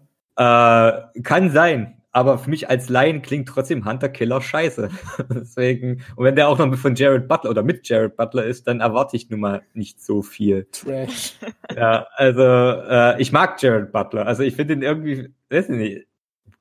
Äh, 1.14 1.20
kann 1.22 1.50
sein, 1.50 1.99
aber 2.12 2.38
für 2.38 2.50
mich 2.50 2.68
als 2.68 2.88
Laien 2.88 3.22
klingt 3.22 3.48
trotzdem 3.48 3.84
Hunter 3.84 4.08
Killer 4.08 4.40
scheiße. 4.40 4.90
Deswegen, 5.30 6.02
und 6.16 6.24
wenn 6.24 6.36
der 6.36 6.48
auch 6.48 6.58
noch 6.58 6.74
von 6.76 6.94
Jared 6.94 7.28
Butler 7.28 7.50
oder 7.50 7.62
mit 7.62 7.88
Jared 7.88 8.16
Butler 8.16 8.44
ist, 8.44 8.66
dann 8.66 8.80
erwarte 8.80 9.16
ich 9.16 9.30
nun 9.30 9.40
mal 9.40 9.62
nicht 9.74 10.02
so 10.02 10.22
viel. 10.22 10.66
Trash. 10.72 11.34
Ja, 11.76 12.08
also 12.16 12.42
äh, 12.42 13.20
ich 13.22 13.30
mag 13.30 13.62
Jared 13.62 13.92
Butler. 13.92 14.26
Also 14.26 14.42
ich 14.42 14.56
finde 14.56 14.74
ihn 14.74 14.82
irgendwie, 14.82 15.32
weiß 15.50 15.68
ich 15.68 15.76
nicht, 15.76 16.06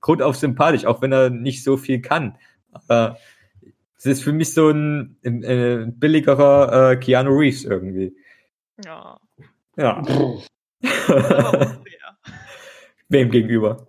grundauf 0.01 0.35
sympathisch, 0.35 0.85
auch 0.85 1.01
wenn 1.01 1.12
er 1.12 1.31
nicht 1.31 1.63
so 1.63 1.77
viel 1.77 1.99
kann. 1.99 2.38
Aber 2.71 3.17
Es 3.97 4.05
ist 4.05 4.23
für 4.23 4.31
mich 4.31 4.53
so 4.53 4.69
ein 4.69 5.17
äh, 5.23 5.85
billigerer 5.88 6.91
äh, 6.91 6.97
Keanu 6.97 7.31
Reeves 7.31 7.65
irgendwie. 7.65 8.15
Ja. 8.85 9.19
Ja. 9.77 10.03
Wem 13.09 13.31
gegenüber? 13.31 13.88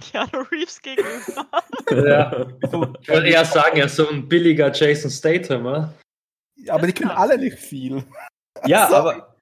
Keanu 0.00 0.44
Reeves 0.50 0.80
gegenüber. 0.82 1.46
Ja. 1.90 2.46
Ich 3.02 3.08
wollte 3.08 3.28
eher 3.28 3.44
sagen, 3.44 3.76
er 3.76 3.86
ist 3.86 3.96
so 3.96 4.08
ein 4.08 4.28
billiger 4.28 4.72
Jason 4.72 5.10
Statham, 5.10 5.66
oder? 5.66 5.94
aber 6.68 6.86
die 6.86 6.92
können 6.92 7.10
alle 7.10 7.36
nicht 7.38 7.58
viel. 7.58 8.02
Ja, 8.66 8.88
Sorry. 8.88 9.14
aber 9.16 9.36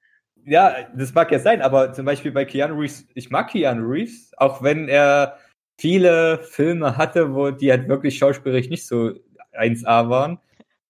ja, 0.45 0.87
das 0.95 1.13
mag 1.13 1.31
ja 1.31 1.39
sein, 1.39 1.61
aber 1.61 1.93
zum 1.93 2.05
Beispiel 2.05 2.31
bei 2.31 2.45
Keanu 2.45 2.79
Reeves, 2.79 3.05
ich 3.13 3.29
mag 3.29 3.49
Keanu 3.49 3.87
Reeves, 3.87 4.31
auch 4.37 4.61
wenn 4.61 4.89
er 4.89 5.37
viele 5.79 6.39
Filme 6.39 6.97
hatte, 6.97 7.33
wo 7.33 7.51
die 7.51 7.71
halt 7.71 7.87
wirklich 7.87 8.17
schauspielerisch 8.17 8.69
nicht 8.69 8.85
so 8.85 9.13
1A 9.53 10.09
waren. 10.09 10.39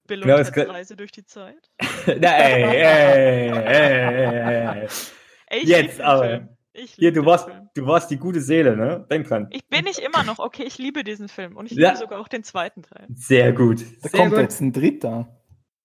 Und 0.10 0.22
Genau, 0.22 0.74
durch 0.96 1.12
die 1.12 1.26
Zeit. 1.26 1.70
Na, 2.20 2.38
ey, 2.38 2.64
ey, 2.64 2.72
ey, 2.72 3.52
ey, 3.52 4.82
ey. 4.82 4.88
Ey, 5.48 5.60
ich 5.62 5.70
Jetzt 5.70 6.02
aber. 6.02 6.53
Ich 6.76 6.94
Hier, 6.96 7.12
du 7.14 7.24
warst, 7.26 7.46
Film. 7.46 7.70
du 7.76 7.86
warst 7.86 8.10
die 8.10 8.18
gute 8.18 8.42
Seele, 8.42 8.76
ne? 8.76 9.06
Denk 9.10 9.28
dran. 9.28 9.48
Ich 9.52 9.68
bin 9.68 9.84
nicht 9.86 10.00
immer 10.00 10.24
noch, 10.24 10.40
okay, 10.40 10.64
ich 10.64 10.78
liebe 10.80 11.04
diesen 11.04 11.28
Film 11.28 11.56
und 11.56 11.72
ich 11.72 11.78
Ja. 11.78 11.90
liebe 11.90 12.00
sogar 12.00 12.20
auch 12.20 12.28
den 12.28 12.44
zweiten 12.44 12.82
Teil. 12.82 13.06
Sehr 13.14 13.54
gut. 13.54 13.82
Da 14.02 14.10
Sehr 14.10 14.20
kommt 14.20 14.32
gut. 14.32 14.40
jetzt 14.42 14.60
ein 14.60 14.74
dritter. 14.74 15.28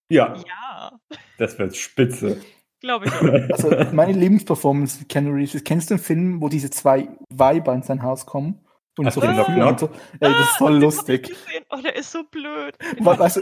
Ja, 0.09 0.33
Ja, 0.47 0.99
das 1.37 1.59
wird 1.59 1.75
spitze. 1.75 2.41
glaube 2.81 3.05
ich 3.05 3.11
auch. 3.13 3.53
Also 3.53 3.93
meine 3.93 4.13
Lieblingsperformance 4.13 4.99
mit 4.99 5.09
Keanu 5.09 5.31
Reeves. 5.33 5.63
Kennst 5.63 5.91
du 5.91 5.95
den 5.95 6.01
Film, 6.01 6.41
wo 6.41 6.49
diese 6.49 6.71
zwei 6.71 7.07
Weiber 7.29 7.73
in 7.75 7.83
sein 7.83 8.01
Haus 8.01 8.25
kommen? 8.25 8.65
Und 8.99 9.05
Hast 9.05 9.15
so 9.15 9.21
den 9.21 9.33
fühlen 9.45 9.61
und 9.61 9.79
so? 9.79 9.87
Ey, 10.19 10.29
das 10.29 10.41
ist 10.41 10.57
voll 10.57 10.75
Ah, 10.75 10.79
lustig. 10.79 11.33
Oh, 11.69 11.77
der 11.81 11.95
ist 11.95 12.11
so 12.11 12.21
blöd. 12.29 12.75
We 12.99 13.05
weißt 13.05 13.37
du, 13.37 13.41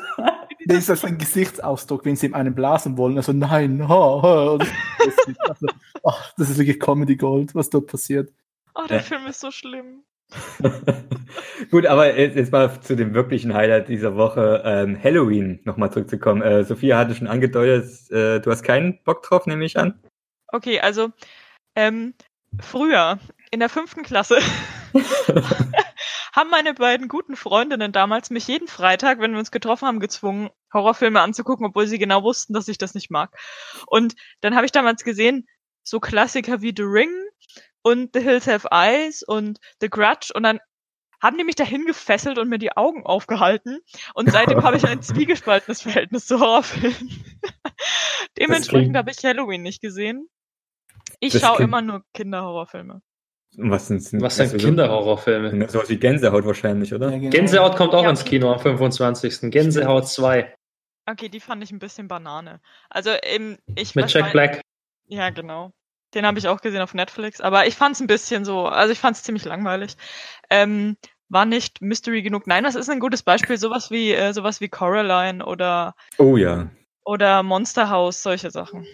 das 0.68 0.78
ist 0.78 0.90
also 0.92 1.08
ein 1.08 1.18
Gesichtsausdruck, 1.18 2.06
wenn 2.06 2.16
sie 2.16 2.28
ihm 2.28 2.36
einen 2.36 2.54
blasen 2.54 2.96
wollen. 2.96 3.18
Also 3.18 3.34
nein, 3.34 3.88
ha, 3.88 4.22
ha. 4.22 4.44
Und 4.52 4.62
das, 4.62 4.68
ist 4.70 5.18
lustig. 5.28 5.38
also, 5.50 5.68
ach, 6.04 6.34
das 6.38 6.50
ist 6.52 6.60
wirklich 6.60 6.80
Comedy 6.80 7.16
Gold, 7.16 7.56
was 7.56 7.72
dort 7.72 7.88
passiert. 7.88 8.32
Oh, 8.76 8.84
der 8.88 8.98
Ja. 8.98 9.04
Film 9.04 9.26
ist 9.26 9.40
so 9.40 9.50
schlimm. 9.50 10.04
Gut, 11.72 11.86
aber 11.88 12.16
jetzt, 12.18 12.36
jetzt 12.36 12.52
mal 12.52 12.80
zu 12.82 12.96
dem 12.96 13.14
wirklichen 13.16 13.54
Highlight 13.54 13.88
dieser 13.88 14.16
Woche, 14.16 14.62
ähm, 14.64 15.02
Halloween 15.04 15.60
nochmal 15.64 15.92
zurückzukommen. 15.92 16.42
Äh, 16.44 16.64
Sophia 16.66 16.98
hatte 17.00 17.16
schon 17.16 17.28
angedeutet, 17.28 18.12
äh, 18.12 18.40
du 18.42 18.52
hast 18.52 18.62
keinen 18.62 19.00
Bock 19.06 19.24
drauf, 19.24 19.48
nehme 19.48 19.66
ich 19.66 19.78
an. 19.80 20.00
Okay, 20.50 20.80
also 20.82 21.10
ähm, 21.76 22.14
früher 22.60 23.20
in 23.52 23.60
der 23.60 23.70
fünften 23.70 24.04
Klasse 24.04 24.40
haben 26.34 26.50
meine 26.50 26.74
beiden 26.74 27.08
guten 27.08 27.36
Freundinnen 27.36 27.92
damals 27.92 28.30
mich 28.30 28.48
jeden 28.48 28.68
Freitag, 28.68 29.20
wenn 29.20 29.32
wir 29.32 29.40
uns 29.40 29.52
getroffen 29.52 29.88
haben, 29.88 30.00
gezwungen, 30.00 30.50
Horrorfilme 30.74 31.22
anzugucken, 31.22 31.66
obwohl 31.66 31.88
sie 31.88 31.98
genau 31.98 32.24
wussten, 32.24 32.54
dass 32.54 32.68
ich 32.68 32.78
das 32.78 32.94
nicht 32.94 33.10
mag. 33.10 33.32
Und 33.88 34.16
dann 34.42 34.56
habe 34.56 34.66
ich 34.66 34.72
damals 34.72 35.04
gesehen, 35.04 35.48
so 35.84 36.00
Klassiker 36.00 36.62
wie 36.62 36.74
The 36.76 36.84
Ring 36.84 37.12
und 37.82 38.12
The 38.14 38.22
Hills 38.22 38.48
Have 38.48 38.68
Eyes 38.72 39.24
und 39.24 39.60
The 39.80 39.90
Grudge 39.90 40.32
und 40.34 40.44
dann 40.44 40.60
haben 41.22 41.38
die 41.38 41.44
mich 41.44 41.56
dahin 41.56 41.86
gefesselt 41.86 42.38
und 42.38 42.50
mir 42.50 42.60
die 42.60 42.78
Augen 42.78 43.04
aufgehalten. 43.06 43.80
Und 44.14 44.32
seitdem 44.32 44.62
habe 44.64 44.78
ich 44.78 44.86
ein 44.86 45.02
zwiegespaltenes 45.02 45.82
Verhältnis 45.82 46.28
zu 46.28 46.40
Horrorfilmen. 46.40 47.26
Dementsprechend 48.38 48.96
habe 48.96 49.10
ich 49.10 49.24
Halloween 49.24 49.64
nicht 49.64 49.82
gesehen. 49.82 50.30
Ich 51.20 51.40
schaue 51.40 51.64
immer 51.64 51.82
nur 51.82 52.04
Kinderhorrorfilme. 52.14 53.02
Was 53.56 53.88
sind, 53.88 54.02
sind 54.04 54.22
Was 54.22 54.36
sind 54.36 54.52
also 54.54 54.58
Kinderhorrorfilme? 54.66 55.50
So, 55.68 55.74
sowas 55.80 55.90
wie 55.90 55.98
Gänsehaut 55.98 56.46
wahrscheinlich, 56.46 56.94
oder? 56.94 57.10
Ja, 57.12 57.18
genau. 57.18 57.30
Gänsehaut 57.32 57.76
kommt 57.76 57.94
auch 57.96 58.04
Ja. 58.04 58.10
ins 58.10 58.24
Kino 58.26 58.52
am 58.52 58.60
25. 58.60 59.50
Gänsehaut 59.52 60.08
2 60.08 60.54
Okay, 61.10 61.30
die 61.30 61.40
fand 61.40 61.64
ich 61.64 61.72
ein 61.72 61.80
bisschen 61.80 62.08
Banane. 62.10 62.60
Also 62.90 63.12
eben, 63.26 63.58
ich 63.76 63.96
mit 63.96 64.12
Jack 64.12 64.24
mein- 64.24 64.32
Black. 64.34 64.62
Ja, 65.08 65.30
genau. 65.30 65.72
Den 66.14 66.26
habe 66.26 66.38
ich 66.38 66.48
auch 66.50 66.60
gesehen 66.62 66.82
auf 66.82 66.94
Netflix, 66.94 67.40
aber 67.42 67.66
ich 67.66 67.76
fand 67.76 67.96
es 67.96 68.02
ein 68.02 68.08
bisschen 68.08 68.44
so, 68.46 68.66
also 68.66 68.92
ich 68.92 69.00
fand 69.00 69.16
es 69.16 69.24
ziemlich 69.24 69.46
langweilig. 69.46 69.96
Ähm, 70.50 70.98
war 71.30 71.46
nicht 71.46 71.82
Mystery 71.82 72.22
genug. 72.22 72.46
Nein, 72.48 72.64
das 72.66 72.76
ist 72.76 72.90
ein 72.90 73.00
gutes 73.00 73.24
Beispiel, 73.24 73.58
sowas 73.58 73.90
wie 73.92 74.12
äh, 74.14 74.34
sowas 74.34 74.60
wie 74.62 74.68
Coraline 74.70 75.46
oder 75.46 75.96
Oh 76.18 76.36
ja. 76.38 76.70
oder 77.06 77.42
Monster 77.44 77.90
House, 77.90 78.22
solche 78.24 78.52
Sachen. 78.52 78.86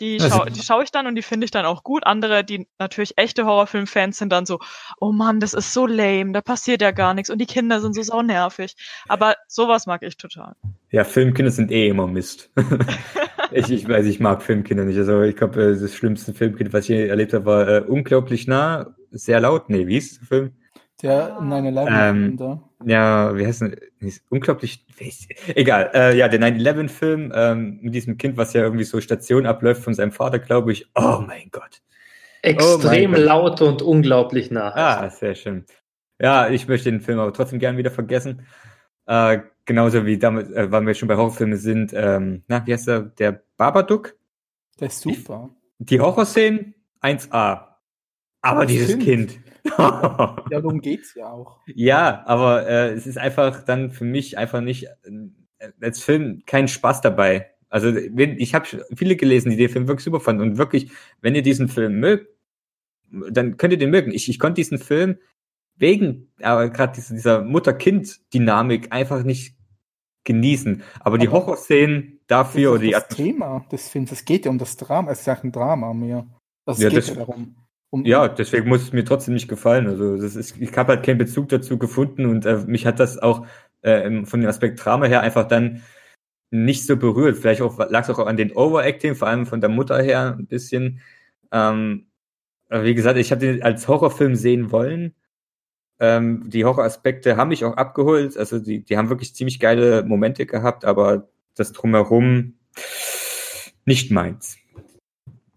Die 0.00 0.18
Also- 0.20 0.36
schaue 0.38 0.50
die 0.50 0.60
schau 0.62 0.80
ich 0.80 0.90
dann 0.90 1.06
und 1.06 1.14
die 1.14 1.22
finde 1.22 1.44
ich 1.44 1.50
dann 1.52 1.64
auch 1.66 1.84
gut. 1.84 2.04
Andere, 2.06 2.42
die 2.44 2.66
natürlich 2.78 3.16
echte 3.16 3.44
Horrorfilm-Fans 3.46 4.18
sind 4.18 4.30
dann 4.32 4.44
so, 4.44 4.58
oh 5.00 5.12
Mann, 5.12 5.38
das 5.40 5.54
ist 5.54 5.72
so 5.72 5.86
lame, 5.86 6.32
da 6.32 6.40
passiert 6.40 6.82
ja 6.82 6.90
gar 6.90 7.14
nichts 7.14 7.30
und 7.30 7.38
die 7.40 7.46
Kinder 7.46 7.80
sind 7.80 7.94
so 7.94 8.02
saunervig. 8.02 8.74
Aber 9.08 9.36
sowas 9.46 9.86
mag 9.86 10.02
ich 10.02 10.16
total. 10.16 10.54
Ja, 10.90 11.04
Filmkinder 11.04 11.50
sind 11.52 11.70
eh 11.70 11.88
immer 11.88 12.06
Mist. 12.08 12.50
ich, 13.52 13.70
ich 13.70 13.88
weiß, 13.88 14.06
ich 14.06 14.18
mag 14.20 14.42
Filmkinder 14.42 14.84
nicht. 14.84 14.98
Also 14.98 15.22
ich 15.22 15.36
glaube, 15.36 15.62
äh, 15.62 15.78
das 15.80 15.94
schlimmste 15.94 16.34
Filmkind, 16.34 16.72
was 16.72 16.84
ich 16.84 16.88
je 16.90 17.06
erlebt 17.06 17.32
habe, 17.32 17.46
war 17.46 17.68
äh, 17.68 17.80
unglaublich 17.86 18.46
nah, 18.48 18.94
sehr 19.10 19.40
laut. 19.40 19.70
Nee, 19.70 19.86
wie 19.86 19.94
hieß 19.94 20.18
der 20.20 20.26
Film? 20.26 20.52
Der 21.02 21.36
Ah. 21.36 21.40
9-11 21.42 21.88
Ähm, 22.10 22.36
da. 22.36 22.62
Ja, 22.86 23.36
wie 23.36 23.46
heißt 23.46 23.62
denn? 23.62 23.76
Unglaublich. 24.28 24.84
Egal. 25.54 25.90
Äh, 25.94 26.16
ja, 26.16 26.28
der 26.28 26.40
9-11-Film 26.40 27.32
ähm, 27.34 27.78
mit 27.82 27.94
diesem 27.94 28.18
Kind, 28.18 28.36
was 28.36 28.52
ja 28.52 28.62
irgendwie 28.62 28.84
so 28.84 29.00
Station 29.00 29.46
abläuft 29.46 29.82
von 29.82 29.94
seinem 29.94 30.12
Vater, 30.12 30.38
glaube 30.38 30.72
ich. 30.72 30.88
Oh 30.94 31.22
mein 31.26 31.50
Gott. 31.50 31.80
Extrem 32.42 33.12
Gott. 33.12 33.20
laut 33.20 33.62
und 33.62 33.80
unglaublich 33.82 34.50
nah. 34.50 34.74
Ah, 34.74 35.08
sehr 35.08 35.34
schön. 35.34 35.64
Ja, 36.20 36.48
ich 36.48 36.68
möchte 36.68 36.90
den 36.90 37.00
Film 37.00 37.18
aber 37.18 37.32
trotzdem 37.32 37.58
gern 37.58 37.76
wieder 37.76 37.90
vergessen. 37.90 38.46
Äh, 39.06 39.40
genauso 39.64 40.04
wie 40.06 40.18
damit, 40.18 40.50
äh, 40.52 40.70
weil 40.70 40.86
wir 40.86 40.94
schon 40.94 41.08
bei 41.08 41.16
Horrorfilmen 41.16 41.58
sind. 41.58 41.92
Ähm, 41.94 42.42
na, 42.48 42.66
wie 42.66 42.72
heißt 42.72 42.88
der? 42.88 43.00
Der 43.02 43.42
Babadook? 43.56 44.14
Der 44.80 44.88
ist 44.88 45.00
super. 45.00 45.50
Die 45.78 46.00
Horrorszenen 46.00 46.74
1A. 47.00 47.74
Aber 48.42 48.62
Das 48.62 48.72
dieses 48.72 48.98
Kind. 48.98 49.30
Kind. 49.30 49.40
Ja, 49.78 50.36
darum 50.50 50.80
geht's 50.80 51.14
ja 51.14 51.30
auch. 51.30 51.58
Ja, 51.66 52.22
aber 52.26 52.66
äh, 52.68 52.92
es 52.92 53.06
ist 53.06 53.18
einfach 53.18 53.64
dann 53.64 53.90
für 53.90 54.04
mich 54.04 54.36
einfach 54.38 54.60
nicht 54.60 54.84
äh, 55.04 55.68
als 55.80 56.02
Film 56.02 56.42
kein 56.46 56.68
Spaß 56.68 57.00
dabei. 57.00 57.50
Also 57.70 57.92
wenn, 57.94 58.38
ich 58.38 58.54
habe 58.54 58.66
viele 58.94 59.16
gelesen, 59.16 59.50
die 59.50 59.56
den 59.56 59.68
Film 59.70 59.88
wirklich 59.88 60.04
super 60.04 60.20
fanden 60.20 60.42
und 60.42 60.58
wirklich, 60.58 60.90
wenn 61.22 61.34
ihr 61.34 61.42
diesen 61.42 61.68
Film 61.68 61.98
mögt, 61.98 62.28
dann 63.30 63.56
könnt 63.56 63.72
ihr 63.72 63.78
den 63.78 63.90
mögen. 63.90 64.12
Ich, 64.12 64.28
ich 64.28 64.38
konnte 64.38 64.56
diesen 64.56 64.78
Film 64.78 65.18
wegen 65.76 66.32
aber 66.40 66.68
gerade 66.70 66.92
dieser, 66.94 67.14
dieser 67.14 67.42
Mutter-Kind-Dynamik 67.42 68.92
einfach 68.92 69.22
nicht 69.24 69.56
genießen. 70.24 70.82
Aber 71.00 71.18
die 71.18 71.28
Aber- 71.28 71.38
Horrorszenen 71.38 72.20
Das 72.26 72.46
dafür 72.48 72.72
oder 72.72 72.80
die 72.82 72.90
das 72.92 73.04
Atmos- 73.04 73.16
Thema 73.16 73.66
des 73.72 73.88
Films. 73.88 74.12
Es 74.12 74.24
geht 74.24 74.44
ja 74.44 74.50
um 74.50 74.58
das 74.58 74.76
Drama. 74.76 75.10
Es 75.10 75.20
ist 75.20 75.26
ja 75.26 75.38
ein 75.42 75.52
Drama 75.52 75.92
mehr. 75.94 76.26
Es 76.66 76.78
Ja, 76.78 76.88
geht 76.90 76.98
das- 76.98 77.08
ja 77.08 77.14
darum. 77.16 77.56
Um, 77.94 78.04
Ja, 78.04 78.26
deswegen 78.26 78.68
muss 78.68 78.82
es 78.82 78.92
mir 78.92 79.04
trotzdem 79.04 79.34
nicht 79.34 79.46
gefallen. 79.46 79.86
Also 79.86 80.16
das 80.16 80.34
ist, 80.34 80.60
ich 80.60 80.76
habe 80.76 80.94
halt 80.94 81.06
keinen 81.06 81.18
Bezug 81.18 81.48
dazu 81.48 81.78
gefunden 81.78 82.26
und 82.26 82.44
äh, 82.44 82.56
mich 82.66 82.86
hat 82.86 82.98
das 82.98 83.18
auch 83.18 83.46
äh, 83.82 84.24
von 84.24 84.40
dem 84.40 84.48
Aspekt 84.48 84.84
Drama 84.84 85.06
her 85.06 85.20
einfach 85.20 85.46
dann 85.46 85.84
nicht 86.50 86.86
so 86.86 86.96
berührt. 86.96 87.38
Vielleicht 87.38 87.60
lag 87.60 88.02
es 88.02 88.10
auch 88.10 88.26
an 88.26 88.36
den 88.36 88.50
Overacting, 88.50 89.14
vor 89.14 89.28
allem 89.28 89.46
von 89.46 89.60
der 89.60 89.70
Mutter 89.70 90.02
her 90.02 90.36
ein 90.36 90.48
bisschen. 90.48 91.02
Ähm, 91.52 92.08
wie 92.68 92.96
gesagt, 92.96 93.16
ich 93.16 93.30
habe 93.30 93.46
den 93.46 93.62
als 93.62 93.86
Horrorfilm 93.86 94.34
sehen 94.34 94.72
wollen. 94.72 95.14
Ähm, 96.00 96.50
die 96.50 96.64
Horroraspekte 96.64 97.36
haben 97.36 97.50
mich 97.50 97.64
auch 97.64 97.76
abgeholt. 97.76 98.36
Also 98.36 98.58
die, 98.58 98.84
die 98.84 98.96
haben 98.96 99.08
wirklich 99.08 99.36
ziemlich 99.36 99.60
geile 99.60 100.02
Momente 100.02 100.46
gehabt, 100.46 100.84
aber 100.84 101.28
das 101.54 101.70
drumherum 101.70 102.54
nicht 103.84 104.10
meins. 104.10 104.58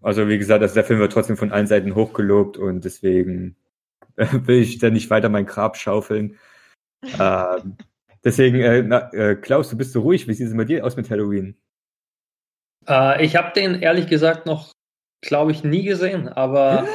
Also 0.08 0.26
wie 0.26 0.38
gesagt, 0.38 0.62
also 0.62 0.72
der 0.72 0.84
Film 0.84 1.00
wird 1.00 1.12
trotzdem 1.12 1.36
von 1.36 1.52
allen 1.52 1.66
Seiten 1.66 1.94
hochgelobt 1.94 2.56
und 2.56 2.82
deswegen 2.82 3.56
will 4.16 4.62
ich 4.62 4.78
da 4.78 4.88
nicht 4.88 5.10
weiter 5.10 5.28
mein 5.28 5.44
Grab 5.44 5.76
schaufeln. 5.76 6.38
ähm, 7.20 7.76
deswegen, 8.24 8.58
äh, 8.58 8.82
na, 8.82 9.12
äh, 9.12 9.36
Klaus, 9.36 9.68
du 9.68 9.76
bist 9.76 9.92
so 9.92 10.00
ruhig. 10.00 10.26
Wie 10.26 10.32
sieht 10.32 10.48
es 10.48 10.56
bei 10.56 10.64
dir 10.64 10.86
aus 10.86 10.96
mit 10.96 11.10
Halloween? 11.10 11.58
Äh, 12.88 13.22
ich 13.22 13.36
habe 13.36 13.52
den 13.54 13.82
ehrlich 13.82 14.06
gesagt 14.06 14.46
noch, 14.46 14.72
glaube 15.20 15.52
ich, 15.52 15.62
nie 15.62 15.82
gesehen, 15.82 16.26
aber 16.26 16.88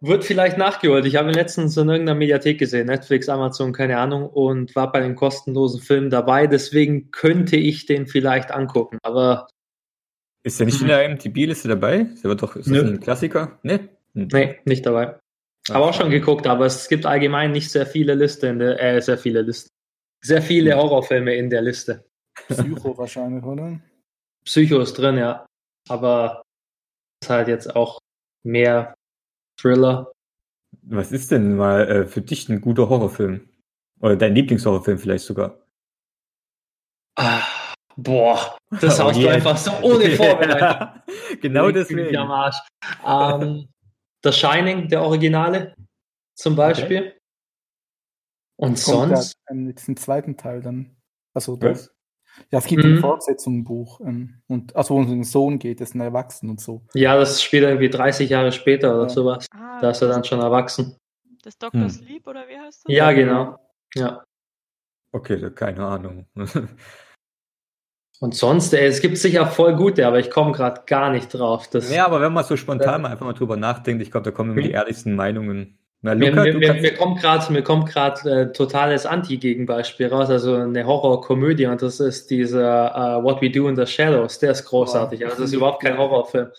wird 0.00 0.24
vielleicht 0.24 0.56
nachgeholt. 0.56 1.04
Ich 1.04 1.16
habe 1.16 1.30
ihn 1.30 1.34
letztens 1.34 1.76
in 1.76 1.88
irgendeiner 1.88 2.16
Mediathek 2.16 2.60
gesehen, 2.60 2.86
Netflix, 2.86 3.28
Amazon, 3.28 3.72
keine 3.72 3.98
Ahnung, 3.98 4.28
und 4.28 4.76
war 4.76 4.92
bei 4.92 5.00
den 5.00 5.16
kostenlosen 5.16 5.80
Filmen 5.80 6.10
dabei. 6.10 6.46
Deswegen 6.46 7.10
könnte 7.10 7.56
ich 7.56 7.86
den 7.86 8.06
vielleicht 8.06 8.52
angucken. 8.52 8.98
Aber 9.02 9.48
Ist 10.48 10.58
der 10.58 10.66
nicht 10.66 10.80
in 10.80 10.88
der 10.88 11.04
IMDb-Liste 11.04 11.68
dabei? 11.68 12.06
Der 12.22 12.24
wird 12.24 12.42
doch, 12.42 12.56
ist 12.56 12.68
ein 12.68 13.00
Klassiker? 13.00 13.58
Nee? 13.62 13.80
Hm. 14.14 14.28
nee, 14.32 14.58
nicht 14.64 14.86
dabei. 14.86 15.18
Habe 15.68 15.84
auch 15.84 15.92
schon 15.92 16.08
geguckt, 16.08 16.46
aber 16.46 16.64
es 16.64 16.88
gibt 16.88 17.04
allgemein 17.04 17.52
nicht 17.52 17.70
sehr 17.70 17.84
viele 17.84 18.14
Listen, 18.14 18.46
in 18.52 18.58
der, 18.58 18.82
äh, 18.82 19.02
sehr 19.02 19.18
viele 19.18 19.42
Listen. 19.42 19.68
Sehr 20.22 20.40
viele 20.40 20.74
Horrorfilme 20.74 21.34
in 21.34 21.50
der 21.50 21.60
Liste. 21.60 22.02
Psycho 22.48 22.96
wahrscheinlich, 22.96 23.44
oder? 23.44 23.78
Psycho 24.46 24.80
ist 24.80 24.94
drin, 24.94 25.18
ja. 25.18 25.44
Aber 25.86 26.40
ist 27.22 27.28
halt 27.28 27.48
jetzt 27.48 27.76
auch 27.76 27.98
mehr 28.42 28.94
Thriller. 29.60 30.10
Was 30.80 31.12
ist 31.12 31.30
denn 31.30 31.56
mal 31.56 31.86
äh, 31.88 32.06
für 32.06 32.22
dich 32.22 32.48
ein 32.48 32.62
guter 32.62 32.88
Horrorfilm? 32.88 33.50
Oder 34.00 34.16
dein 34.16 34.34
Lieblingshorrorfilm 34.34 34.98
vielleicht 34.98 35.26
sogar? 35.26 35.58
Ah, 37.16 37.42
boah, 38.02 38.56
das 38.80 38.98
Oh 39.00 39.04
haust 39.04 39.18
je. 39.18 39.24
du 39.24 39.30
einfach 39.30 39.56
so 39.56 39.70
ohne 39.82 40.10
Vorbereitung. 40.16 41.02
genau 41.42 41.70
deswegen. 41.70 42.16
Am 42.16 42.30
Arsch. 42.30 42.56
Ähm, 43.04 43.68
The 44.24 44.32
Shining, 44.32 44.88
der 44.88 45.02
Originale, 45.02 45.74
zum 46.34 46.56
Beispiel. 46.56 47.14
Und 48.56 48.82
Kommt 48.82 49.10
sonst? 49.10 49.34
ähm, 49.50 49.68
jetzt 49.68 49.88
im 49.88 49.96
zweiten 49.96 50.36
Teil 50.36 50.60
dann. 50.62 50.96
Also 51.34 51.56
das. 51.56 51.94
Ja, 52.50 52.58
es 52.58 52.66
gibt 52.66 52.84
Mhm. 52.84 52.90
eine 52.92 53.00
Fortsetzung 53.00 53.54
im 53.56 53.64
Buch. 53.64 54.00
Ähm, 54.00 54.42
und, 54.48 54.74
also 54.76 54.94
wo 54.94 55.00
es 55.00 55.06
um 55.06 55.12
den 55.12 55.24
Sohn 55.24 55.58
geht, 55.58 55.80
das 55.80 55.90
ist 55.90 55.94
ein 55.94 56.00
Erwachsener 56.00 56.52
und 56.52 56.60
so. 56.60 56.84
Ja, 56.94 57.16
das 57.16 57.42
spielt 57.42 57.64
irgendwie 57.64 57.90
30 57.90 58.30
Jahre 58.30 58.52
später 58.52 58.94
oder 58.94 59.04
Ja. 59.04 59.08
sowas. 59.08 59.46
Ah, 59.52 59.80
Da 59.80 59.90
ist 59.90 60.02
er 60.02 60.08
dann 60.08 60.24
schon 60.24 60.40
erwachsen. 60.40 60.96
das 61.42 61.56
Dr. 61.58 61.80
Hm. 61.82 61.88
Sleep 61.90 62.26
oder 62.26 62.46
wie 62.48 62.58
heißt 62.58 62.84
das? 62.84 62.94
Ja, 62.94 63.12
genau. 63.12 63.58
Ja. 63.94 64.24
Okay, 65.12 65.50
keine 65.52 65.84
Ahnung. 65.86 66.26
Und 68.20 68.34
sonst, 68.34 68.72
ey, 68.74 68.86
es 68.86 69.00
gibt 69.00 69.16
sicher 69.16 69.46
voll 69.46 69.76
gute, 69.76 70.06
aber 70.06 70.18
ich 70.18 70.30
komme 70.30 70.52
gerade 70.52 70.82
gar 70.86 71.10
nicht 71.10 71.28
drauf. 71.28 71.68
Das, 71.70 71.92
ja, 71.92 72.04
aber 72.04 72.20
wenn 72.20 72.32
man 72.32 72.44
so 72.44 72.56
spontan 72.56 73.02
mal 73.02 73.12
einfach 73.12 73.26
mal 73.26 73.32
drüber 73.32 73.56
nachdenkt, 73.56 74.02
ich 74.02 74.10
glaube, 74.10 74.24
da 74.24 74.30
kommen 74.32 74.52
immer 74.52 74.62
die 74.62 74.72
ehrlichsten 74.72 75.14
Meinungen. 75.14 75.78
Na, 76.00 76.14
mir, 76.14 76.30
Luca, 76.30 76.42
mir, 76.44 76.54
mir, 76.54 76.74
mir 76.74 76.94
kommt 76.94 77.20
gerade 77.20 77.52
mir 77.52 77.62
kommt 77.62 77.88
grad, 77.88 78.24
äh, 78.24 78.52
totales 78.52 79.04
Anti-Gegenbeispiel 79.04 80.06
raus, 80.08 80.30
also 80.30 80.54
eine 80.54 80.86
Horrorkomödie 80.86 81.66
und 81.66 81.82
das 81.82 81.98
ist 81.98 82.30
dieser 82.30 82.94
äh, 82.94 83.22
What 83.24 83.42
We 83.42 83.50
Do 83.50 83.68
in 83.68 83.74
the 83.74 83.86
Shadows, 83.86 84.38
der 84.38 84.52
ist 84.52 84.64
großartig. 84.64 85.24
Also 85.24 85.38
das 85.38 85.46
ist 85.46 85.54
überhaupt 85.54 85.82
kein 85.82 85.98
Horrorfilm. 85.98 86.50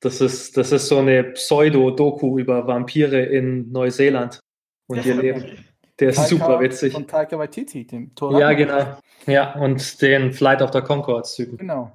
Das 0.00 0.20
ist, 0.20 0.56
das 0.56 0.72
ist 0.72 0.88
so 0.88 0.98
eine 0.98 1.22
Pseudo-Doku 1.22 2.38
über 2.38 2.66
Vampire 2.66 3.20
in 3.20 3.70
Neuseeland 3.70 4.40
und 4.88 5.04
ihr 5.04 5.14
Leben. 5.14 5.44
Der 6.00 6.10
ist 6.10 6.18
Taika- 6.18 6.28
super 6.28 6.60
witzig. 6.60 6.92
Von 6.92 7.06
Taika 7.06 7.38
Waititi, 7.38 7.86
dem 7.86 8.14
Tor. 8.14 8.38
Ja, 8.38 8.52
genau. 8.52 8.96
Ja, 9.26 9.54
und 9.54 10.00
den 10.02 10.32
Flight 10.32 10.62
of 10.62 10.72
the 10.72 10.80
Concords-Typen. 10.80 11.58
Genau. 11.58 11.92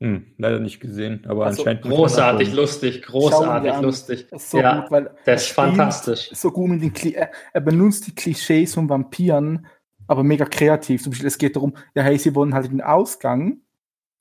hm, 0.00 0.26
leider 0.38 0.58
nicht 0.60 0.80
gesehen, 0.80 1.24
aber 1.28 1.46
Also, 1.46 1.62
anscheinend. 1.62 1.82
Großartig 1.82 2.52
lustig, 2.52 3.02
großartig 3.02 3.80
lustig. 3.80 4.26
Das 4.30 4.44
ist 4.44 4.50
so 4.50 4.58
ja, 4.60 4.80
gut, 4.80 4.90
weil 4.90 5.02
der 5.04 5.12
er 5.26 5.34
ist 5.34 5.48
fantastisch. 5.48 6.30
So 6.32 6.50
gut 6.50 6.70
mit 6.70 6.82
den 6.82 6.92
Kli 6.92 7.12
er, 7.12 7.30
er 7.52 7.60
benutzt 7.60 8.06
die 8.06 8.14
Klischees 8.14 8.74
von 8.74 8.88
Vampiren, 8.88 9.66
aber 10.06 10.22
mega 10.24 10.44
kreativ. 10.46 11.02
Zum 11.02 11.10
Beispiel, 11.12 11.28
es 11.28 11.38
geht 11.38 11.54
darum, 11.56 11.74
ja, 11.94 12.02
hey, 12.02 12.18
sie 12.18 12.34
wollen 12.34 12.54
halt 12.54 12.70
den 12.70 12.80
Ausgang, 12.82 13.58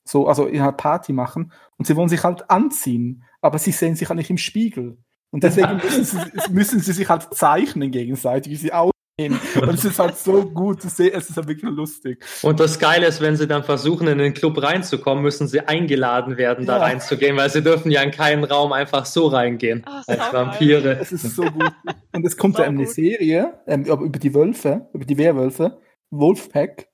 so, 0.06 0.28
also 0.28 0.46
in 0.46 0.62
einer 0.62 0.74
Party 0.74 1.14
machen 1.14 1.52
und 1.78 1.88
sie 1.88 1.96
wollen 1.96 2.10
sich 2.10 2.24
halt 2.24 2.50
anziehen, 2.50 3.24
aber 3.42 3.58
sie 3.58 3.72
sehen 3.72 3.96
sich 3.96 4.10
halt 4.10 4.18
nicht 4.18 4.30
im 4.30 4.38
Spiegel. 4.38 4.98
Und 5.32 5.44
deswegen 5.44 5.78
müssen 5.84 6.04
sie, 6.04 6.52
müssen 6.52 6.80
sie 6.82 6.92
sich 6.92 7.08
halt 7.10 7.34
zeichnen 7.34 7.90
gegenseitig, 7.92 8.52
wie 8.52 8.58
sie 8.58 8.74
aussehen. 8.74 8.92
Und 9.20 9.70
es 9.76 9.86
ist 9.86 10.00
halt 10.00 10.18
so 10.18 10.44
gut 10.44 10.82
zu 10.82 10.90
sehen, 10.90 11.12
es 11.16 11.30
ist 11.30 11.38
halt 11.38 11.48
wirklich 11.48 11.70
lustig. 11.72 12.24
Und 12.42 12.60
das 12.60 12.80
Geile 12.80 13.06
ist, 13.06 13.22
wenn 13.22 13.36
sie 13.36 13.46
dann 13.48 13.64
versuchen, 13.64 14.08
in 14.08 14.18
den 14.18 14.34
Club 14.34 14.60
reinzukommen, 14.60 15.24
müssen 15.24 15.48
sie 15.48 15.60
eingeladen 15.62 16.36
werden, 16.38 16.66
da 16.66 16.78
Ja. 16.78 16.84
reinzugehen, 16.84 17.38
weil 17.38 17.52
sie 17.52 17.62
dürfen 17.62 17.92
ja 17.92 18.02
in 18.02 18.10
keinen 18.10 18.44
Raum 18.44 18.74
einfach 18.74 19.06
so 19.06 19.28
reingehen. 19.28 19.84
Ah, 19.86 20.02
als. 20.08 20.34
Vampire. 20.34 20.98
Es 21.00 21.12
ist 21.12 21.36
so 21.36 21.44
gut. 21.44 21.72
Und 22.16 22.26
es 22.26 22.36
kommt 22.38 22.58
ja 22.58 22.64
eine. 22.66 22.88
Serie 22.88 23.54
ähm, 23.68 23.86
aber 23.88 24.04
über 24.04 24.18
die 24.18 24.34
Wölfe, 24.34 24.88
über 24.94 25.06
die 25.06 25.18
Werwölfe, 25.20 25.78
Wolfpack. 26.10 26.88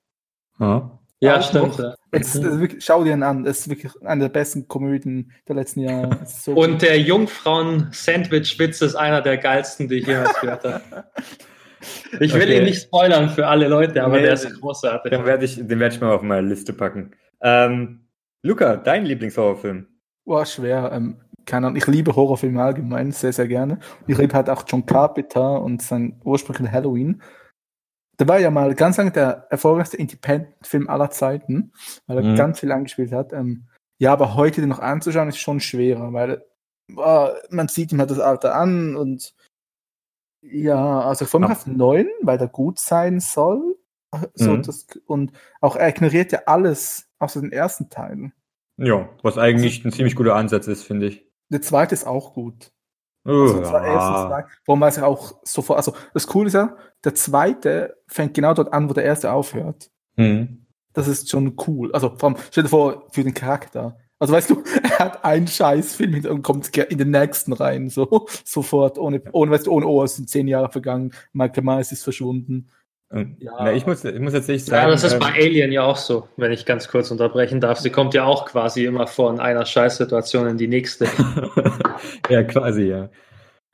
Ja. 0.60 1.00
Ja, 1.22 1.38
Auch 1.38 1.44
stimmt. 1.44 1.78
noch. 1.78 1.80
ja. 1.80 1.96
Es, 2.12 2.36
es 2.36 2.44
ist 2.44 2.60
wirklich, 2.60 2.84
schau 2.84 3.04
dir 3.06 3.14
ihn 3.14 3.24
an, 3.24 3.46
es 3.46 3.60
ist 3.62 3.70
wirklich 3.70 3.94
eine 4.04 4.24
der 4.24 4.30
besten 4.30 4.68
Komödien 4.68 5.32
der 5.48 5.56
letzten 5.56 5.82
Jahre. 5.82 6.20
So 6.26 6.54
Und 6.54 6.82
der 6.82 7.00
Jungfrauen-Sandwich-Witz 7.00 8.82
ist 8.82 8.96
einer 8.96 9.22
der 9.22 9.38
geilsten, 9.38 9.88
die 9.88 9.96
ich 10.00 10.08
jemals 10.08 10.38
gehört 10.42 10.64
habe. 10.66 10.84
Ich 12.20 12.34
will 12.34 12.42
Okay. 12.42 12.58
ihn 12.58 12.64
nicht 12.64 12.82
spoilern 12.84 13.30
für 13.30 13.48
alle 13.48 13.68
Leute, 13.68 14.04
aber 14.04 14.18
Nee, 14.18 14.24
der 14.24 14.34
ist 14.34 14.60
großartig. 14.60 15.12
Den 15.12 15.26
werde 15.26 15.46
ich, 15.46 15.56
den 15.56 15.80
werde 15.80 15.96
ich 15.96 16.02
mal 16.02 16.14
auf 16.14 16.22
meine 16.22 16.48
Liste 16.48 16.74
packen. 16.74 17.12
Ähm, 17.42 18.02
Luca, 18.44 18.78
dein 18.78 19.06
Lieblingshorrorfilm? 19.06 19.88
Boah, 20.26 20.46
schwer. 20.46 20.92
Ähm, 20.94 21.18
keine 21.46 21.68
Ahnung, 21.68 21.78
ich 21.78 21.88
liebe 21.88 22.16
Horrorfilme 22.16 22.62
allgemein 22.62 23.12
sehr, 23.12 23.34
sehr 23.34 23.48
gerne. 23.48 23.80
Ich 24.08 24.18
liebe 24.18 24.34
halt 24.34 24.50
auch 24.50 24.64
John 24.68 24.86
Carpenter 24.86 25.62
und 25.62 25.82
sein 25.82 26.20
ursprünglicher 26.24 26.72
Halloween. 26.72 27.22
Der 28.20 28.28
war 28.28 28.38
ja 28.40 28.52
mal 28.52 28.76
ganz 28.76 28.98
lange 28.98 29.12
der 29.12 29.48
erfolgreichste 29.50 29.98
Independent-Film 29.98 30.90
aller 30.90 31.10
Zeiten, 31.10 31.72
weil 32.08 32.18
er 32.18 32.24
Mhm. 32.24 32.36
ganz 32.36 32.60
viel 32.60 32.72
angespielt 32.72 33.12
hat. 33.14 33.32
Ähm, 33.34 33.64
ja, 33.98 34.12
aber 34.14 34.36
heute 34.36 34.62
den 34.62 34.70
noch 34.70 34.80
anzuschauen, 34.80 35.30
ist 35.30 35.38
schon 35.40 35.60
schwerer, 35.60 36.12
weil 36.14 36.44
boah, 36.94 37.36
man 37.50 37.68
sieht 37.70 37.92
ihm 37.92 38.00
halt 38.00 38.12
das 38.12 38.20
Alter 38.20 38.56
an 38.56 38.96
und 38.96 39.34
ja, 40.42 41.02
also 41.02 41.26
mich 41.26 41.50
Ja. 41.50 41.56
auf 41.56 41.64
den 41.66 41.78
neuen, 41.78 42.10
weil 42.22 42.38
der 42.38 42.48
gut 42.48 42.80
sein 42.80 43.20
soll. 43.20 43.76
So, 44.34 44.52
Mhm. 44.54 44.64
das, 44.64 44.88
und 45.06 45.34
auch 45.62 45.76
er 45.76 45.90
ignoriert 45.90 46.32
ja 46.32 46.40
alles 46.48 47.08
außer 47.20 47.42
den 47.42 47.52
ersten 47.52 47.90
Teilen. 47.90 48.34
Ja, 48.78 49.08
was 49.22 49.38
eigentlich 49.38 49.86
ein 49.86 49.92
ziemlich 49.92 50.16
guter 50.16 50.36
Ansatz 50.36 50.68
ist, 50.68 50.84
finde 50.84 51.08
ich. 51.08 51.28
Der 51.50 51.62
zweite 51.62 51.94
ist 51.94 52.08
auch 52.08 52.34
gut. 52.34 52.72
Oh, 53.26 53.32
Also 53.32 53.58
und 53.58 53.64
ja. 53.66 54.28
zwei, 54.28 54.46
warum 54.66 54.82
weiß 54.82 54.98
ich 54.98 55.04
auch 55.04 55.34
sofort, 55.44 55.78
also 55.78 55.94
das 56.14 56.26
Coole 56.26 56.48
ist 56.48 56.54
ja, 56.54 56.76
der 57.04 57.14
zweite 57.14 57.98
fängt 58.08 58.34
genau 58.34 58.54
dort 58.54 58.72
an, 58.74 58.90
wo 58.90 58.94
der 58.94 59.04
erste 59.04 59.32
aufhört. 59.32 59.92
Hm. 60.16 60.66
Das 60.94 61.08
ist 61.08 61.30
schon 61.30 61.56
cool. 61.68 61.92
Also 61.94 62.16
vor 62.18 62.30
allem, 62.30 62.38
stell 62.50 62.64
dir 62.64 62.70
vor, 62.70 63.08
für 63.12 63.24
den 63.24 63.34
Charakter. 63.36 63.98
Also 64.20 64.34
weißt 64.34 64.50
du, 64.50 64.64
er 64.84 65.00
hat 65.00 65.24
einen 65.24 65.48
scheiß 65.48 65.96
Film 65.96 66.14
hinter- 66.14 66.32
und 66.32 66.44
kommt 66.44 66.76
in 66.78 66.98
den 66.98 67.12
nächsten 67.12 67.54
rein, 67.54 67.90
so 67.90 68.28
sofort, 68.46 68.98
ohne, 68.98 69.22
ohne, 69.32 69.52
weißt 69.52 69.68
du, 69.68 69.72
ohne, 69.72 69.88
oh, 69.88 70.04
es 70.04 70.18
sind 70.18 70.30
zehn 70.30 70.48
Jahre 70.48 70.70
vergangen, 70.72 71.12
Michael 71.34 71.64
Myers 71.64 71.92
ist 71.92 72.04
verschwunden. 72.04 72.70
Ähm, 73.12 73.38
Ja. 73.40 73.54
Na, 73.58 73.74
ich, 73.74 73.86
muss, 73.86 74.04
ich 74.04 74.20
muss 74.20 74.34
tatsächlich 74.34 74.66
sagen. 74.66 74.88
Ja, 74.88 74.92
das 74.92 75.04
ist 75.04 75.14
ähm, 75.14 75.20
bei 75.20 75.34
Alien 75.34 75.72
ja 75.72 75.84
auch 75.84 75.98
so, 75.98 76.28
wenn 76.38 76.52
ich 76.52 76.66
ganz 76.66 76.88
kurz 76.88 77.10
unterbrechen 77.12 77.62
darf. 77.62 77.80
Sie 77.80 77.90
kommt 77.90 78.14
ja 78.14 78.26
auch 78.26 78.46
quasi 78.46 78.86
immer 78.86 79.08
von 79.08 79.40
einer 79.40 79.66
Scheißsituation 79.66 80.48
in 80.48 80.58
die 80.58 80.68
nächste. 80.68 81.08
ja, 82.30 82.44
quasi, 82.44 82.84
ja. 82.84 83.10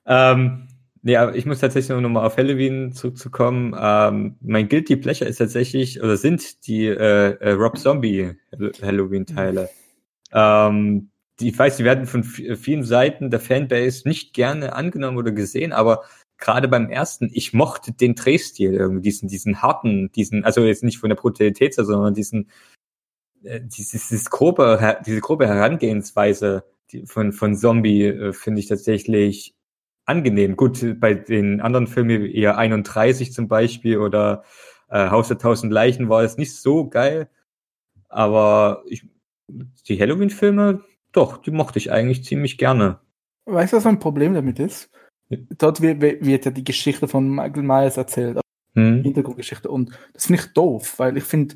Ähm, 0.06 0.68
nee, 1.02 1.18
aber 1.18 1.36
ich 1.36 1.46
muss 1.46 1.60
tatsächlich 1.60 1.98
noch 1.98 2.08
mal 2.08 2.26
auf 2.26 2.38
Halloween 2.38 2.94
zurückzukommen. 2.94 3.76
Ähm, 3.78 4.38
mein 4.42 4.70
Guilty 4.70 4.96
Pleasure 4.96 5.30
ist 5.30 5.38
tatsächlich, 5.38 6.02
oder 6.02 6.16
sind 6.16 6.68
die 6.68 6.86
äh, 6.86 7.32
äh, 7.40 7.52
Rob 7.52 7.78
Zombie 7.78 8.34
Halloween-Teile. 8.82 9.70
Ähm, 10.36 11.10
die, 11.40 11.50
ich 11.50 11.58
weiß, 11.58 11.78
die 11.78 11.84
werden 11.84 12.06
von 12.06 12.24
vielen 12.24 12.84
Seiten 12.84 13.30
der 13.30 13.40
Fanbase 13.40 14.08
nicht 14.08 14.34
gerne 14.34 14.74
angenommen 14.74 15.18
oder 15.18 15.32
gesehen, 15.32 15.74
aber 15.74 16.04
gerade 16.38 16.68
beim 16.68 16.90
ersten, 16.90 17.30
ich 17.34 17.54
mochte 17.54 17.94
den 17.94 18.16
Drehstil 18.16 18.74
irgendwie, 18.74 19.02
diesen, 19.04 19.30
diesen 19.30 19.62
harten, 19.62 20.12
diesen, 20.12 20.44
also 20.46 20.62
jetzt 20.62 20.84
nicht 20.84 21.00
von 21.00 21.10
der 21.10 21.16
Brutalität, 21.16 21.74
sondern 21.74 22.14
diesen, 22.14 22.50
äh, 23.44 23.62
dieses, 23.62 24.10
dieses 24.10 24.30
grobe, 24.30 25.00
diese 25.06 25.22
grobe 25.22 25.48
Herangehensweise 25.48 26.66
von, 27.06 27.32
von 27.34 27.56
Zombie 27.56 28.06
äh, 28.06 28.34
finde 28.34 28.60
ich 28.60 28.68
tatsächlich 28.68 29.56
angenehm. 30.06 30.56
Gut, 30.56 31.00
bei 31.00 31.14
den 31.14 31.62
anderen 31.62 31.88
Filmen, 31.88 32.26
eher 32.26 32.58
31 32.58 33.34
zum 33.34 33.48
Beispiel 33.48 33.98
oder 33.98 34.44
äh, 34.90 35.10
Haus 35.10 35.30
der 35.30 35.38
tausend 35.38 35.72
Leichen 35.74 36.10
war 36.10 36.24
es 36.24 36.38
nicht 36.38 36.56
so 36.56 36.90
geil, 36.90 37.30
aber 38.10 38.84
ich, 38.88 39.08
die 39.48 40.00
Halloween-Filme, 40.00 40.82
doch, 41.12 41.38
die 41.38 41.52
mochte 41.52 41.80
ich 41.80 41.92
eigentlich 41.92 42.24
ziemlich 42.24 42.58
gerne. 42.58 43.00
Weißt 43.46 43.74
du, 43.74 43.78
was 43.78 43.86
mein 43.86 44.00
Problem 44.00 44.34
damit 44.34 44.60
ist? 44.60 44.90
Dort 45.30 45.82
wird, 45.82 46.02
wird 46.02 46.46
ja 46.46 46.52
die 46.52 46.64
Geschichte 46.64 47.08
von 47.08 47.30
Michael 47.30 47.64
Myers 47.64 47.98
erzählt, 47.98 48.40
Hm? 48.76 49.04
Hintergrundgeschichte. 49.04 49.70
Und 49.70 49.98
das 50.14 50.28
finde 50.28 50.42
ich 50.42 50.54
doof, 50.54 51.00
weil 51.00 51.18
ich 51.18 51.24
finde, 51.24 51.56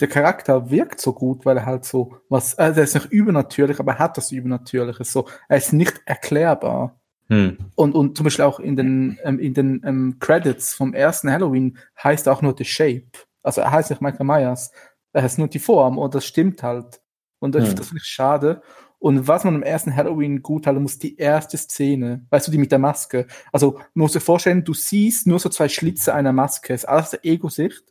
der 0.00 0.08
Charakter 0.08 0.70
wirkt 0.70 1.00
so 1.00 1.12
gut, 1.14 1.46
weil 1.46 1.56
er 1.56 1.66
halt 1.66 1.84
so 1.84 2.16
was, 2.28 2.58
also 2.58 2.80
er 2.80 2.84
ist 2.84 2.94
nicht 2.94 3.10
übernatürlich, 3.10 3.80
aber 3.80 3.92
er 3.92 3.98
hat 4.00 4.16
das 4.16 4.32
Übernatürliche. 4.32 5.04
So, 5.04 5.28
er 5.48 5.56
ist 5.56 5.72
nicht 5.72 6.02
erklärbar. 6.04 7.00
Hm. 7.28 7.56
Und, 7.74 7.94
und 7.94 8.16
zum 8.16 8.24
Beispiel 8.24 8.44
auch 8.44 8.60
in 8.60 8.76
den, 8.76 9.18
ähm, 9.24 9.38
in 9.38 9.54
den 9.54 9.82
ähm, 9.84 10.16
Credits 10.20 10.74
vom 10.74 10.92
ersten 10.92 11.30
Halloween 11.30 11.78
heißt 12.02 12.26
er 12.26 12.32
auch 12.32 12.42
nur 12.42 12.54
The 12.56 12.64
Shape. 12.64 13.06
Also 13.42 13.62
er 13.62 13.70
heißt 13.70 13.90
nicht 13.90 14.02
Michael 14.02 14.26
Myers. 14.26 14.70
Er 15.12 15.22
heißt 15.22 15.38
nur 15.38 15.48
die 15.48 15.58
Form 15.58 15.98
und 15.98 16.14
das 16.14 16.26
stimmt 16.26 16.62
halt. 16.62 17.00
Und 17.38 17.54
das, 17.54 17.68
Hm. 17.68 17.76
das 17.76 17.88
finde 17.88 18.02
ich 18.02 18.08
schade. 18.08 18.62
Und 18.98 19.28
was 19.28 19.44
man 19.44 19.54
im 19.54 19.62
ersten 19.62 19.94
Halloween 19.94 20.42
gut 20.42 20.66
halten 20.66 20.82
muss, 20.82 20.98
die 20.98 21.16
erste 21.16 21.58
Szene, 21.58 22.24
weißt 22.30 22.46
du, 22.48 22.50
die 22.50 22.58
mit 22.58 22.72
der 22.72 22.78
Maske. 22.78 23.26
Also, 23.52 23.74
man 23.74 24.04
muss 24.04 24.12
dir 24.12 24.20
vorstellen, 24.20 24.64
du 24.64 24.72
siehst 24.74 25.26
nur 25.26 25.38
so 25.38 25.48
zwei 25.50 25.68
Schlitze 25.68 26.14
einer 26.14 26.32
Maske. 26.32 26.72
Es 26.72 26.82
ist 26.82 26.88
alles 26.88 27.10
der 27.10 27.24
Ego-Sicht. 27.24 27.84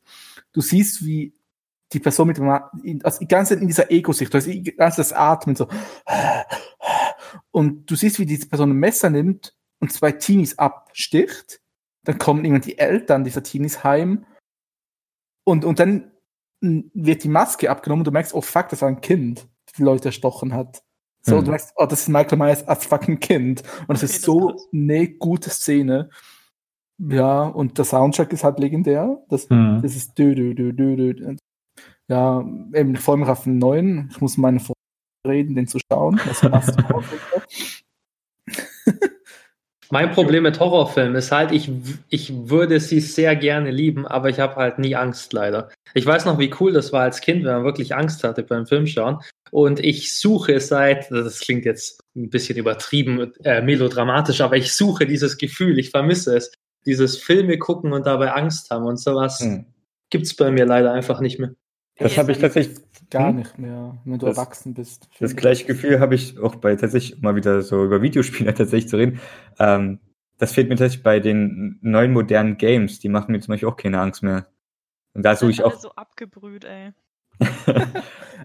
Du 0.52 0.62
siehst, 0.62 1.06
wie 1.06 1.34
die 1.94 2.00
Person 2.00 2.28
mit 2.28 2.38
der 2.38 2.44
Ma 2.46 2.72
in, 2.84 3.04
also 3.06 3.20
die 3.20 3.28
ganze 3.28 3.54
Zeit 3.54 3.62
in 3.62 3.68
dieser 3.68 3.92
Ego-Sicht, 3.92 4.34
du 4.34 4.38
hast 4.38 4.48
die 4.48 4.64
ganze 4.64 4.98
das 4.98 5.14
Atmen 5.14 5.56
so. 5.56 5.68
Und 7.52 7.90
du 7.90 7.96
siehst, 7.96 8.20
wie 8.20 8.26
diese 8.26 8.48
Person 8.48 8.72
ein 8.72 8.78
Messer 8.78 9.10
nimmt 9.10 9.56
und 9.80 9.94
zwei 9.94 10.12
Teenies 10.12 10.58
absticht. 10.58 11.62
Dann 12.04 12.18
kommen 12.18 12.44
irgendwann 12.44 12.62
die 12.62 12.78
Eltern 12.78 13.24
dieser 13.24 13.44
Teenies 13.44 13.84
heim. 13.84 14.26
Und, 15.44 15.66
und 15.66 15.80
dann 15.80 16.12
wird 16.62 17.24
die 17.24 17.30
Maske 17.30 17.70
abgenommen 17.70 18.02
und 18.02 18.08
du 18.08 18.12
merkst, 18.12 18.34
oh 18.34 18.42
fuck, 18.42 18.70
das 18.70 18.82
war 18.82 18.90
ein 18.90 19.02
Kind, 19.02 19.48
das 19.66 19.76
die 19.78 19.84
Leute 19.84 20.10
erstochen 20.10 20.54
hat. 20.54 20.84
So, 21.22 21.34
Hm. 21.34 21.40
und 21.40 21.46
du 21.46 21.52
merkst, 21.52 21.74
oh, 21.76 21.86
das 21.86 22.02
ist 22.02 22.10
Michael 22.10 22.38
Myers 22.38 22.68
als 22.68 22.86
fucking 22.86 23.20
Kind. 23.20 23.64
Und 23.88 23.90
das 24.02 24.04
Okay, 24.04 24.14
ist 24.14 24.22
so 24.24 24.56
eine 24.74 25.08
gute 25.10 25.50
Szene. 25.50 26.10
Ja, 26.98 27.44
und 27.44 27.78
der 27.78 27.86
Soundtrack 27.86 28.32
ist 28.32 28.44
halt 28.44 28.60
legendär. 28.60 29.22
Das, 29.30 29.50
Mhm. 29.50 29.82
das 29.82 29.96
ist 29.96 30.18
dü, 30.18 30.34
dü, 30.36 30.54
dü, 30.56 30.72
dü, 30.74 30.96
dü. 31.14 31.36
Ja, 32.08 32.40
eben, 32.74 32.94
ich 32.96 33.00
freue 33.02 33.18
mich 33.18 33.28
auf 33.28 33.44
den 33.44 33.58
neuen. 33.58 34.08
Ich 34.12 34.22
muss 34.22 34.38
mit 34.38 34.44
meinen 34.44 34.60
Freunden 34.60 34.76
reden, 35.28 35.56
den 35.56 35.68
zu 35.68 35.80
schauen. 35.92 36.20
Das 36.26 36.40
passt 36.42 36.78
auch. 36.94 37.04
Mein 39.92 40.12
Problem 40.12 40.44
mit 40.44 40.60
Horrorfilmen 40.60 41.16
ist 41.16 41.32
halt, 41.32 41.52
ich, 41.52 41.70
ich 42.10 42.34
würde 42.34 42.80
sie 42.80 43.00
sehr 43.00 43.36
gerne 43.36 43.72
lieben, 43.72 44.08
aber 44.08 44.30
ich 44.30 44.40
habe 44.40 44.56
halt 44.56 44.80
nie 44.80 44.96
Angst, 44.96 45.32
leider. 45.34 45.70
Ich 45.94 46.06
weiß 46.06 46.26
noch, 46.26 46.40
wie 46.40 46.54
cool 46.60 46.74
das 46.74 46.92
war 46.92 47.04
als 47.04 47.22
Kind, 47.22 47.44
wenn 47.44 47.54
man 47.54 47.64
wirklich 47.64 47.96
Angst 47.96 48.24
hatte 48.24 48.44
beim 48.44 48.66
Filmschauen. 48.66 49.20
Und 49.52 49.80
ich 49.80 50.18
suche 50.18 50.60
seit, 50.60 51.10
das 51.12 51.40
klingt 51.40 51.66
jetzt 51.66 52.02
ein 52.16 52.30
bisschen 52.30 52.58
übertrieben, 52.58 53.32
äh, 53.44 53.62
melodramatisch, 53.62 54.42
aber 54.42 54.58
ich 54.58 54.74
suche 54.74 55.06
dieses 55.06 55.38
Gefühl, 55.38 55.80
ich 55.80 55.92
vermisse 55.92 56.36
es. 56.36 56.52
Dieses 56.86 57.18
Filme 57.18 57.58
gucken 57.58 57.94
und 57.94 58.06
dabei 58.06 58.32
Angst 58.34 58.70
haben 58.70 58.86
und 58.86 59.00
sowas 59.00 59.40
Hm. 59.40 59.66
gibt's 60.10 60.36
bei 60.36 60.52
mir 60.52 60.66
leider 60.66 60.94
einfach 60.94 61.20
nicht 61.20 61.40
mehr. 61.40 61.52
Das 61.98 62.18
habe 62.18 62.32
ich 62.32 62.40
tatsächlich 62.40 62.78
Gar 63.12 63.30
Hm? 63.30 63.36
nicht 63.38 63.58
mehr, 63.60 63.98
wenn 64.06 64.20
du 64.20 64.26
Das- 64.26 64.38
erwachsen 64.38 64.74
bist. 64.74 65.10
Das 65.20 65.36
gleiche 65.36 65.66
Gefühl 65.66 66.00
habe 66.00 66.16
ich 66.16 66.40
auch 66.40 66.56
bei 66.56 66.76
tatsächlich 66.76 67.22
mal 67.22 67.36
wieder 67.36 67.62
so 67.62 67.84
über 67.86 68.02
Videospiele 68.02 68.54
tatsächlich 68.54 68.90
zu 68.90 68.98
reden. 68.98 69.20
Ähm, 69.60 70.00
das 70.38 70.52
fehlt 70.54 70.68
mir 70.70 70.76
tatsächlich 70.76 71.04
bei 71.04 71.20
den 71.20 71.78
neuen 71.82 72.12
modernen 72.12 72.58
Games. 72.58 73.00
Die 73.00 73.10
machen 73.10 73.32
mir 73.32 73.40
zum 73.40 73.54
Beispiel 73.54 73.70
auch 73.70 73.78
keine 73.78 74.00
Angst 74.02 74.22
mehr. 74.24 74.48
Und 75.14 75.24
da 75.24 75.36
suche 75.36 75.52
ich 75.52 75.64
auch. 75.64 75.74
so 75.80 75.92
abgebrüht, 75.92 76.66
ey. 76.66 76.92
Wir 77.66 77.94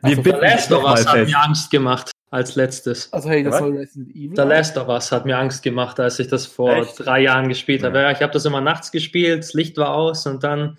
Also, 0.03 0.23
The 0.23 0.31
Last 0.31 0.73
of 0.73 0.85
Us 0.85 1.07
hat 1.07 1.17
fest. 1.17 1.31
mir 1.33 1.39
Angst 1.43 1.71
gemacht 1.71 2.11
als 2.31 2.55
letztes. 2.55 3.13
Also 3.13 3.29
hey, 3.29 3.43
das 3.43 3.55
Was? 3.55 3.61
soll 3.61 3.77
Resident 3.77 4.11
Evil. 4.15 4.37
The 4.37 4.43
Last 4.43 4.77
of 4.79 4.89
Us 4.89 5.11
hat 5.13 5.27
mir 5.27 5.37
Angst 5.39 5.63
gemacht, 5.63 5.99
als 6.01 6.19
ich 6.21 6.29
das 6.29 6.47
vor 6.47 6.75
Echt? 6.77 6.95
drei 7.05 7.21
Jahren 7.23 7.49
gespielt 7.49 7.83
habe. 7.83 7.99
Ja. 7.99 8.05
Ja, 8.05 8.11
ich 8.13 8.23
habe 8.23 8.33
das 8.33 8.45
immer 8.45 8.61
nachts 8.61 8.93
gespielt, 8.93 9.41
das 9.43 9.53
Licht 9.55 9.77
war 9.77 9.95
aus 9.95 10.27
und 10.27 10.43
dann 10.45 10.79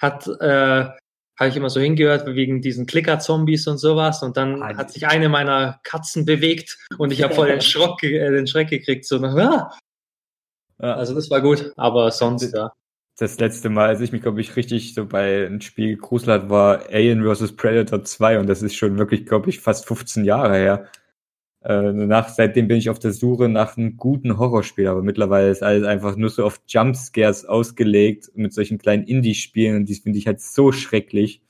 hat 0.00 0.26
äh, 0.40 0.88
habe 1.38 1.50
ich 1.50 1.56
immer 1.56 1.70
so 1.70 1.80
hingehört 1.80 2.26
wegen 2.26 2.60
diesen 2.60 2.86
Klicker-Zombies 2.86 3.66
und 3.66 3.78
sowas 3.78 4.22
und 4.22 4.36
dann 4.36 4.62
Ah, 4.62 4.76
hat 4.76 4.90
sich 4.90 5.06
eine 5.06 5.28
meiner 5.28 5.80
Katzen 5.82 6.24
bewegt 6.24 6.78
und 6.98 7.12
ich 7.12 7.22
habe 7.22 7.34
voll 7.34 7.48
den, 7.48 7.60
Schrock, 7.62 8.02
äh, 8.02 8.30
den 8.30 8.46
Schreck 8.46 8.68
gekriegt. 8.68 9.04
So, 9.04 9.16
ah! 9.16 9.72
Ja, 10.80 10.94
Also 10.94 11.14
das 11.14 11.30
war 11.30 11.40
gut, 11.40 11.72
aber 11.76 12.10
sonst 12.10 12.52
ja. 12.52 12.72
das 13.18 13.38
letzte 13.38 13.70
Mal, 13.70 13.88
als 13.88 14.00
ich 14.00 14.12
mich, 14.12 14.22
glaube 14.22 14.40
ich, 14.40 14.56
richtig 14.56 14.94
so 14.94 15.06
bei 15.06 15.46
einem 15.46 15.60
Spiel 15.60 15.96
gegruselt 15.96 16.30
hat, 16.30 16.50
war 16.50 16.86
Alien 16.90 17.24
vs. 17.24 17.56
Predator 17.56 18.04
2 18.04 18.40
und 18.40 18.46
das 18.46 18.62
ist 18.62 18.74
schon 18.74 18.98
wirklich, 18.98 19.26
glaube 19.26 19.50
ich, 19.50 19.60
fast 19.60 19.86
15 19.86 20.24
Jahre 20.24 20.56
her. 20.56 20.88
Äh, 21.64 21.92
nach, 21.92 22.28
seitdem 22.28 22.66
bin 22.66 22.76
ich 22.78 22.90
auf 22.90 22.98
der 22.98 23.12
Suche 23.12 23.48
nach 23.48 23.76
einem 23.76 23.96
guten 23.96 24.36
Horrorspiel, 24.38 24.88
aber 24.88 25.02
mittlerweile 25.02 25.48
ist 25.50 25.62
alles 25.62 25.86
einfach 25.86 26.16
nur 26.16 26.28
so 26.30 26.44
auf 26.44 26.60
Jumpscares 26.66 27.44
ausgelegt 27.44 28.30
mit 28.34 28.52
solchen 28.52 28.78
kleinen 28.78 29.04
Indie-Spielen 29.04 29.76
und 29.76 29.88
die 29.88 29.94
finde 29.94 30.18
ich 30.18 30.26
halt 30.26 30.40
so 30.40 30.72
schrecklich, 30.72 31.40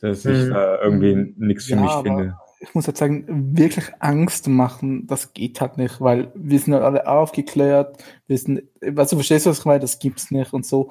dass 0.00 0.24
ich 0.24 0.46
Mhm. 0.46 0.50
da 0.50 0.82
irgendwie 0.82 1.34
nichts 1.36 1.66
für 1.66 1.74
Ja, 1.74 1.80
mich 1.80 1.92
finde. 2.02 2.36
Ich 2.62 2.74
muss 2.74 2.86
jetzt 2.86 2.98
sagen, 2.98 3.24
wirklich 3.56 3.86
Angst 4.00 4.46
machen, 4.48 5.06
das 5.06 5.32
geht 5.32 5.60
halt 5.60 5.78
nicht, 5.78 6.00
weil 6.00 6.30
wir 6.34 6.58
sind 6.58 6.74
halt 6.74 6.82
alle 6.82 7.06
aufgeklärt, 7.06 8.02
wir 8.26 8.36
sind, 8.36 8.64
weißt 8.82 9.12
du, 9.12 9.16
verstehst 9.16 9.46
du, 9.46 9.50
was 9.50 9.60
ich 9.60 9.64
meine? 9.64 9.80
Das 9.80 9.98
gibt's 9.98 10.30
nicht 10.30 10.52
und 10.52 10.66
so. 10.66 10.90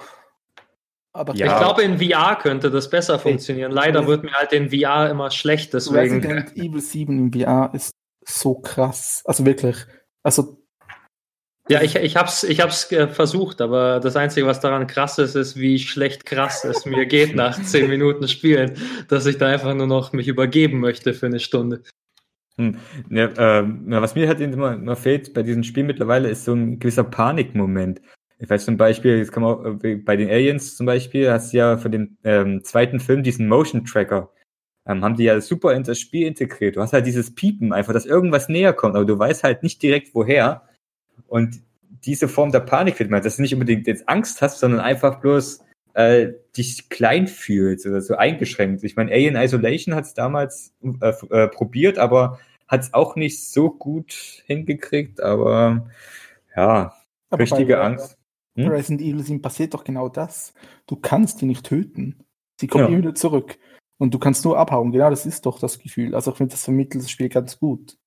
Aber 1.12 1.36
Ja. 1.36 1.48
Ich 1.48 1.58
glaube, 1.58 1.82
in 1.84 2.00
VR 2.00 2.38
könnte 2.38 2.72
das 2.72 2.90
besser 2.90 3.20
funktionieren. 3.20 3.72
Leider 3.72 4.08
wird 4.08 4.24
mir 4.24 4.32
halt 4.32 4.54
in 4.54 4.70
VR 4.70 5.10
immer 5.10 5.30
schlecht, 5.30 5.74
deswegen. 5.74 5.98
Resident 6.24 6.56
Evil 6.56 6.80
7 6.82 7.18
im 7.20 7.34
VR 7.34 7.70
ist 7.74 7.92
so 8.26 8.56
krass. 8.56 9.22
Also 9.26 9.46
wirklich. 9.46 9.78
Also 10.24 10.62
Ja, 11.70 11.82
ich, 11.82 11.96
ich 11.96 12.16
hab's, 12.16 12.44
ich 12.44 12.62
hab's 12.62 12.92
äh, 12.92 13.08
versucht, 13.08 13.62
aber 13.62 14.00
das 14.00 14.16
Einzige, 14.16 14.48
was 14.48 14.60
daran 14.60 14.88
krass 14.88 15.18
ist, 15.20 15.36
ist, 15.36 15.56
wie 15.56 15.80
schlecht 15.80 16.26
krass 16.26 16.64
es 16.66 16.86
mir 16.86 17.06
geht 17.06 17.36
nach 17.36 17.62
zehn 17.64 17.90
Minuten 17.90 18.28
Spielen, 18.28 18.74
dass 19.08 19.26
ich 19.26 19.38
da 19.38 19.48
einfach 19.48 19.74
nur 19.74 19.88
noch 19.88 20.14
mich 20.14 20.28
übergeben 20.28 20.80
möchte 20.80 21.14
für 21.14 21.28
eine 21.28 21.40
Stunde. 21.40 21.84
Ja, 23.10 23.30
ähm, 23.38 23.88
ja, 23.90 24.02
was 24.02 24.16
mir 24.16 24.28
halt 24.28 24.42
immer, 24.42 24.74
immer 24.74 24.98
fehlt 24.98 25.34
bei 25.34 25.44
diesem 25.44 25.64
Spiel 25.64 25.86
mittlerweile 25.86 26.30
ist 26.30 26.44
so 26.44 26.54
ein 26.54 26.78
gewisser 26.80 27.06
Panikmoment. 27.06 28.02
Ich 28.38 28.50
weiß 28.50 28.66
zum 28.66 28.76
Beispiel, 28.76 29.18
jetzt 29.18 29.32
kann 29.32 29.44
man 29.44 29.54
auch, 29.54 29.84
äh, 29.84 29.96
bei 29.96 30.18
den 30.18 30.30
Aliens 30.30 30.76
zum 30.76 30.86
Beispiel, 30.86 31.32
hast 31.32 31.54
du 31.54 31.58
ja 31.58 31.78
für 31.78 31.90
den 31.90 32.18
ähm, 32.24 32.64
zweiten 32.64 33.00
Film 33.00 33.24
diesen 33.24 33.48
Motion 33.48 33.86
Tracker. 33.86 34.32
Ähm, 34.90 35.04
haben 35.04 35.16
die 35.16 35.24
ja 35.26 35.40
super 35.40 35.76
in 35.76 35.84
das 35.84 36.00
Spiel 36.00 36.26
integriert. 36.26 36.76
Du 36.76 36.82
hast 36.82 36.94
halt 36.94 37.06
dieses 37.06 37.36
Piepen 37.36 37.74
einfach, 37.74 37.94
dass 37.94 38.08
irgendwas 38.08 38.50
näher 38.50 38.74
kommt, 38.74 38.96
aber 38.96 39.06
du 39.06 39.20
weißt 39.20 39.44
halt 39.44 39.62
nicht 39.62 39.84
direkt 39.84 40.16
woher. 40.16 40.64
Und 41.28 41.62
diese 42.04 42.28
Form 42.28 42.52
der 42.52 42.62
Panik 42.62 42.96
fehlt 42.96 43.12
mir, 43.12 43.22
dass 43.22 43.36
du 43.36 43.44
nicht 43.44 43.54
unbedingt 43.54 43.86
jetzt 43.86 44.10
Angst 44.10 44.42
hast, 44.42 44.58
sondern 44.60 44.80
einfach 44.80 45.22
bloß 45.22 45.64
äh, 45.94 46.30
dich 46.58 46.90
klein 46.90 47.28
fühlst 47.28 47.86
oder 47.86 48.02
so 48.02 48.16
eingeschränkt. 48.16 48.84
Ich 48.84 48.96
meine, 48.96 49.12
Alien 49.12 49.36
Isolation 49.36 49.94
hat 49.94 50.06
es 50.06 50.16
damals 50.16 50.74
äh, 51.02 51.14
äh, 51.30 51.48
probiert, 51.50 52.00
aber 52.00 52.40
hat 52.68 52.82
es 52.82 52.94
auch 52.96 53.16
nicht 53.16 53.46
so 53.48 53.70
gut 53.70 54.44
hingekriegt, 54.48 55.22
aber 55.22 55.88
ja, 56.56 56.94
aber 57.30 57.42
richtige 57.44 57.76
bei- 57.76 57.82
Angst. 57.82 58.18
Hm? 58.56 58.70
Resident 58.70 59.02
Evil 59.02 59.24
7 59.24 59.42
passiert 59.42 59.76
doch 59.76 59.84
genau 59.84 60.10
das. 60.10 60.54
Du 60.88 60.96
kannst 60.96 61.42
die 61.42 61.46
nicht 61.46 61.64
töten. 61.66 62.16
Sie 62.60 62.66
kommen 62.68 62.86
Ja. 62.86 62.88
immer 62.90 62.98
wieder 62.98 63.16
zurück. 63.16 63.58
Und 64.00 64.14
du 64.14 64.20
kannst 64.20 64.46
nur 64.46 64.58
abhauen. 64.58 64.92
Genau 64.92 65.10
das 65.10 65.26
ist 65.26 65.46
doch 65.46 65.60
das 65.60 65.78
Gefühl. 65.78 66.16
Also 66.16 66.32
ich 66.32 66.38
finde, 66.38 66.54
das 66.54 66.64
vermittelt 66.64 67.04
das 67.04 67.12
Spiel 67.12 67.30
ganz 67.30 67.60
gut. 67.60 67.98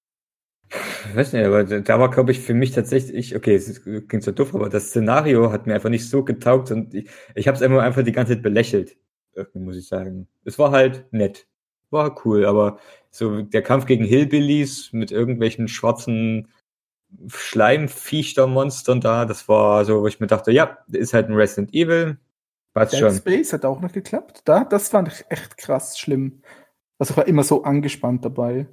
Ich 0.71 1.15
weiß 1.15 1.35
nicht, 1.35 1.45
aber 1.45 1.65
da- 1.65 1.99
war, 2.01 2.11
glaube 2.11 2.33
ich, 2.33 2.41
für 2.41 2.55
mich 2.55 2.71
tatsächlich, 2.71 3.37
okay, 3.37 3.55
es 3.57 3.83
klingt 3.85 4.23
so 4.23 4.33
doof, 4.33 4.55
aber 4.55 4.71
das 4.71 4.89
Szenario 4.89 5.53
hat 5.53 5.67
mir 5.67 5.75
einfach 5.75 5.91
nicht 5.91 6.09
so 6.09 6.25
getaugt 6.25 6.71
und 6.71 6.95
ich, 6.95 7.11
ich 7.35 7.47
habe 7.47 7.57
es 7.57 7.63
einfach, 7.63 8.03
die 8.03 8.13
ganze 8.13 8.33
Zeit 8.35 8.43
belächelt, 8.43 8.97
muss 9.53 9.77
ich 9.77 9.87
sagen. 9.87 10.29
Es 10.45 10.59
war 10.59 10.71
halt 10.71 11.13
nett, 11.13 11.47
war 11.91 12.25
cool, 12.25 12.47
aber 12.47 12.79
so 13.11 13.43
der 13.43 13.61
Kampf 13.61 13.85
gegen 13.85 14.05
Hillbillies 14.05 14.95
mit 14.95 15.11
irgendwelchen 15.13 15.69
schwarzen 15.69 16.49
Schleimviechtermonstern 17.27 19.03
da, 19.03 19.27
das 19.27 19.49
war 19.49 19.85
so, 19.85 20.01
wo 20.01 20.07
ich 20.07 20.21
mir 20.21 20.27
dachte, 20.27 20.53
ja, 20.53 20.79
ist 20.91 21.13
halt 21.13 21.29
ein 21.29 21.35
Resident 21.35 21.75
Evil, 21.75 22.17
passt 22.73 22.93
Dead 22.93 23.01
schon. 23.01 23.15
Space 23.15 23.53
hat 23.53 23.65
auch 23.65 23.81
noch 23.81 23.93
geklappt. 23.93 24.43
Da, 24.45 24.65
das 24.65 24.89
fand 24.89 25.09
ich 25.09 25.25
echt 25.29 25.57
krass 25.57 25.99
schlimm. 25.99 26.43
Also 26.99 27.13
ich 27.13 27.17
war 27.17 27.27
immer 27.27 27.43
so 27.43 27.65
angespannt 27.65 28.25
dabei. 28.25 28.69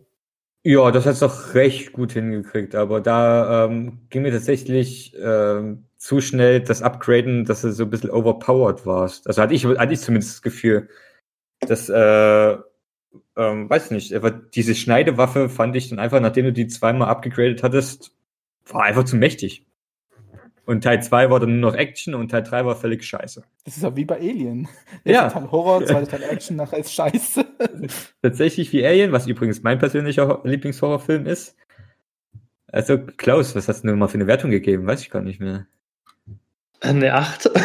Ja, 0.63 0.91
das 0.91 1.05
hat's 1.05 1.19
doch 1.19 1.53
recht 1.53 1.93
gut 1.93 2.11
hingekriegt, 2.11 2.75
aber 2.75 2.99
da 2.99 3.65
ähm, 3.65 4.01
ging 4.09 4.23
mir 4.23 4.31
tatsächlich 4.31 5.15
ähm, 5.17 5.85
zu 5.97 6.19
schnell 6.19 6.59
das 6.59 6.81
Upgraden, 6.81 7.45
dass 7.45 7.61
du 7.61 7.71
so 7.71 7.83
ein 7.83 7.89
bisschen 7.89 8.09
overpowered 8.09 8.85
warst. 8.85 9.25
Also 9.27 9.41
hatte 9.41 9.53
ich, 9.53 9.65
hatte 9.65 9.93
ich 9.93 10.01
zumindest 10.01 10.33
das 10.33 10.41
Gefühl, 10.41 10.89
dass, 11.61 11.87
äh, 11.87 12.57
ähm, 13.37 13.69
weiß 13.69 13.91
nicht, 13.91 14.13
aber 14.13 14.31
diese 14.31 14.75
Schneidewaffe 14.75 15.47
fand 15.47 15.75
ich 15.77 15.89
dann 15.89 15.99
einfach, 15.99 16.19
nachdem 16.19 16.45
du 16.45 16.53
die 16.53 16.67
zweimal 16.67 17.07
abgegradet 17.07 17.63
hattest, 17.63 18.11
war 18.67 18.83
einfach 18.83 19.05
zu 19.05 19.15
mächtig. 19.15 19.65
Und 20.69 20.83
Teil 20.83 21.01
2 21.01 21.31
war 21.31 21.39
dann 21.39 21.59
nur 21.59 21.71
noch 21.71 21.75
Action 21.77 22.13
und 22.13 22.29
Teil 22.29 22.43
3 22.43 22.63
war 22.63 22.75
völlig 22.75 23.03
scheiße. 23.03 23.43
Das 23.65 23.75
ist 23.75 23.81
ja 23.81 23.95
wie 23.95 24.05
bei 24.05 24.17
Alien. 24.17 24.67
Ja. 25.03 25.23
Erster 25.23 25.39
Teil 25.39 25.51
Horror, 25.51 25.83
zweiter 25.85 26.07
Teil 26.07 26.23
Action, 26.29 26.57
nachher 26.57 26.77
ist 26.77 26.93
scheiße. 26.93 27.43
Tatsächlich 28.21 28.71
wie 28.71 28.85
Alien, 28.85 29.11
was 29.11 29.25
übrigens 29.25 29.63
mein 29.63 29.79
persönlicher 29.79 30.27
Ho- 30.27 30.41
Lieblingshorrorfilm 30.47 31.25
ist. 31.25 31.55
Also, 32.67 32.99
Klaus, 32.99 33.55
was 33.55 33.67
hast 33.67 33.81
du 33.83 33.87
denn 33.87 33.97
mal 33.97 34.07
für 34.09 34.13
eine 34.19 34.27
Wertung 34.27 34.51
gegeben? 34.51 34.85
Weiß 34.85 35.01
ich 35.01 35.09
gar 35.09 35.23
nicht 35.23 35.39
mehr. 35.39 35.65
Eine 36.81 37.15
8. 37.15 37.49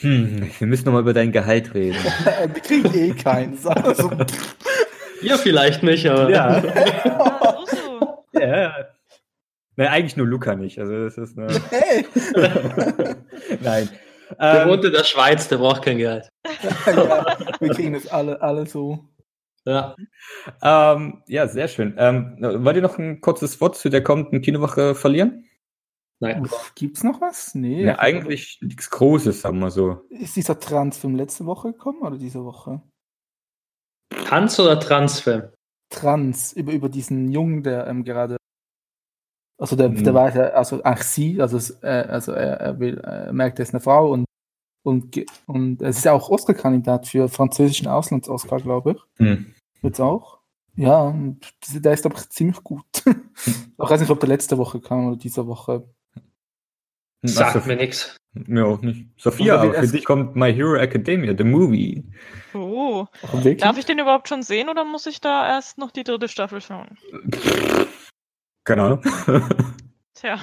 Hm, 0.00 0.50
wir 0.58 0.66
müssen 0.66 0.84
noch 0.86 0.92
mal 0.94 1.00
über 1.02 1.12
dein 1.12 1.30
Gehalt 1.30 1.74
reden. 1.74 1.94
Wir 2.52 2.60
kriegen 2.62 2.92
eh 2.92 3.12
keins. 3.14 3.64
Also, 3.66 4.10
Ihr 5.22 5.38
vielleicht 5.38 5.84
nicht, 5.84 6.08
aber. 6.08 6.28
ja. 6.28 6.60
So. 7.70 8.24
ja. 8.40 8.74
Nein, 9.76 9.88
eigentlich 9.88 10.16
nur 10.16 10.26
Luca 10.26 10.54
nicht. 10.54 10.78
Also 10.78 11.04
das 11.04 11.16
ist 11.16 11.38
eine. 11.38 11.48
hey. 11.70 12.06
Nein. 13.62 13.88
Der 14.38 14.62
Ähm, 14.62 14.68
wohnt 14.68 14.84
in 14.84 14.92
der 14.92 15.04
Schweiz, 15.04 15.48
der 15.48 15.58
braucht 15.58 15.82
kein 15.82 15.98
Geld. 15.98 16.28
ja, 16.86 17.36
wir 17.60 17.70
kriegen 17.70 17.92
das 17.92 18.06
alle, 18.08 18.40
alle 18.40 18.66
so. 18.66 19.08
Ja. 19.64 19.94
ähm, 20.62 21.22
ja, 21.26 21.46
sehr 21.46 21.68
schön. 21.68 21.94
Ähm, 21.98 22.36
wollt 22.40 22.76
ihr 22.76 22.82
noch 22.82 22.98
ein 22.98 23.20
kurzes 23.20 23.60
Wort 23.60 23.76
zu 23.76 23.90
der 23.90 24.02
kommenden 24.02 24.40
Kinowoche 24.42 24.94
verlieren? 24.94 25.48
Nein. 26.20 26.42
Uff, 26.42 26.72
Gibt's 26.74 27.02
noch 27.02 27.20
was? 27.20 27.54
Nee. 27.54 27.84
Ja, 27.84 27.98
eigentlich 27.98 28.58
nichts 28.62 28.90
Großes, 28.90 29.40
sagen 29.40 29.58
wir 29.58 29.70
so. 29.70 30.02
Ist 30.08 30.36
dieser 30.36 30.58
Transfilm 30.58 31.16
letzte 31.16 31.46
Woche 31.46 31.72
gekommen 31.72 32.02
oder 32.02 32.16
diese 32.16 32.44
Woche? 32.44 32.80
Tanz 34.26 34.58
oder 34.58 34.78
Transfilm? 34.78 35.50
Trans, 35.90 36.52
über, 36.52 36.72
über 36.72 36.88
diesen 36.88 37.30
Jungen, 37.30 37.62
der 37.62 37.86
ähm, 37.86 38.04
gerade. 38.04 38.36
Also 39.62 39.76
der, 39.76 39.90
Hm. 39.90 40.02
der 40.02 40.12
weiß 40.12 40.34
ja, 40.34 40.42
also 40.48 40.80
ach 40.82 41.02
sie, 41.02 41.40
also, 41.40 41.56
es, 41.56 41.70
äh, 41.84 42.06
also 42.08 42.32
er, 42.32 42.58
er 42.58 42.80
will, 42.80 42.98
er 42.98 43.32
merkt, 43.32 43.60
er 43.60 43.62
ist 43.62 43.72
eine 43.72 43.80
Frau 43.80 44.10
und 44.10 44.24
und, 44.82 45.24
und 45.46 45.80
es 45.80 45.98
ist 45.98 46.04
ja 46.04 46.14
auch 46.14 46.30
Oscar-Kandidat 46.30 47.06
für 47.06 47.28
französischen 47.28 47.86
Auslands-Oscar, 47.86 48.58
glaube 48.58 48.96
ich. 48.96 49.24
Hm. 49.24 49.54
Jetzt 49.82 50.00
auch. 50.00 50.40
Ja, 50.74 51.14
der 51.74 51.92
ist, 51.92 52.02
glaube 52.02 52.16
ich, 52.18 52.28
ziemlich 52.30 52.60
gut. 52.64 52.84
ich 53.06 53.78
weiß 53.78 54.00
nicht, 54.00 54.10
ob 54.10 54.18
der 54.18 54.30
letzte 54.30 54.58
Woche 54.58 54.80
kam 54.80 55.06
oder 55.06 55.16
diese 55.16 55.46
Woche. 55.46 55.88
Sagt 57.22 57.54
Ach, 57.54 57.66
mir 57.66 57.76
nichts. 57.76 58.16
Mir 58.32 58.66
auch 58.66 58.82
nicht. 58.82 59.10
Sophia, 59.16 59.60
für 59.60 59.86
dich 59.86 60.04
kommt 60.04 60.34
My 60.34 60.52
Hero 60.52 60.74
Academia, 60.74 61.36
the 61.38 61.44
movie. 61.44 62.02
Oh. 62.52 63.06
Darf 63.58 63.78
ich 63.78 63.84
den 63.84 64.00
überhaupt 64.00 64.26
schon 64.26 64.42
sehen 64.42 64.68
oder 64.68 64.84
muss 64.84 65.06
ich 65.06 65.20
da 65.20 65.46
erst 65.46 65.78
noch 65.78 65.92
die 65.92 66.02
dritte 66.02 66.26
Staffel 66.26 66.60
schauen? 66.60 66.98
Keine 68.64 68.82
Ahnung. 68.82 69.02
Tja. 70.14 70.38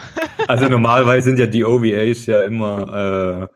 Also 0.47 0.67
normalerweise 0.67 1.29
sind 1.29 1.39
ja 1.39 1.45
die 1.45 1.63
OVAs 1.63 2.25
ja 2.25 2.41
immer 2.41 3.49
äh, 3.49 3.55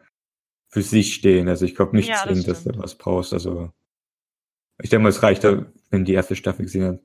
für 0.70 0.82
sich 0.82 1.14
stehen. 1.14 1.50
Also 1.50 1.66
ich 1.66 1.76
glaube 1.76 1.96
nicht 1.96 2.10
Ja, 2.10 2.26
das 2.26 2.44
dass 2.46 2.64
du 2.64 2.78
was 2.78 2.96
brauchst. 2.96 3.34
Also 3.34 3.72
ich 4.82 4.90
denke 4.90 5.04
mal, 5.04 5.10
es 5.10 5.22
reicht, 5.22 5.44
wenn 5.44 6.06
die 6.06 6.14
erste 6.14 6.36
Staffel 6.36 6.64
gesehen 6.64 6.86
hat. 6.86 7.00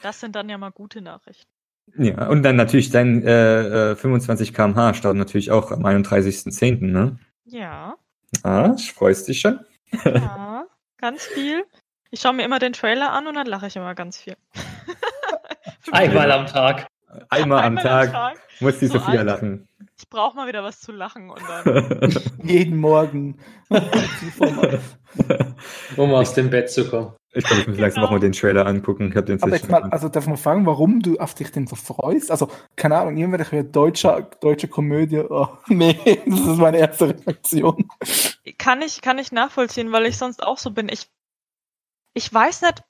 Das 0.00 0.20
sind 0.20 0.34
dann 0.34 0.48
ja 0.48 0.58
mal 0.58 0.70
gute 0.70 1.00
Nachrichten. 1.00 1.48
Ja, 1.96 2.28
und 2.28 2.42
dann 2.42 2.56
natürlich 2.56 2.90
dein 2.90 3.22
äh, 3.22 3.92
äh, 3.92 3.96
25 3.96 4.54
km/h 4.54 4.94
starten 4.94 5.18
natürlich 5.18 5.50
auch 5.50 5.70
am 5.70 5.84
31.10., 5.84 6.86
ne? 6.86 7.18
Ja. 7.44 7.96
Ah, 8.42 8.76
freust 8.76 9.28
dich 9.28 9.40
schon? 9.40 9.60
Ja. 10.04 10.66
ganz 10.98 11.24
viel. 11.24 11.64
Ich 12.10 12.20
schaue 12.20 12.34
mir 12.34 12.44
immer 12.44 12.58
den 12.58 12.72
Trailer 12.72 13.12
an 13.12 13.26
und 13.26 13.34
dann 13.34 13.46
lache 13.46 13.66
ich 13.66 13.76
immer 13.76 13.94
ganz 13.94 14.18
viel. 14.18 14.36
Einmal 15.92 16.30
am 16.30 16.46
Tag. 16.46 16.86
Einmal 17.28 17.58
am 17.64 17.78
Einmal 17.78 18.08
Tag 18.10 18.38
muss 18.60 18.78
die 18.78 18.86
So 18.86 18.94
Sophia 18.98 19.20
alt. 19.20 19.26
lachen. 19.26 19.68
Ich 19.98 20.08
brauche 20.08 20.34
mal 20.36 20.48
wieder 20.48 20.62
was 20.64 20.80
zu 20.80 20.92
lachen 20.92 21.30
und 21.30 21.40
dann. 21.48 22.12
Jeden 22.42 22.76
Morgen. 22.78 23.38
Um 25.96 26.12
aus 26.14 26.34
dem 26.34 26.50
Bett 26.50 26.70
zu 26.70 26.88
kommen. 26.88 27.12
ich 27.32 27.44
glaube, 27.44 27.62
ich 27.62 27.68
muss 27.68 27.78
langsam 27.78 28.00
Genau. 28.00 28.06
auch 28.06 28.10
mal 28.12 28.20
den 28.20 28.32
Trailer 28.32 28.66
angucken. 28.66 29.12
Ich 29.14 29.24
den 29.24 29.42
Aber 29.42 29.52
jetzt 29.54 29.68
mal, 29.68 29.82
also 29.84 30.08
darf 30.08 30.26
man 30.26 30.36
fragen, 30.38 30.64
warum 30.66 31.00
du 31.00 31.18
auf 31.18 31.34
dich 31.34 31.50
denn 31.52 31.66
so 31.66 31.76
freust? 31.76 32.30
Also, 32.30 32.48
keine 32.76 32.96
Ahnung, 32.98 33.16
irgendwelche 33.16 33.62
deutsche, 33.64 34.26
deutsche 34.40 34.68
Komödie. 34.68 35.18
Oh, 35.20 35.48
nee, 35.68 35.98
das 36.26 36.40
ist 36.40 36.58
meine 36.58 36.78
erste 36.78 37.10
Reaktion. 37.10 37.88
kann 38.58 38.80
ich, 38.82 39.02
kann 39.02 39.18
ich 39.18 39.32
nachvollziehen, 39.32 39.92
weil 39.92 40.06
ich 40.06 40.16
sonst 40.18 40.42
auch 40.42 40.58
so 40.58 40.70
bin. 40.70 40.88
Ich, 40.88 41.08
ich 42.14 42.32
weiß 42.32 42.62
nicht, 42.62 42.82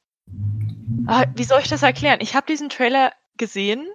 ah, 1.07 1.25
wie 1.35 1.45
soll 1.45 1.61
ich 1.61 1.68
das 1.68 1.83
erklären? 1.83 2.18
Ich 2.23 2.35
habe 2.37 2.47
diesen 2.47 2.68
Trailer 2.68 3.12
gesehen 3.37 3.87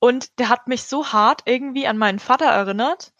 und 0.00 0.38
der 0.38 0.48
hat 0.48 0.66
mich 0.66 0.84
so 0.84 1.12
hart 1.12 1.42
irgendwie 1.44 1.86
an 1.86 1.98
meinen 1.98 2.18
Vater 2.18 2.46
erinnert. 2.46 3.12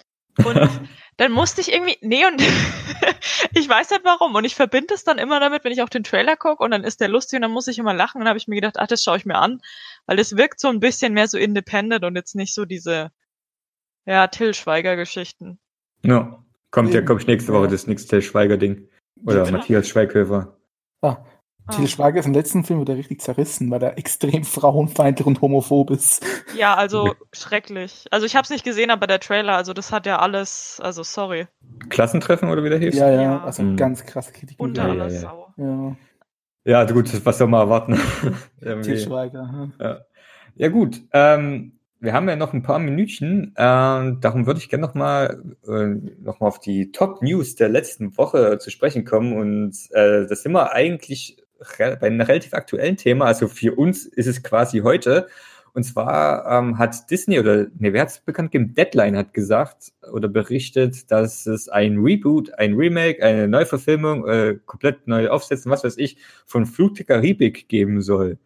Und 0.45 0.57
dann 1.19 1.31
musste 1.31 1.61
ich 1.61 1.73
irgendwie, 1.73 1.99
nee, 2.01 2.25
und 2.27 2.41
ich 3.55 3.69
weiß 3.69 3.91
nicht 3.91 4.05
warum. 4.05 4.35
Und 4.35 4.45
ich 4.45 4.55
verbinde 4.55 4.95
es 4.95 5.05
dann 5.05 5.19
immer 5.19 5.39
damit, 5.39 5.63
wenn 5.63 5.73
ich 5.73 5.83
auf 5.83 5.91
den 5.91 6.03
Trailer 6.05 6.37
gucke 6.37 6.65
und 6.65 6.71
dann 6.71 6.83
ist 6.83 7.01
der 7.01 7.09
lustig 7.09 7.37
und 7.37 7.43
dann 7.43 7.51
muss 7.53 7.69
ich 7.69 7.79
immer 7.79 7.95
lachen. 7.95 8.17
Und 8.19 8.23
dann 8.23 8.31
habe 8.31 8.39
ich 8.39 8.49
mir 8.49 8.57
gedacht, 8.57 8.79
ach, 8.79 8.87
das 8.87 9.05
schaue 9.05 9.19
ich 9.19 9.27
mir 9.27 9.37
an, 9.37 9.61
weil 10.07 10.19
es 10.19 10.37
wirkt 10.37 10.59
so 10.59 10.69
ein 10.69 10.81
bisschen 10.81 11.13
mehr 11.13 11.29
so 11.29 11.37
independent 11.37 12.05
und 12.05 12.17
jetzt 12.17 12.35
nicht 12.35 12.55
so 12.55 12.65
diese, 12.65 13.13
ja, 14.07 14.27
Till 14.29 14.55
Schweiger-Geschichten. 14.55 15.59
Ja, 16.03 16.43
kommt 16.71 16.91
ja, 16.91 16.99
Eben. 16.99 17.07
glaube 17.07 17.21
ich, 17.21 17.27
nächste 17.27 17.53
Woche 17.53 17.69
das 17.69 17.87
nächste 17.87 18.23
Schweiger-Ding. 18.23 18.89
Oder. 19.27 19.51
Matthias 19.51 19.87
Schweighöfer. 19.87 20.57
Ah, 21.67 21.73
Til 21.77 21.87
Schweiger 21.89 22.19
ist 22.21 22.27
im 22.27 22.35
letzten 22.35 22.65
Film 22.65 22.81
wurde 22.81 22.93
er 22.93 22.99
richtig 22.99 23.21
zerrissen, 23.21 23.71
weil 23.71 23.83
er 23.83 23.97
extrem 23.99 24.45
frauenfeindlich 24.45 25.27
und 25.27 25.41
homophob 25.41 25.91
ist. 25.91 26.25
Ja, 26.57 26.75
also 26.75 27.15
schrecklich. 27.33 28.07
Also 28.11 28.27
ich 28.27 28.35
habe 28.35 28.45
es 28.45 28.51
nicht 28.51 28.65
gesehen, 28.65 28.91
aber 28.91 29.07
der 29.07 29.21
Trailer, 29.21 29.55
also 29.57 29.73
das 29.73 29.93
hat 29.93 30.07
ja 30.07 30.19
alles, 30.19 30.81
also 30.83 31.03
sorry, 31.03 31.47
Klassentreffen 31.89 32.49
oder 32.51 32.65
wie 32.65 32.71
der 32.71 32.79
hieß? 32.79 32.97
Ja, 32.97 33.11
ja, 33.11 33.23
Ja. 33.23 33.45
also 33.45 33.63
Mhm. 33.63 33.77
ganz 33.77 34.05
krasse 34.05 34.33
Kritik. 34.33 34.59
unter 34.59 34.83
Ja, 34.83 34.95
ja, 34.95 34.95
aller 35.05 35.13
ja. 35.13 35.21
Sau. 35.21 35.55
Ja, 35.57 35.97
Ja, 36.65 36.85
gut, 36.85 37.25
was 37.25 37.39
soll 37.39 37.49
man 37.49 37.61
erwarten? 37.61 37.99
Til 38.83 38.99
Schweiger. 38.99 39.71
Ja. 39.81 40.01
Ja 40.57 40.69
gut, 40.69 41.01
ähm, 41.13 41.79
wir 42.01 42.13
haben 42.13 42.29
ja 42.29 42.37
noch 42.37 42.53
ein 42.53 42.63
paar 42.63 42.79
Minütchen, 42.79 43.55
ähm, 43.57 44.21
darum 44.21 44.47
würde 44.47 44.59
ich 44.59 44.69
gerne 44.69 44.87
nochmal 44.87 45.43
äh, 45.67 45.87
noch 46.23 46.41
mal 46.41 46.49
auf 46.49 46.59
die 46.59 46.93
Top 46.93 47.23
News 47.23 47.55
der 47.55 47.69
letzten 47.69 48.17
Woche 48.19 48.59
zu 48.59 48.71
sprechen 48.71 49.05
kommen 49.05 49.33
und 49.35 49.75
äh, 49.93 50.27
das 50.27 50.43
sind 50.43 50.53
wir 50.53 50.73
eigentlich 50.73 51.40
bei 51.79 52.07
einem 52.07 52.21
relativ 52.21 52.55
aktuellen 52.55 52.97
Thema, 52.97 53.27
also 53.27 53.49
für 53.49 53.75
uns 53.75 54.07
ist 54.07 54.27
es 54.27 54.43
quasi 54.43 54.81
heute 54.81 55.29
und 55.73 55.85
zwar 55.85 56.47
ähm, 56.51 56.79
hat 56.79 57.11
Disney 57.11 57.39
oder 57.39 57.67
ne, 57.79 57.93
wer 57.93 58.03
hat 58.03 58.09
es 58.09 58.21
bekannt 58.21 58.51
gegeben? 58.51 58.75
Deadline 58.75 59.17
hat 59.17 59.35
gesagt 59.35 59.93
oder 60.13 60.29
berichtet, 60.29 61.11
dass 61.11 61.47
es 61.47 61.69
ein 61.69 61.99
Reboot, 61.99 62.53
ein 62.59 62.75
Remake, 62.75 63.23
eine 63.23 63.47
Neuverfilmung, 63.47 64.27
äh, 64.27 64.59
komplett 64.67 65.07
neu 65.07 65.29
aufsetzen, 65.29 65.71
was 65.71 65.85
weiß 65.85 65.97
ich, 65.99 66.17
von 66.47 66.67
Flug 66.67 66.97
der 66.97 67.07
Karibik 67.07 67.69
geben 67.69 68.03
soll. 68.03 68.39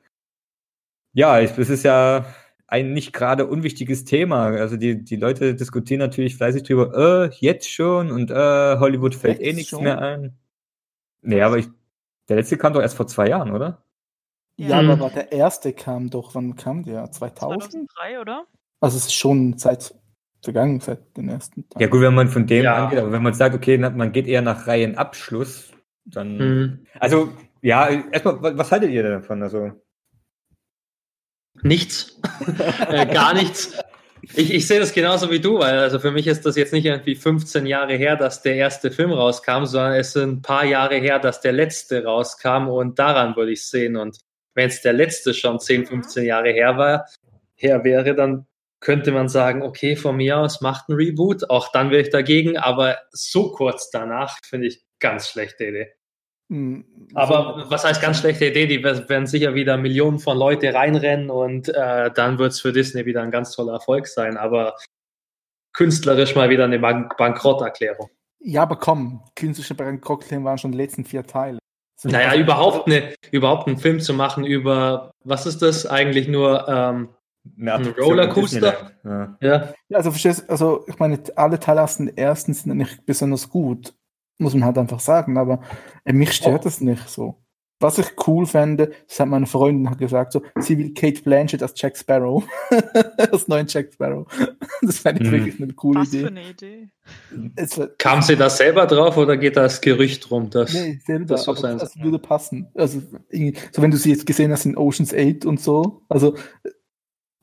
Ja, 1.13 1.41
ich, 1.41 1.57
es 1.57 1.71
ist 1.71 1.85
ja 1.85 2.27
ein 2.67 2.93
nicht 2.93 3.13
gerade 3.13 3.47
unwichtiges 3.47 4.05
Thema. 4.05 4.47
Also 4.47 4.77
die, 4.77 5.03
die 5.03 5.17
Leute 5.17 5.55
diskutieren 5.55 6.01
natürlich 6.01 6.37
fleißig 6.37 6.65
drüber, 6.65 7.31
äh, 7.31 7.35
jetzt 7.39 7.71
schon 7.71 8.11
und 8.11 8.31
äh, 8.31 8.35
Hollywood 8.79 9.15
fällt 9.15 9.41
eh 9.41 9.47
Jetzt 9.47 9.57
nichts 9.57 9.71
schon? 9.71 9.85
mehr 9.85 9.99
ein. 9.99 10.37
Nee, 11.23 11.41
aber 11.41 11.57
ich, 11.57 11.69
der 12.29 12.37
letzte 12.37 12.57
kam 12.57 12.73
doch 12.73 12.81
erst 12.81 12.97
vor 12.97 13.07
zwei 13.07 13.29
Jahren, 13.29 13.53
oder? 13.53 13.83
Ja, 14.57 14.81
Mhm. 14.83 14.91
aber 14.91 15.11
der 15.11 15.33
erste 15.33 15.73
kam 15.73 16.11
doch, 16.11 16.35
wann 16.35 16.55
kam 16.57 16.85
der? 16.85 17.11
2000? 17.11 17.63
2003, 17.73 18.21
oder? 18.21 18.47
Also 18.81 18.97
es 18.97 19.07
ist 19.07 19.15
schon 19.15 19.59
seit 19.59 19.95
vergangen, 20.43 20.79
seit 20.81 21.17
den 21.17 21.29
ersten 21.29 21.69
Tagen. 21.69 21.83
Ja 21.83 21.89
gut, 21.89 22.01
wenn 22.03 22.15
man 22.15 22.29
von 22.29 22.47
dem 22.47 22.65
Ja. 22.65 22.85
angeht, 22.85 22.99
aber 22.99 23.11
wenn 23.13 23.23
man 23.23 23.35
sagt, 23.35 23.55
okay, 23.55 23.79
man 23.79 24.13
geht 24.13 24.27
eher 24.27 24.43
nach 24.43 24.67
Reihenabschluss, 24.67 25.73
dann... 26.05 26.39
Hm. 26.39 26.87
Also, 27.01 27.33
ja, 27.63 27.89
erstmal, 27.89 28.43
wa- 28.43 28.53
was 28.59 28.71
haltet 28.71 28.91
ihr 28.91 29.03
denn 29.03 29.13
davon? 29.13 29.43
Also, 29.43 29.73
Nichts. 31.63 32.21
äh, 32.89 33.07
gar 33.07 33.33
nichts. 33.35 33.79
Ich, 34.35 34.53
ich 34.53 34.67
sehe 34.67 34.81
das 34.81 34.93
genauso 34.93 35.31
wie 35.31 35.41
du, 35.41 35.59
weil 35.59 35.79
also 35.79 35.99
für 35.99 36.11
mich 36.11 36.27
ist 36.27 36.47
das 36.47 36.57
jetzt 36.57 36.73
nicht 36.73 36.87
irgendwie 36.87 37.15
15 37.15 37.67
Jahre 37.67 37.95
her, 37.95 38.17
dass 38.17 38.43
der 38.43 38.57
erste 38.57 38.91
Film 38.91 39.13
rauskam, 39.13 39.65
sondern 39.65 39.95
es 39.95 40.13
sind 40.13 40.39
ein 40.39 40.43
paar 40.43 40.65
Jahre 40.65 40.97
her, 40.97 41.19
dass 41.19 41.41
der 41.41 41.53
letzte 41.53 42.05
rauskam 42.05 42.69
und 42.69 42.99
daran 42.99 43.37
würde 43.37 43.53
ich 43.53 43.67
sehen. 43.67 43.97
Und 43.97 44.19
wenn 44.55 44.69
es 44.69 44.83
der 44.83 44.93
letzte 44.93 45.35
schon 45.35 45.59
10, 45.61 45.87
15 45.87 46.25
Jahre 46.25 46.51
her 46.51 46.77
war, 46.77 47.07
her 47.57 47.85
wäre, 47.85 48.15
dann 48.15 48.47
könnte 48.81 49.13
man 49.13 49.29
sagen, 49.29 49.63
okay, 49.63 49.97
von 49.97 50.17
mir 50.17 50.39
aus 50.39 50.61
macht 50.61 50.89
ein 50.89 50.95
Reboot, 50.95 51.49
auch 51.49 51.73
dann 51.73 51.91
wäre 51.91 52.03
ich 52.03 52.11
dagegen, 52.11 52.59
aber 52.59 52.99
so 53.11 53.53
kurz 53.53 53.91
danach 53.91 54.39
finde 54.45 54.67
ich 54.69 54.85
ganz 55.01 55.29
schlechte 55.29 55.65
Idee. 55.65 55.93
Hm, 56.51 56.85
Aber 57.15 57.65
was 57.69 57.85
heißt 57.85 58.03
ganz 58.03 58.19
schlechte 58.19 58.47
Idee? 58.47 58.67
Die 58.67 58.83
werden 58.85 59.27
sicher 59.27 59.55
wieder 59.55 59.77
Millionen 59.77 60.19
von 60.19 60.37
Leute 60.37 60.75
reinrennen 60.75 61.31
und 61.31 61.69
äh, 61.69 62.11
dann 62.15 62.39
wird 62.39 62.53
es 62.53 62.61
für 62.61 62.73
Disney 62.73 63.07
wieder 63.07 63.23
ein 63.23 63.31
ganz 63.31 63.53
toller 63.53 63.75
Erfolg 63.75 64.07
sein. 64.07 64.37
Aber 64.37 64.77
künstlerisch 65.73 66.35
mal 66.35 66.51
wieder 66.51 66.65
eine 66.65 66.79
Bank 66.79 67.17
Bankrotterklärung. 67.17 68.11
Ja, 68.41 68.63
aber 68.63 68.77
komm, 68.77 69.23
künstliche 69.35 69.75
Cocktail 70.01 70.45
waren 70.45 70.59
schon 70.59 70.73
die 70.73 70.79
letzten 70.79 71.05
vier 71.05 71.27
Teile. 71.27 71.59
Naja, 72.03 72.35
überhaupt, 72.39 72.87
eine, 72.87 73.15
überhaupt 73.31 73.67
einen 73.67 73.79
Film 73.79 74.01
zu 74.01 74.13
machen 74.13 74.45
über, 74.45 75.11
was 75.25 75.47
ist 75.47 75.63
das 75.63 75.87
eigentlich 75.87 76.29
nur? 76.29 76.69
Ähm, 76.69 77.09
Ein 77.59 77.87
Rollercoaster? 77.99 78.91
Ja, 79.05 79.37
Ja, 79.41 79.75
also 79.97 80.11
verstehst 80.11 80.49
also 80.51 80.85
ich 80.87 80.99
meine, 80.99 81.19
alle 81.37 81.59
Teile 81.59 81.83
aus 81.83 81.97
den 81.97 82.15
ersten 82.17 82.53
sind 82.53 82.77
nicht 82.77 83.07
besonders 83.07 83.49
gut, 83.49 83.95
muss 84.39 84.55
man 84.55 84.65
halt 84.65 84.79
einfach 84.79 85.01
sagen, 85.01 85.37
aber 85.39 85.61
äh, 86.05 86.13
mich 86.13 86.33
stört 86.33 86.61
Oh. 86.63 86.65
das 86.65 86.81
nicht 86.81 87.09
so. 87.09 87.41
Was 87.81 87.99
ich 87.99 88.07
cool 88.27 88.47
fände, 88.47 88.93
das 89.09 89.19
hat 89.21 89.29
meine 89.29 89.47
Freundin 89.47 89.95
gesagt, 89.99 90.33
so, 90.33 90.43
sie 90.61 90.79
will 90.79 90.95
Kate 90.95 91.21
Blanchett 91.23 91.61
als 91.63 91.75
Jack 91.77 91.97
Sparrow. 91.99 92.43
als 93.19 93.49
neuen 93.49 93.67
Jack 93.67 93.93
Sparrow. 93.93 94.27
Das 94.83 94.99
fände 94.99 95.23
ich 95.23 95.29
Mhm. 95.29 95.33
wirklich 95.33 95.63
eine 95.63 95.73
coole 95.73 96.01
Was 96.01 96.11
für 96.11 96.17
Idee. 96.19 96.27
eine 96.27 96.51
Idee. 96.51 96.89
Es 97.57 97.81
kam 97.99 98.21
sie 98.23 98.37
da 98.37 98.49
selber 98.51 98.87
drauf 98.87 99.17
oder 99.17 99.37
geht 99.37 99.57
das 99.57 99.81
Gerücht 99.81 100.31
rum? 100.31 100.51
Dass, 100.51 100.73
Nee, 100.75 101.01
selber, 101.07 101.25
das 101.27 101.45
so 101.45 101.55
sein 101.55 101.79
das 101.79 101.99
würde 101.99 102.19
passen. 102.19 102.69
Also, 102.75 103.01
so 103.73 103.83
wenn 103.83 103.91
du 103.91 103.97
sie 103.97 104.11
jetzt 104.11 104.27
gesehen 104.27 104.53
hast 104.53 104.67
in 104.67 104.77
Ocean's 104.77 105.13
8 105.15 105.45
und 105.47 105.59
so, 105.61 106.03
also, 106.09 106.37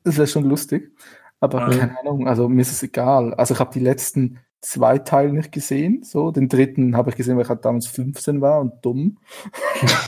das 0.03 0.17
wäre 0.17 0.27
schon 0.27 0.45
lustig. 0.45 0.91
Aber 1.39 1.67
Mhm. 1.67 1.71
keine 1.79 1.99
Ahnung, 1.99 2.27
also 2.27 2.47
mir 2.47 2.61
ist 2.61 2.71
es 2.71 2.83
egal. 2.83 3.33
Also 3.33 3.53
ich 3.55 3.59
habe 3.59 3.73
die 3.73 3.79
letzten 3.79 4.39
zwei 4.61 4.99
Teile 4.99 5.33
nicht 5.33 5.51
gesehen, 5.51 6.03
so. 6.03 6.31
Den 6.31 6.49
dritten 6.49 6.95
habe 6.95 7.09
ich 7.09 7.15
gesehen, 7.15 7.35
weil 7.35 7.43
ich 7.43 7.49
halt 7.49 7.65
damals 7.65 7.87
15 7.87 8.41
war 8.41 8.61
und 8.61 8.73
dumm. 8.85 9.17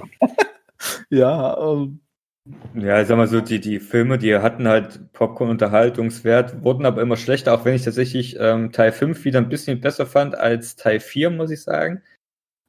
ja, 1.10 1.58
ähm, 1.58 2.00
Ja, 2.76 3.02
ich 3.02 3.08
sag 3.08 3.18
mal 3.18 3.28
so, 3.28 3.42
die, 3.42 3.60
die 3.60 3.80
Filme, 3.80 4.18
die 4.18 4.36
hatten 4.36 4.68
halt 4.68 5.12
Popcorn-Unterhaltungswert, 5.14 6.64
wurden 6.64 6.86
aber 6.86 7.02
immer 7.02 7.18
schlechter, 7.18 7.54
auch 7.54 7.66
wenn 7.66 7.76
ich 7.76 7.84
tatsächlich 7.84 8.38
ähm, 8.40 8.72
Teil 8.72 8.92
5 8.92 9.26
wieder 9.26 9.40
ein 9.40 9.50
bisschen 9.50 9.82
besser 9.82 10.06
fand 10.06 10.36
als 10.36 10.76
Teil 10.76 11.00
4, 11.00 11.30
muss 11.32 11.52
ich 11.52 11.64
sagen. 11.64 12.02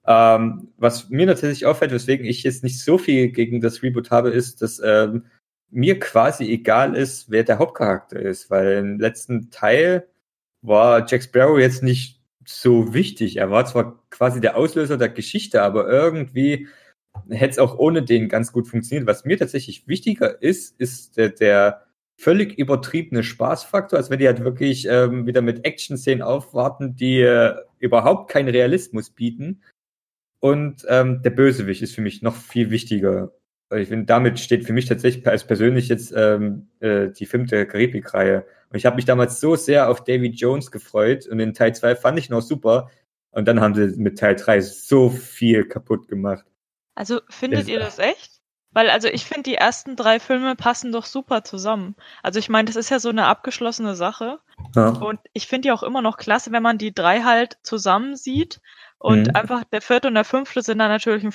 Ähm, 0.07 0.73
was 0.77 1.09
mir 1.11 1.27
tatsächlich 1.27 1.67
auffällt, 1.67 1.93
weswegen 1.93 2.27
ich 2.27 2.43
jetzt 2.43 2.63
nicht 2.63 2.81
so 2.83 2.99
viel 2.99 3.31
gegen 3.31 3.61
das 3.61 3.83
Reboot 3.83 4.11
habe, 4.11 4.31
ist, 4.31 4.63
dass 4.63 4.81
ähm, 4.85 5.27
mir 5.71 5.99
quasi 5.99 6.45
egal 6.51 6.95
ist, 6.95 7.31
wer 7.31 7.43
der 7.43 7.59
Hauptcharakter 7.59 8.21
ist, 8.21 8.51
weil 8.51 8.73
im 8.79 9.01
letzten 9.01 9.51
Teil 9.51 10.07
war 10.67 11.07
Jack 11.07 11.23
Sparrow 11.23 11.59
jetzt 11.59 11.83
nicht 11.83 12.21
so 12.45 12.93
wichtig. 12.95 13.37
Er 13.37 13.51
war 13.51 13.65
zwar 13.67 14.03
quasi 14.11 14.41
der 14.41 14.57
Auslöser 14.57 14.97
der 14.97 15.09
Geschichte, 15.09 15.63
aber 15.63 15.89
irgendwie 15.89 16.69
hätte 17.29 17.53
es 17.53 17.59
auch 17.59 17.79
ohne 17.79 18.03
den 18.03 18.29
ganz 18.29 18.53
gut 18.53 18.67
funktioniert. 18.69 19.07
Was 19.07 19.25
mir 19.25 19.39
tatsächlich 19.39 19.87
wichtiger 19.87 20.43
ist, 20.43 20.79
ist 20.81 21.17
der, 21.17 21.31
der 21.31 21.87
völlig 22.17 22.59
übertriebene 22.59 23.23
Spaßfaktor, 23.23 23.99
als 23.99 24.11
wenn 24.11 24.19
die 24.19 24.27
halt 24.27 24.45
wirklich 24.45 24.87
ähm, 24.89 25.27
wieder 25.27 25.43
mit 25.43 25.65
Action-Szenen 25.65 26.23
aufwarten, 26.23 26.97
die 26.97 27.21
äh, 27.21 27.55
überhaupt 27.79 28.31
keinen 28.31 28.49
Realismus 28.49 29.11
bieten. 29.11 29.63
Und 30.41 30.85
ähm, 30.89 31.23
der 31.23 31.31
Bösewicht 31.31 31.83
ist 31.83 31.95
für 31.95 32.03
mich 32.03 32.23
noch 32.23 32.37
viel 32.37 32.71
wichtiger. 32.71 33.33
Ich 33.75 33.89
finde, 33.89 34.07
damit 34.07 34.39
steht 34.39 34.65
für 34.65 34.73
mich 34.73 34.87
tatsächlich 34.87 35.27
als 35.27 35.47
persönlich 35.47 35.89
jetzt 35.89 36.13
ähm, 36.17 36.69
äh, 36.81 37.09
die 37.09 37.27
fünfte 37.27 37.67
Karibik-Reihe. 37.67 38.47
Und 38.71 38.77
ich 38.77 38.87
habe 38.87 38.97
mich 38.97 39.05
damals 39.05 39.41
so 39.41 39.57
sehr 39.57 39.89
auf 39.89 40.05
Davy 40.05 40.29
Jones 40.29 40.71
gefreut 40.71 41.27
und 41.27 41.41
in 41.41 41.55
Teil 41.55 41.75
2 41.75 41.97
fand 41.97 42.19
ich 42.19 42.31
noch 42.31 42.43
super. 42.43 42.91
Und 43.31 43.47
dann 43.49 43.61
haben 43.61 43.75
sie 43.75 44.01
mit 44.01 44.19
Teil 44.19 44.37
3 44.37 44.61
so 44.61 45.11
viel 45.11 45.65
kaputt 45.65 46.09
gemacht. 46.09 46.45
Also 46.95 47.21
findet 47.29 47.63
das, 47.63 47.69
ihr 47.69 47.79
das 47.79 47.99
echt? 47.99 48.41
Weil, 48.71 48.91
also 48.91 49.09
ich 49.09 49.25
finde, 49.25 49.45
die 49.45 49.55
ersten 49.55 49.95
drei 49.95 50.19
Filme 50.19 50.57
passen 50.57 50.91
doch 50.91 51.07
super 51.07 51.45
zusammen. 51.45 51.95
Also 52.23 52.41
ich 52.41 52.49
meine, 52.49 52.67
das 52.67 52.77
ist 52.77 52.91
ja 52.91 52.99
so 52.99 53.09
eine 53.09 53.27
abgeschlossene 53.27 53.95
Sache. 53.95 54.41
Ja. 54.75 54.89
Und 54.89 55.21
ich 55.33 55.47
finde 55.47 55.69
die 55.69 55.73
auch 55.73 55.85
immer 55.85 56.03
noch 56.03 56.17
klasse, 56.17 56.51
wenn 56.51 56.63
man 56.63 56.79
die 56.79 56.93
drei 56.93 57.23
halt 57.23 57.59
zusammen 57.63 58.17
sieht. 58.17 58.61
Und 58.99 59.29
mhm. 59.29 59.37
einfach 59.37 59.63
der 59.65 59.81
vierte 59.81 60.09
und 60.09 60.15
der 60.15 60.25
fünfte 60.25 60.63
sind 60.63 60.79
dann 60.79 60.91
natürlich 60.91 61.23
ein 61.23 61.33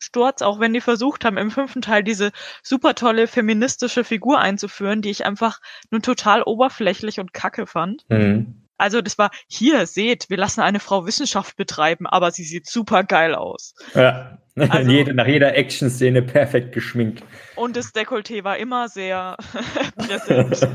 Vollabsturz, 0.00 0.42
auch 0.42 0.60
wenn 0.60 0.72
die 0.72 0.80
versucht 0.80 1.24
haben, 1.24 1.36
im 1.36 1.50
fünften 1.50 1.82
Teil 1.82 2.02
diese 2.02 2.32
super 2.62 2.94
tolle 2.94 3.26
feministische 3.26 4.04
Figur 4.04 4.40
einzuführen, 4.40 5.02
die 5.02 5.10
ich 5.10 5.26
einfach 5.26 5.60
nur 5.90 6.02
total 6.02 6.42
oberflächlich 6.42 7.20
und 7.20 7.32
kacke 7.32 7.66
fand. 7.66 8.04
Mhm. 8.08 8.62
Also 8.78 9.02
das 9.02 9.18
war, 9.18 9.30
hier, 9.46 9.86
seht, 9.86 10.30
wir 10.30 10.38
lassen 10.38 10.62
eine 10.62 10.80
Frau 10.80 11.06
Wissenschaft 11.06 11.56
betreiben, 11.56 12.06
aber 12.06 12.30
sie 12.30 12.44
sieht 12.44 12.66
super 12.66 13.04
geil 13.04 13.34
aus. 13.34 13.74
Ja, 13.94 14.38
also, 14.56 14.90
Jede, 14.90 15.12
nach 15.12 15.26
jeder 15.26 15.54
Action-Szene 15.54 16.22
perfekt 16.22 16.72
geschminkt. 16.72 17.22
Und 17.56 17.76
das 17.76 17.94
Dekolleté 17.94 18.42
war 18.42 18.56
immer 18.56 18.88
sehr 18.88 19.36
präsent. 19.96 20.66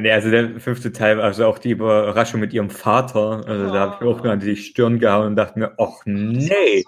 nee, 0.00 0.10
also 0.10 0.30
der 0.30 0.58
fünfte 0.60 0.90
Teil, 0.90 1.20
also 1.20 1.44
auch 1.44 1.58
die 1.58 1.72
Überraschung 1.72 2.40
mit 2.40 2.54
ihrem 2.54 2.70
Vater, 2.70 3.44
also 3.46 3.66
oh. 3.66 3.72
da 3.72 3.80
habe 3.80 3.96
ich 4.00 4.10
auch 4.10 4.24
an 4.24 4.40
die 4.40 4.56
Stirn 4.56 4.98
gehauen 4.98 5.26
und 5.26 5.36
dachte 5.36 5.58
mir, 5.58 5.74
ach 5.76 6.06
nee. 6.06 6.84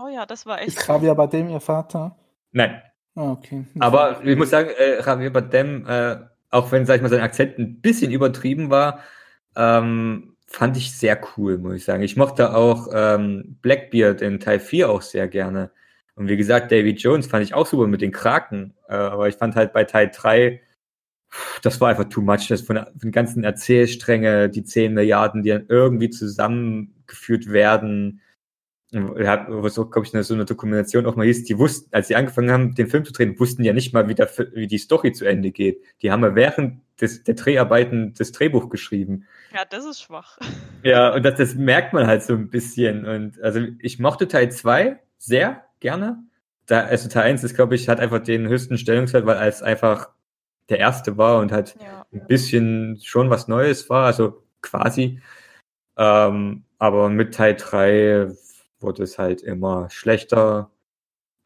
Bescheuert, 0.00 0.30
das 0.30 0.46
war 0.46 0.60
echt. 0.60 0.68
Ist 0.68 0.88
Javier 0.88 1.14
Bardem 1.14 1.48
ihr 1.48 1.60
Vater? 1.60 2.16
Nein. 2.52 2.82
Ah, 3.14 3.32
okay. 3.32 3.64
Aber 3.78 4.24
ich 4.24 4.36
muss 4.36 4.50
sagen, 4.50 4.70
äh, 4.78 5.02
Javier 5.04 5.32
Bardem, 5.32 5.86
äh, 5.86 6.16
auch 6.50 6.72
wenn, 6.72 6.86
sag 6.86 6.96
ich 6.96 7.02
mal, 7.02 7.08
sein 7.08 7.20
Akzent 7.20 7.58
ein 7.58 7.80
bisschen 7.80 8.10
übertrieben 8.10 8.70
war, 8.70 9.00
ähm, 9.56 10.36
fand 10.46 10.76
ich 10.76 10.92
sehr 10.96 11.20
cool, 11.36 11.58
muss 11.58 11.74
ich 11.74 11.84
sagen. 11.84 12.02
Ich 12.02 12.16
mochte 12.16 12.54
auch 12.54 12.88
ähm, 12.92 13.58
Blackbeard 13.62 14.22
in 14.22 14.40
Teil 14.40 14.60
4 14.60 14.90
auch 14.90 15.02
sehr 15.02 15.28
gerne. 15.28 15.70
Und 16.14 16.28
wie 16.28 16.36
gesagt, 16.36 16.72
David 16.72 17.00
Jones 17.00 17.26
fand 17.26 17.44
ich 17.44 17.54
auch 17.54 17.66
super 17.66 17.86
mit 17.86 18.00
den 18.00 18.12
Kraken. 18.12 18.74
Äh, 18.88 18.94
aber 18.94 19.28
ich 19.28 19.36
fand 19.36 19.54
halt 19.54 19.72
bei 19.72 19.84
Teil 19.84 20.10
3, 20.14 20.60
das 21.62 21.80
war 21.80 21.90
einfach 21.90 22.08
too 22.08 22.20
much. 22.20 22.48
Das 22.48 22.62
von, 22.62 22.76
von 22.76 22.98
den 23.00 23.12
ganzen 23.12 23.44
Erzählstränge, 23.44 24.48
die 24.48 24.64
10 24.64 24.94
Milliarden, 24.94 25.42
die 25.42 25.50
dann 25.50 25.66
irgendwie 25.68 26.10
zusammengeführt 26.10 27.50
werden. 27.50 28.20
Ja, 28.92 29.46
was 29.48 29.78
auch, 29.78 29.88
glaube 29.90 30.06
ich, 30.06 30.14
in 30.14 30.22
so 30.24 30.34
einer 30.34 30.44
Dokumentation 30.44 31.06
auch 31.06 31.14
mal 31.14 31.24
hieß, 31.24 31.44
die 31.44 31.58
wussten, 31.58 31.94
als 31.94 32.08
sie 32.08 32.16
angefangen 32.16 32.50
haben, 32.50 32.74
den 32.74 32.88
Film 32.88 33.04
zu 33.04 33.12
drehen, 33.12 33.38
wussten 33.38 33.62
ja 33.62 33.72
nicht 33.72 33.92
mal, 33.92 34.08
wie, 34.08 34.16
der, 34.16 34.28
wie 34.54 34.66
die 34.66 34.78
Story 34.78 35.12
zu 35.12 35.24
Ende 35.26 35.52
geht. 35.52 35.80
Die 36.02 36.10
haben 36.10 36.24
ja 36.24 36.34
während 36.34 36.80
des, 37.00 37.22
der 37.22 37.34
Dreharbeiten 37.34 38.14
das 38.18 38.32
Drehbuch 38.32 38.68
geschrieben. 38.68 39.26
Ja, 39.54 39.64
das 39.68 39.84
ist 39.84 40.02
schwach. 40.02 40.38
Ja, 40.82 41.12
und 41.14 41.24
das, 41.24 41.36
das 41.36 41.54
merkt 41.56 41.92
man 41.92 42.06
halt 42.06 42.22
so 42.22 42.32
ein 42.32 42.48
bisschen. 42.48 43.04
Und 43.04 43.38
also 43.42 43.60
ich 43.80 43.98
mochte 43.98 44.26
Teil 44.28 44.50
2 44.50 44.98
sehr 45.18 45.64
gerne. 45.78 46.24
Da, 46.64 46.80
also 46.80 47.08
Teil 47.10 47.24
1 47.24 47.44
ist, 47.44 47.54
glaube 47.54 47.74
ich, 47.74 47.86
hat 47.86 48.00
einfach 48.00 48.20
den 48.20 48.48
höchsten 48.48 48.78
Stellungswert, 48.78 49.26
weil 49.26 49.46
es 49.46 49.62
einfach 49.62 50.08
der 50.70 50.78
erste 50.78 51.18
war 51.18 51.38
und 51.40 51.52
halt 51.52 51.76
ja. 51.78 52.06
ein 52.14 52.26
bisschen 52.26 52.98
schon 53.02 53.28
was 53.28 53.46
Neues 53.46 53.90
war, 53.90 54.06
also 54.06 54.42
quasi. 54.62 55.20
Ähm, 55.98 56.64
aber 56.78 57.10
mit 57.10 57.34
Teil 57.34 57.56
3 57.56 58.28
wurde 58.80 59.02
es 59.02 59.18
halt 59.18 59.42
immer 59.42 59.90
schlechter. 59.90 60.70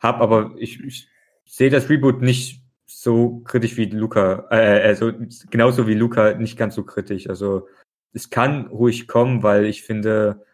Hab 0.01 0.21
aber 0.21 0.55
ich, 0.59 0.83
ich 0.83 1.09
sehe 1.45 1.71
das 1.71 1.89
Reboot 1.89 2.23
nicht 2.23 2.63
so 2.87 3.41
kritisch 3.41 3.77
wie 3.77 3.87
Luca, 3.87 4.47
äh, 4.51 4.83
also 4.83 5.13
genauso 5.51 5.87
wie 5.87 5.95
Luca 5.95 6.35
nicht 6.35 6.57
ganz 6.57 6.75
so 6.75 6.85
kritisch. 6.85 7.29
Also 7.29 7.69
es 8.13 8.31
kann 8.31 8.67
ruhig 8.67 9.09
kommen, 9.09 9.43
weil 9.43 9.65
ich 9.67 9.83
finde, 9.83 10.45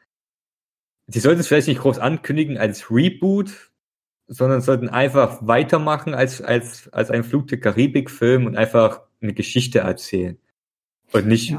sie 1.06 1.20
sollten 1.20 1.40
es 1.40 1.48
vielleicht 1.48 1.68
nicht 1.68 1.80
groß 1.80 1.98
ankündigen 1.98 2.58
als 2.58 2.90
Reboot, 2.90 3.70
sondern 4.26 4.60
sollten 4.60 4.88
einfach 4.88 5.46
weitermachen 5.46 6.14
als, 6.14 6.40
als, 6.40 6.88
als 6.92 7.10
ein 7.10 7.24
Flug 7.24 7.48
der 7.48 7.60
Karibik-Film 7.60 8.46
und 8.46 8.56
einfach 8.56 9.02
eine 9.20 9.34
Geschichte 9.34 9.80
erzählen. 9.80 10.38
Und 11.12 11.26
nicht 11.26 11.50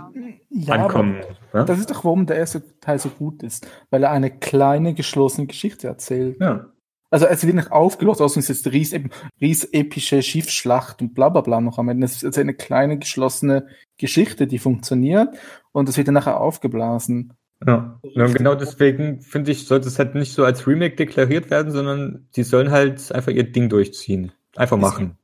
ja, 0.50 0.74
ankommen. 0.74 1.18
Ja? 1.22 1.36
Das 1.54 1.80
ist 1.80 1.90
doch, 1.92 2.04
warum 2.04 2.26
der 2.26 2.38
erste 2.38 2.64
Teil 2.80 3.00
so 3.00 3.10
gut 3.10 3.44
ist, 3.44 3.68
weil 3.90 4.04
er 4.04 4.12
eine 4.12 4.32
kleine, 4.32 4.94
geschlossene 4.94 5.48
Geschichte 5.48 5.88
erzählt. 5.88 6.40
Ja. 6.40 6.68
Also 7.10 7.26
es 7.26 7.46
wird 7.46 7.56
nicht 7.56 7.74
aufgelöst, 7.74 8.22
außerdem 8.22 8.40
ist 8.40 8.50
es 8.50 8.66
eine 8.66 8.74
ries, 8.74 8.96
ries 9.42 9.66
epische 9.66 10.22
Schiffsschlacht 10.22 11.02
und 11.02 11.14
bla 11.14 11.28
bla 11.28 11.42
bla 11.42 11.60
noch 11.60 11.78
am 11.78 11.90
Ende. 11.90 12.06
Es 12.06 12.24
ist 12.24 12.38
eine 12.38 12.54
kleine 12.54 12.98
geschlossene 12.98 13.68
Geschichte, 13.98 14.48
die 14.48 14.60
funktioniert 14.60 15.36
und 15.74 15.90
es 15.90 15.98
wird 15.98 16.08
dann 16.08 16.16
nachher 16.16 16.40
aufgeblasen. 16.40 17.34
Ja, 17.68 18.00
ja 18.04 18.28
genau 18.28 18.56
deswegen 18.56 19.20
finde 19.22 19.52
ich, 19.52 19.68
sollte 19.68 19.90
es 19.90 20.00
halt 20.00 20.16
nicht 20.16 20.34
so 20.34 20.46
als 20.46 20.66
Remake 20.66 20.96
deklariert 20.96 21.52
werden, 21.52 21.74
sondern 21.74 22.28
die 22.36 22.44
sollen 22.44 22.72
halt 22.72 23.12
einfach 23.12 23.32
ihr 23.32 23.44
Ding 23.44 23.68
durchziehen. 23.68 24.32
Einfach 24.56 24.78
machen. 24.78 25.18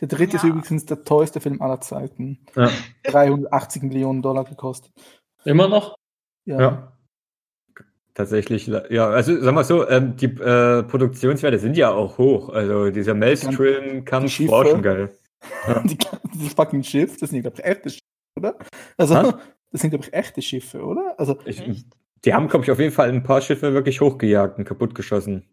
Der 0.00 0.08
dritte 0.08 0.36
ja. 0.36 0.42
ist 0.42 0.44
übrigens 0.44 0.86
der 0.86 1.04
teuerste 1.04 1.40
Film 1.40 1.60
aller 1.60 1.80
Zeiten. 1.80 2.38
Ja. 2.56 2.70
380 3.04 3.82
Millionen 3.82 4.22
Dollar 4.22 4.44
gekostet. 4.44 4.92
Immer 5.44 5.68
noch? 5.68 5.96
Ja. 6.44 6.60
ja. 6.60 6.92
Tatsächlich, 8.14 8.66
ja, 8.66 9.08
also 9.08 9.40
sagen 9.40 9.56
wir 9.56 9.64
so, 9.64 9.88
ähm, 9.88 10.16
die 10.16 10.26
äh, 10.26 10.82
Produktionswerte 10.82 11.58
sind 11.58 11.78
ja 11.78 11.90
auch 11.90 12.18
hoch. 12.18 12.50
Also 12.50 12.90
dieser 12.90 13.14
Maelstrom-Kampf 13.14 14.40
war 14.48 14.66
schon 14.66 14.82
geil. 14.82 15.10
Ja. 15.66 15.82
die, 15.82 15.98
dieses 16.32 16.52
fucking 16.52 16.84
Schiff, 16.84 17.18
das 17.18 17.30
sind, 17.30 17.42
glaube 17.42 17.56
ich, 17.58 17.64
echte 17.64 17.90
Schiffe, 17.90 18.04
oder? 18.36 18.56
Also, 18.96 19.14
Was? 19.16 19.34
das 19.72 19.80
sind, 19.80 19.90
glaube 19.90 20.04
ich, 20.04 20.12
echte 20.12 20.40
Schiffe, 20.40 20.84
oder? 20.84 21.16
Also, 21.18 21.36
ich, 21.44 21.84
die 22.24 22.32
haben, 22.32 22.46
glaube 22.46 22.64
ich, 22.64 22.70
auf 22.70 22.78
jeden 22.78 22.92
Fall 22.92 23.08
ein 23.08 23.24
paar 23.24 23.40
Schiffe 23.40 23.74
wirklich 23.74 24.00
hochgejagt 24.00 24.58
und 24.58 24.66
kaputtgeschossen. 24.66 25.44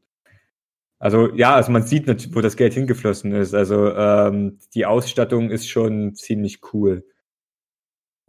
Also 1.00 1.34
ja, 1.34 1.56
also 1.56 1.72
man 1.72 1.84
sieht 1.84 2.08
natürlich, 2.08 2.36
wo 2.36 2.42
das 2.42 2.58
Geld 2.58 2.74
hingeflossen 2.74 3.32
ist. 3.32 3.54
Also 3.54 3.94
ähm, 3.94 4.60
die 4.74 4.86
Ausstattung 4.86 5.50
ist 5.50 5.70
schon 5.70 6.14
ziemlich 6.14 6.60
cool. 6.74 7.06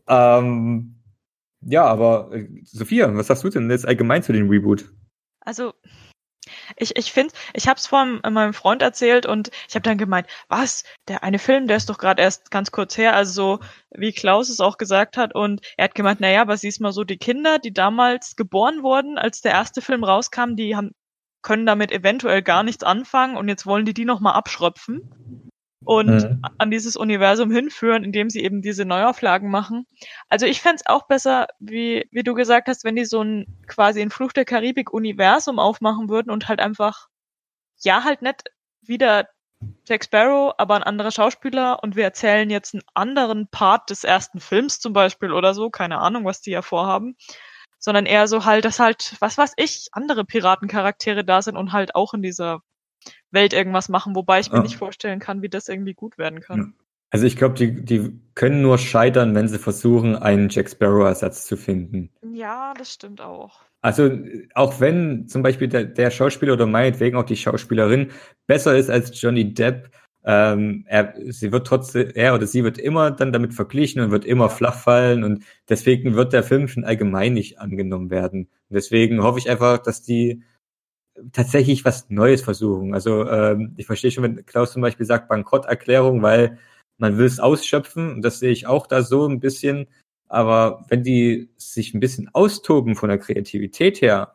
Ähm, 0.08 0.99
ja, 1.62 1.84
aber 1.84 2.30
äh, 2.32 2.48
Sophia, 2.64 3.14
was 3.14 3.26
sagst 3.26 3.44
du 3.44 3.48
denn 3.48 3.70
jetzt 3.70 3.86
allgemein 3.86 4.22
zu 4.22 4.32
dem 4.32 4.48
Reboot? 4.48 4.92
Also 5.40 5.72
ich, 6.76 6.96
ich 6.96 7.12
finde, 7.12 7.34
ich 7.54 7.68
habe 7.68 7.78
es 7.78 7.86
vor 7.86 8.04
meinem 8.04 8.54
Freund 8.54 8.82
erzählt 8.82 9.26
und 9.26 9.50
ich 9.68 9.74
habe 9.74 9.82
dann 9.82 9.98
gemeint, 9.98 10.26
was, 10.48 10.84
der 11.08 11.22
eine 11.22 11.38
Film, 11.38 11.66
der 11.66 11.76
ist 11.76 11.90
doch 11.90 11.98
gerade 11.98 12.22
erst 12.22 12.50
ganz 12.50 12.70
kurz 12.70 12.96
her, 12.96 13.14
also 13.14 13.32
so 13.32 13.60
wie 13.90 14.12
Klaus 14.12 14.48
es 14.48 14.60
auch 14.60 14.78
gesagt 14.78 15.16
hat 15.16 15.34
und 15.34 15.60
er 15.76 15.84
hat 15.84 15.94
gemeint, 15.94 16.20
naja, 16.20 16.42
aber 16.42 16.56
siehst 16.56 16.80
mal 16.80 16.92
so, 16.92 17.04
die 17.04 17.18
Kinder, 17.18 17.58
die 17.58 17.72
damals 17.72 18.36
geboren 18.36 18.82
wurden, 18.82 19.18
als 19.18 19.40
der 19.40 19.52
erste 19.52 19.82
Film 19.82 20.04
rauskam, 20.04 20.56
die 20.56 20.76
haben 20.76 20.92
können 21.42 21.64
damit 21.64 21.90
eventuell 21.90 22.42
gar 22.42 22.62
nichts 22.62 22.84
anfangen 22.84 23.36
und 23.36 23.48
jetzt 23.48 23.64
wollen 23.64 23.86
die 23.86 23.94
die 23.94 24.04
nochmal 24.04 24.34
abschröpfen 24.34 25.49
und 25.84 26.08
mhm. 26.08 26.42
an 26.58 26.70
dieses 26.70 26.96
Universum 26.96 27.50
hinführen, 27.50 28.04
indem 28.04 28.30
sie 28.30 28.42
eben 28.42 28.62
diese 28.62 28.84
Neuauflagen 28.84 29.50
machen. 29.50 29.86
Also 30.28 30.46
ich 30.46 30.60
fände 30.60 30.82
auch 30.86 31.06
besser, 31.06 31.46
wie, 31.58 32.06
wie 32.10 32.22
du 32.22 32.34
gesagt 32.34 32.68
hast, 32.68 32.84
wenn 32.84 32.96
die 32.96 33.06
so 33.06 33.22
ein 33.22 33.46
quasi 33.66 34.02
ein 34.02 34.10
Fluch 34.10 34.32
der 34.32 34.44
Karibik-Universum 34.44 35.58
aufmachen 35.58 36.08
würden 36.08 36.30
und 36.30 36.48
halt 36.48 36.60
einfach, 36.60 37.08
ja, 37.78 38.04
halt 38.04 38.22
nicht 38.22 38.44
wieder 38.82 39.28
Jack 39.86 40.04
Sparrow, 40.04 40.54
aber 40.58 40.76
ein 40.76 40.82
anderer 40.82 41.10
Schauspieler 41.10 41.82
und 41.82 41.96
wir 41.96 42.04
erzählen 42.04 42.48
jetzt 42.50 42.74
einen 42.74 42.82
anderen 42.94 43.48
Part 43.48 43.90
des 43.90 44.04
ersten 44.04 44.40
Films 44.40 44.80
zum 44.80 44.92
Beispiel 44.92 45.32
oder 45.32 45.54
so, 45.54 45.70
keine 45.70 45.98
Ahnung, 45.98 46.24
was 46.24 46.40
die 46.40 46.50
ja 46.50 46.62
vorhaben 46.62 47.16
sondern 47.80 48.04
eher 48.04 48.28
so 48.28 48.44
halt, 48.44 48.66
dass 48.66 48.78
halt, 48.78 49.16
was 49.20 49.38
weiß 49.38 49.54
ich, 49.56 49.88
andere 49.92 50.24
Piratencharaktere 50.24 51.24
da 51.24 51.42
sind 51.42 51.56
und 51.56 51.72
halt 51.72 51.94
auch 51.94 52.12
in 52.12 52.22
dieser 52.22 52.60
Welt 53.30 53.52
irgendwas 53.52 53.88
machen, 53.88 54.14
wobei 54.14 54.40
ich 54.40 54.50
mir 54.50 54.58
ja. 54.58 54.62
nicht 54.62 54.76
vorstellen 54.76 55.20
kann, 55.20 55.42
wie 55.42 55.48
das 55.48 55.68
irgendwie 55.68 55.94
gut 55.94 56.18
werden 56.18 56.40
kann. 56.40 56.74
Also 57.10 57.26
ich 57.26 57.36
glaube, 57.36 57.54
die, 57.54 57.84
die 57.84 58.20
können 58.34 58.62
nur 58.62 58.78
scheitern, 58.78 59.34
wenn 59.34 59.48
sie 59.48 59.58
versuchen, 59.58 60.14
einen 60.14 60.48
Jack 60.48 60.70
Sparrow-Ersatz 60.70 61.44
zu 61.44 61.56
finden. 61.56 62.10
Ja, 62.32 62.72
das 62.78 62.92
stimmt 62.92 63.20
auch. 63.20 63.60
Also 63.82 64.10
auch 64.54 64.80
wenn 64.80 65.26
zum 65.26 65.42
Beispiel 65.42 65.68
der, 65.68 65.84
der 65.84 66.10
Schauspieler 66.10 66.52
oder 66.52 66.66
meinetwegen 66.66 67.16
auch 67.16 67.24
die 67.24 67.36
Schauspielerin 67.36 68.10
besser 68.46 68.76
ist 68.76 68.90
als 68.90 69.20
Johnny 69.20 69.54
Depp, 69.54 69.90
ähm, 70.22 70.84
er, 70.86 71.14
sie 71.28 71.50
wird 71.50 71.66
trotzdem, 71.66 72.10
er 72.14 72.34
oder 72.34 72.46
sie 72.46 72.62
wird 72.62 72.78
immer 72.78 73.10
dann 73.10 73.32
damit 73.32 73.54
verglichen 73.54 74.02
und 74.02 74.10
wird 74.10 74.26
immer 74.26 74.50
flach 74.50 74.74
fallen 74.74 75.24
und 75.24 75.44
deswegen 75.68 76.14
wird 76.14 76.34
der 76.34 76.42
Film 76.42 76.68
schon 76.68 76.84
allgemein 76.84 77.32
nicht 77.32 77.58
angenommen 77.58 78.10
werden. 78.10 78.50
Und 78.68 78.74
deswegen 78.74 79.22
hoffe 79.22 79.38
ich 79.38 79.48
einfach, 79.48 79.78
dass 79.78 80.02
die 80.02 80.42
tatsächlich 81.32 81.84
was 81.84 82.08
Neues 82.10 82.42
versuchen. 82.42 82.94
Also 82.94 83.28
ähm, 83.28 83.74
ich 83.76 83.86
verstehe 83.86 84.10
schon, 84.10 84.24
wenn 84.24 84.46
Klaus 84.46 84.72
zum 84.72 84.82
Beispiel 84.82 85.06
sagt 85.06 85.28
Bankrotterklärung, 85.28 86.22
weil 86.22 86.58
man 86.98 87.18
will 87.18 87.26
es 87.26 87.40
ausschöpfen, 87.40 88.12
und 88.12 88.22
das 88.22 88.38
sehe 88.40 88.50
ich 88.50 88.66
auch 88.66 88.86
da 88.86 89.02
so 89.02 89.26
ein 89.26 89.40
bisschen. 89.40 89.86
Aber 90.28 90.84
wenn 90.88 91.02
die 91.02 91.50
sich 91.56 91.94
ein 91.94 92.00
bisschen 92.00 92.28
austoben 92.34 92.94
von 92.94 93.08
der 93.08 93.18
Kreativität 93.18 94.00
her, 94.00 94.34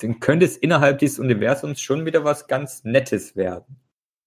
dann 0.00 0.20
könnte 0.20 0.46
es 0.46 0.56
innerhalb 0.56 0.98
dieses 0.98 1.18
Universums 1.18 1.80
schon 1.80 2.06
wieder 2.06 2.24
was 2.24 2.46
ganz 2.46 2.84
Nettes 2.84 3.36
werden. 3.36 3.76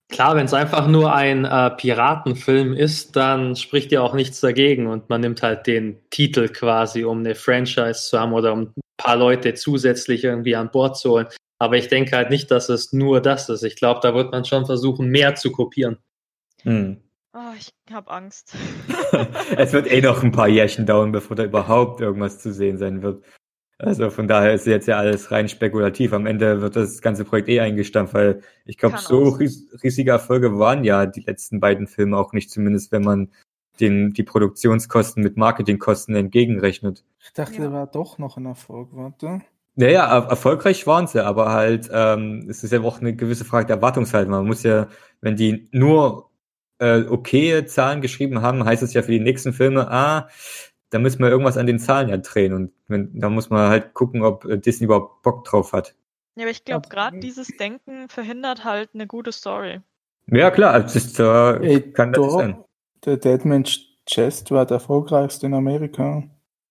Klar, 0.09 0.35
wenn 0.35 0.45
es 0.45 0.53
einfach 0.55 0.87
nur 0.87 1.13
ein 1.13 1.45
äh, 1.45 1.69
Piratenfilm 1.69 2.73
ist, 2.73 3.15
dann 3.15 3.55
spricht 3.55 3.91
ja 3.91 4.01
auch 4.01 4.15
nichts 4.15 4.41
dagegen 4.41 4.87
und 4.87 5.07
man 5.09 5.21
nimmt 5.21 5.43
halt 5.43 5.67
den 5.67 5.99
Titel 6.09 6.49
quasi, 6.49 7.03
um 7.03 7.19
eine 7.19 7.35
Franchise 7.35 8.09
zu 8.09 8.19
haben 8.19 8.33
oder 8.33 8.53
um 8.53 8.61
ein 8.61 8.73
paar 8.97 9.15
Leute 9.15 9.53
zusätzlich 9.53 10.23
irgendwie 10.23 10.55
an 10.55 10.71
Bord 10.71 10.97
zu 10.97 11.11
holen. 11.11 11.27
Aber 11.59 11.77
ich 11.77 11.89
denke 11.89 12.15
halt 12.15 12.31
nicht, 12.31 12.49
dass 12.49 12.69
es 12.69 12.91
nur 12.91 13.21
das 13.21 13.49
ist. 13.49 13.63
Ich 13.63 13.75
glaube, 13.75 13.99
da 14.01 14.15
wird 14.15 14.31
man 14.31 14.45
schon 14.45 14.65
versuchen, 14.65 15.09
mehr 15.09 15.35
zu 15.35 15.51
kopieren. 15.51 15.99
Hm. 16.63 17.01
Oh, 17.33 17.53
ich 17.55 17.71
habe 17.93 18.09
Angst. 18.09 18.55
es 19.57 19.73
wird 19.73 19.91
eh 19.91 20.01
noch 20.01 20.23
ein 20.23 20.31
paar 20.31 20.47
Jährchen 20.47 20.87
dauern, 20.87 21.11
bevor 21.11 21.35
da 21.35 21.43
überhaupt 21.43 22.01
irgendwas 22.01 22.39
zu 22.39 22.51
sehen 22.51 22.79
sein 22.79 23.03
wird. 23.03 23.23
Also 23.81 24.09
von 24.09 24.27
daher 24.27 24.53
ist 24.53 24.67
jetzt 24.67 24.87
ja 24.87 24.97
alles 24.97 25.31
rein 25.31 25.47
spekulativ. 25.47 26.11
Am 26.11 26.25
Ende 26.25 26.61
wird 26.61 26.75
das 26.75 27.01
ganze 27.01 27.23
Projekt 27.23 27.47
eh 27.47 27.61
eingestampft, 27.61 28.13
weil 28.13 28.41
ich 28.65 28.77
glaube, 28.77 28.97
so 28.97 29.29
ries 29.29 29.69
riesige 29.81 30.11
Erfolge 30.11 30.59
waren 30.59 30.83
ja 30.83 31.05
die 31.05 31.21
letzten 31.21 31.61
beiden 31.61 31.87
Filme 31.87 32.17
auch 32.17 32.33
nicht, 32.33 32.51
zumindest 32.51 32.91
wenn 32.91 33.03
man 33.03 33.31
den, 33.79 34.11
die 34.11 34.23
Produktionskosten 34.23 35.23
mit 35.23 35.37
Marketingkosten 35.37 36.13
entgegenrechnet. 36.13 37.05
Ich 37.23 37.31
dachte, 37.31 37.55
ja. 37.55 37.61
der 37.61 37.71
war 37.71 37.87
doch 37.87 38.17
noch 38.17 38.35
ein 38.35 38.45
Erfolg, 38.45 38.89
warte. 38.91 39.41
Naja, 39.75 40.05
er 40.07 40.29
erfolgreich 40.29 40.85
waren 40.85 41.07
sie, 41.07 41.23
aber 41.23 41.53
halt, 41.53 41.89
ähm, 41.93 42.47
es 42.49 42.65
ist 42.65 42.73
ja 42.73 42.81
auch 42.81 42.99
eine 42.99 43.15
gewisse 43.15 43.45
Frage 43.45 43.67
der 43.67 43.77
Erwartungshaltung. 43.77 44.31
Man 44.31 44.45
muss 44.45 44.63
ja, 44.63 44.87
wenn 45.21 45.37
die 45.37 45.69
nur 45.71 46.29
äh, 46.79 47.03
okay 47.03 47.65
Zahlen 47.65 48.01
geschrieben 48.01 48.41
haben, 48.41 48.65
heißt 48.65 48.83
es 48.83 48.93
ja 48.93 49.03
für 49.03 49.11
die 49.11 49.21
nächsten 49.21 49.53
Filme, 49.53 49.89
ah, 49.89 50.27
da 50.89 50.99
müssen 50.99 51.19
wir 51.19 51.29
irgendwas 51.29 51.57
an 51.57 51.67
den 51.67 51.79
Zahlen 51.79 52.09
ja 52.09 52.17
drehen 52.17 52.53
und 52.53 52.71
wenn, 52.87 53.19
da 53.19 53.29
muss 53.29 53.49
man 53.49 53.69
halt 53.69 53.93
gucken, 53.93 54.23
ob 54.23 54.45
äh, 54.45 54.57
Disney 54.57 54.85
überhaupt 54.85 55.21
Bock 55.21 55.45
drauf 55.45 55.73
hat. 55.73 55.95
Ja, 56.35 56.43
aber 56.43 56.51
ich 56.51 56.63
glaube, 56.63 56.89
gerade 56.89 57.19
dieses 57.19 57.47
Denken 57.57 58.07
verhindert 58.09 58.63
halt 58.63 58.89
eine 58.93 59.07
gute 59.07 59.31
Story. 59.31 59.81
Ja, 60.27 60.51
klar, 60.51 60.79
das 60.79 60.95
ist, 60.95 61.19
äh, 61.19 61.57
Ey, 61.57 61.91
kann 61.91 62.13
das 62.13 62.33
sein. 62.33 62.63
Der 63.05 63.17
Deadman's 63.17 63.79
Chest 64.05 64.51
war 64.51 64.65
der 64.65 64.75
erfolgreichste 64.75 65.45
in 65.45 65.53
Amerika. 65.53 66.23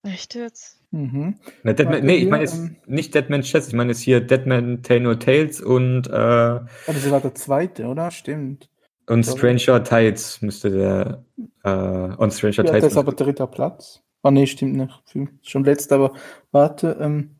Echt 0.02 0.34
jetzt? 0.34 0.80
Mhm. 0.90 1.38
Na, 1.62 1.72
Deadman, 1.72 2.04
nee, 2.04 2.16
ich 2.16 2.28
meine 2.28 2.44
jetzt 2.44 2.56
ähm, 2.56 2.76
nicht 2.86 3.14
Deadman's 3.14 3.46
Chest, 3.46 3.68
ich 3.68 3.74
meine 3.74 3.92
jetzt 3.92 4.00
hier 4.00 4.20
Deadman 4.20 4.82
Tale 4.82 5.00
No 5.00 5.14
Tales 5.14 5.60
und 5.60 6.06
äh, 6.08 6.12
Aber 6.12 6.66
das 6.86 7.10
war 7.10 7.20
der 7.20 7.34
zweite, 7.34 7.86
oder? 7.86 8.10
Stimmt. 8.10 8.70
Und 9.06 9.24
Stranger 9.24 9.82
Tides 9.84 10.42
müsste 10.42 10.70
der 10.70 11.24
äh, 11.64 12.14
und 12.16 12.32
Stranger 12.32 12.56
ja, 12.56 12.62
Tides. 12.64 12.80
Das 12.80 12.92
ist 12.92 12.98
aber 12.98 13.12
dritter 13.12 13.46
Platz. 13.46 14.02
Ah, 14.22 14.30
nee, 14.30 14.46
stimmt 14.46 14.76
nicht. 14.76 15.02
Schon 15.42 15.64
letzter, 15.64 15.96
aber 15.96 16.12
warte, 16.50 16.96
ähm, 17.00 17.36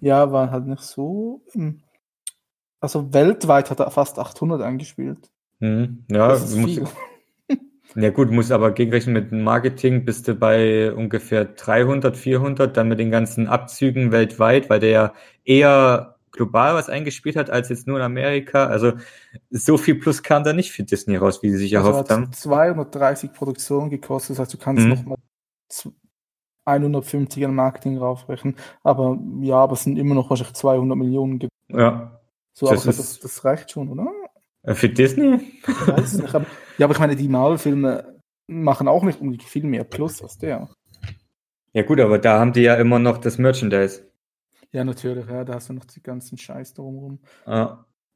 ja, 0.00 0.32
war 0.32 0.50
halt 0.50 0.66
nicht 0.66 0.82
so. 0.82 1.42
Ähm, 1.54 1.82
also 2.80 3.12
weltweit 3.14 3.70
hat 3.70 3.80
er 3.80 3.90
fast 3.90 4.18
800 4.18 4.60
eingespielt. 4.60 5.30
Mhm. 5.60 6.04
Ja, 6.10 6.36
du 6.36 6.56
musst, 6.58 6.82
ja 7.94 8.10
gut, 8.10 8.30
muss 8.30 8.50
aber 8.50 8.72
gegenrechnen 8.72 9.14
mit 9.14 9.32
Marketing 9.32 10.04
bist 10.04 10.28
du 10.28 10.34
bei 10.34 10.92
ungefähr 10.92 11.46
300, 11.46 12.16
400, 12.16 12.76
dann 12.76 12.88
mit 12.88 12.98
den 12.98 13.10
ganzen 13.10 13.46
Abzügen 13.46 14.12
weltweit, 14.12 14.68
weil 14.68 14.80
der 14.80 14.90
ja 14.90 15.14
eher 15.44 16.16
global 16.32 16.74
was 16.74 16.88
eingespielt 16.88 17.36
hat, 17.36 17.48
als 17.48 17.68
jetzt 17.68 17.86
nur 17.86 17.96
in 17.96 18.02
Amerika. 18.02 18.66
Also 18.66 18.94
so 19.50 19.78
viel 19.78 19.94
Plus 19.94 20.22
kam 20.22 20.44
da 20.44 20.52
nicht 20.52 20.72
für 20.72 20.82
Disney 20.82 21.16
raus, 21.16 21.42
wie 21.42 21.50
sie 21.50 21.58
sich 21.58 21.76
also 21.76 21.90
erhofft 21.90 22.10
haben. 22.10 22.32
230 22.32 23.32
Produktionen 23.32 23.88
gekostet, 23.88 24.32
das 24.32 24.40
heißt, 24.40 24.52
du 24.52 24.58
kannst 24.58 24.82
mhm. 24.82 24.90
nochmal 24.90 25.18
150 26.64 27.44
an 27.44 27.54
Marketing 27.54 27.98
raufrechnen. 27.98 28.56
Aber 28.82 29.18
ja, 29.40 29.56
aber 29.56 29.74
es 29.74 29.84
sind 29.84 29.98
immer 29.98 30.14
noch 30.14 30.30
wahrscheinlich 30.30 30.54
200 30.54 30.96
Millionen. 30.96 31.48
Ja. 31.68 32.20
So, 32.52 32.66
das, 32.66 32.82
aber 32.82 32.96
das, 32.96 33.20
das 33.20 33.44
reicht 33.44 33.70
schon, 33.72 33.88
oder? 33.90 34.10
Äh, 34.62 34.74
für 34.74 34.88
Disney? 34.88 35.40
Ich 35.66 35.88
weiß 35.88 36.14
nicht. 36.18 36.34
Aber, 36.34 36.46
ja, 36.78 36.86
aber 36.86 36.94
ich 36.94 37.00
meine, 37.00 37.16
die 37.16 37.28
Marvel-Filme 37.28 38.20
machen 38.46 38.88
auch 38.88 39.02
nicht 39.04 39.20
unbedingt 39.20 39.48
viel 39.48 39.64
mehr 39.64 39.84
Plus 39.84 40.22
als 40.22 40.38
der. 40.38 40.68
Ja 41.72 41.82
gut, 41.82 42.00
aber 42.00 42.18
da 42.18 42.38
haben 42.38 42.52
die 42.52 42.62
ja 42.62 42.76
immer 42.76 42.98
noch 42.98 43.18
das 43.18 43.38
Merchandise. 43.38 44.08
Ja, 44.70 44.84
natürlich, 44.84 45.26
ja, 45.26 45.44
da 45.44 45.54
hast 45.54 45.68
du 45.68 45.72
noch 45.72 45.84
die 45.84 46.02
ganzen 46.02 46.38
Scheiß 46.38 46.74
drumherum. 46.74 47.20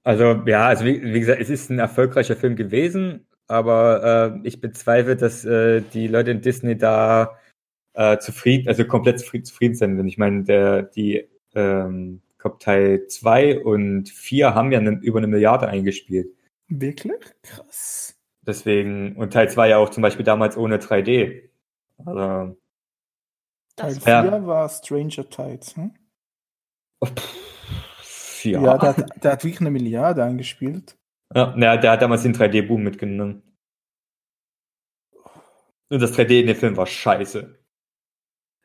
Also, 0.05 0.43
ja, 0.47 0.67
also 0.67 0.85
wie, 0.85 1.03
wie, 1.03 1.21
gesagt, 1.21 1.41
es 1.41 1.51
ist 1.51 1.71
ein 1.71 1.79
erfolgreicher 1.79 2.37
Film 2.37 2.57
gewesen, 2.57 3.27
aber 3.47 4.35
äh, 4.43 4.47
ich 4.47 4.61
bezweifle, 4.61 5.17
dass 5.17 5.45
äh, 5.45 5.83
die 5.93 6.09
Leute 6.09 6.31
in 6.31 6.41
Disney 6.41 6.77
da 6.77 7.37
äh, 7.99 8.19
zufrieden, 8.21 8.69
also 8.69 8.85
komplett 8.85 9.19
zufrieden 9.19 9.75
sind. 9.75 9.99
Und 9.99 10.07
ich 10.07 10.19
meine, 10.19 10.45
der, 10.45 10.83
die 10.83 11.29
ähm, 11.55 12.23
Teil 12.61 13.09
2 13.09 13.65
und 13.65 14.09
4 14.09 14.55
haben 14.55 14.71
ja 14.71 14.81
ne, 14.81 15.01
über 15.03 15.19
eine 15.19 15.27
Milliarde 15.27 15.67
eingespielt. 15.67 16.29
Wirklich? 16.69 17.19
Krass. 17.43 18.17
Deswegen, 18.43 19.17
und 19.17 19.33
Teil 19.33 19.51
2 19.51 19.71
ja 19.71 19.79
auch 19.79 19.91
zum 19.91 20.03
Beispiel 20.03 20.25
damals 20.25 20.57
ohne 20.57 20.79
3D. 20.79 21.51
Also, 22.07 22.57
Teil 23.75 23.95
4 23.95 24.13
ja. 24.13 24.47
war 24.47 24.69
Stranger 24.69 25.29
Tides, 25.29 25.77
hm? 25.77 25.93
ja. 28.45 28.63
ja 28.63 28.79
der, 28.79 28.89
hat, 28.97 29.25
der 29.25 29.33
hat 29.33 29.45
wirklich 29.45 29.61
eine 29.61 29.73
Milliarde 29.73 30.23
eingespielt. 30.23 30.97
Ja, 31.35 31.53
ja 31.59 31.77
der 31.77 31.91
hat 31.91 32.03
damals 32.03 32.23
den 32.23 32.35
3D-Boom 32.35 32.81
mitgenommen. 32.81 33.43
Und 35.91 36.01
das 36.01 36.17
3D 36.17 36.41
in 36.41 36.47
dem 36.47 36.57
Film 36.57 36.77
war 36.77 36.87
scheiße. 36.87 37.59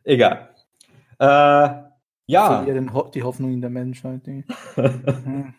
Egal. 0.03 0.49
Äh, 1.19 1.69
ja. 2.25 2.65
So 2.65 3.11
die 3.13 3.23
Hoffnung 3.23 3.53
in 3.53 3.61
der 3.61 3.69
Menschheit. 3.69 4.21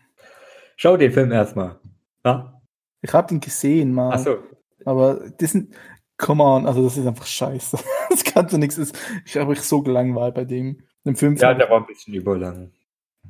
Schau 0.76 0.96
den 0.96 1.12
Film 1.12 1.32
erstmal. 1.32 1.78
Ja? 2.24 2.60
Ich 3.02 3.12
habe 3.12 3.28
den 3.28 3.40
gesehen 3.40 3.92
mal. 3.92 4.12
Ach 4.14 4.18
so. 4.18 4.38
Aber 4.84 5.30
das 5.38 5.52
sind, 5.52 5.74
come 6.16 6.42
on, 6.42 6.66
also 6.66 6.82
das 6.82 6.96
ist 6.96 7.06
einfach 7.06 7.26
scheiße. 7.26 7.78
Das 8.10 8.22
kannst 8.22 8.52
du 8.52 8.58
nichts. 8.58 8.92
Ich 9.24 9.36
habe 9.36 9.50
mich 9.50 9.62
so 9.62 9.82
gelangweilt 9.82 10.34
bei 10.34 10.44
dem. 10.44 10.82
Dem 11.04 11.16
Film 11.16 11.34
ja, 11.34 11.52
der 11.52 11.68
war 11.68 11.78
ein 11.78 11.86
bisschen 11.86 12.14
überlang. 12.14 12.70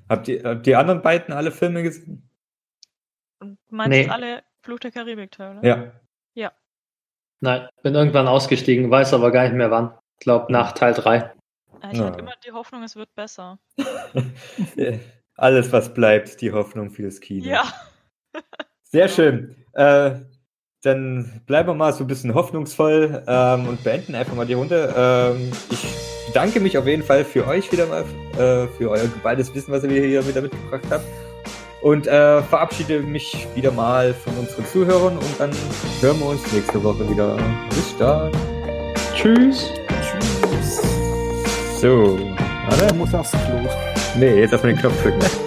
Habt 0.09 0.29
ihr 0.29 0.43
habt 0.45 0.67
die 0.67 0.75
anderen 0.75 1.01
beiden 1.01 1.33
alle 1.33 1.53
Filme 1.53 1.83
gesehen? 1.83 2.29
Meinst 3.71 3.91
nee. 3.91 4.09
alle 4.09 4.43
Fluch 4.61 4.79
der 4.81 4.91
Karibik-Teile? 4.91 5.61
Ja. 5.67 5.93
Ja. 6.35 6.53
Nein, 7.41 7.69
bin 7.83 7.95
irgendwann 7.95 8.29
ausgestiegen, 8.29 8.91
weiß 8.91 9.15
aber 9.15 9.31
gar 9.31 9.45
nicht 9.45 9.55
mehr 9.55 9.71
wann. 9.71 9.97
Ich 10.19 10.25
glaube 10.25 10.53
nach 10.53 10.73
Teil 10.73 10.95
3. 10.95 11.33
Ich 11.93 11.99
ja. 11.99 12.07
hatte 12.07 12.21
immer 12.21 12.35
die 12.47 12.53
Hoffnung, 12.53 12.83
es 12.83 12.97
wird 12.97 13.15
besser. 13.15 13.59
Alles, 15.37 15.73
was 15.73 15.93
bleibt, 15.93 16.41
die 16.41 16.53
Hoffnung 16.53 16.91
fürs 16.91 17.21
Kino. 17.21 17.47
Ja. 17.47 17.65
Sehr 18.83 19.09
schön. 19.09 19.57
Äh, 19.73 20.21
dann 20.83 21.43
bleiben 21.47 21.69
wir 21.69 21.75
mal 21.75 21.93
so 21.93 22.05
ein 22.05 22.07
bisschen 22.07 22.35
hoffnungsvoll 22.35 23.23
ähm, 23.27 23.69
und 23.69 23.83
beenden 23.83 24.15
einfach 24.15 24.35
mal 24.35 24.47
die 24.47 24.53
Runde. 24.53 24.95
Ähm, 24.97 25.51
ich 25.71 26.33
danke 26.33 26.61
mich 26.61 26.79
auf 26.79 26.87
jeden 26.87 27.03
Fall 27.03 27.25
für 27.25 27.47
euch 27.47 27.73
wieder 27.73 27.87
mal, 27.87 28.03
äh, 28.35 28.69
für 28.77 28.91
euer 28.91 29.09
geballtes 29.09 29.55
Wissen, 29.55 29.73
was 29.73 29.83
ihr 29.85 29.91
hier 29.91 30.27
wieder 30.27 30.43
mitgebracht 30.43 30.85
habt. 30.91 31.05
Und 31.83 32.07
äh, 32.07 32.43
verabschiede 32.43 33.01
mich 33.01 33.47
wieder 33.55 33.71
mal 33.71 34.15
von 34.15 34.35
unseren 34.39 34.65
Zuhörern 34.67 35.19
und 35.19 35.41
dann 35.41 35.51
hören 36.01 36.19
wir 36.19 36.27
uns 36.27 36.53
nächste 36.53 36.83
Woche 36.83 37.09
wieder. 37.11 37.37
Bis 37.71 37.97
dann. 37.99 38.33
Tschüss. 39.15 39.71
So. 41.81 42.19
Warte. 42.69 42.85
Er 42.87 42.95
muss 42.95 43.15
aufs 43.15 43.31
Klo. 43.31 43.69
Nee, 44.17 44.41
jetzt 44.41 44.55
auf 44.55 44.63
den 44.63 44.77
Knopf 44.77 45.03
drücken. 45.03 45.44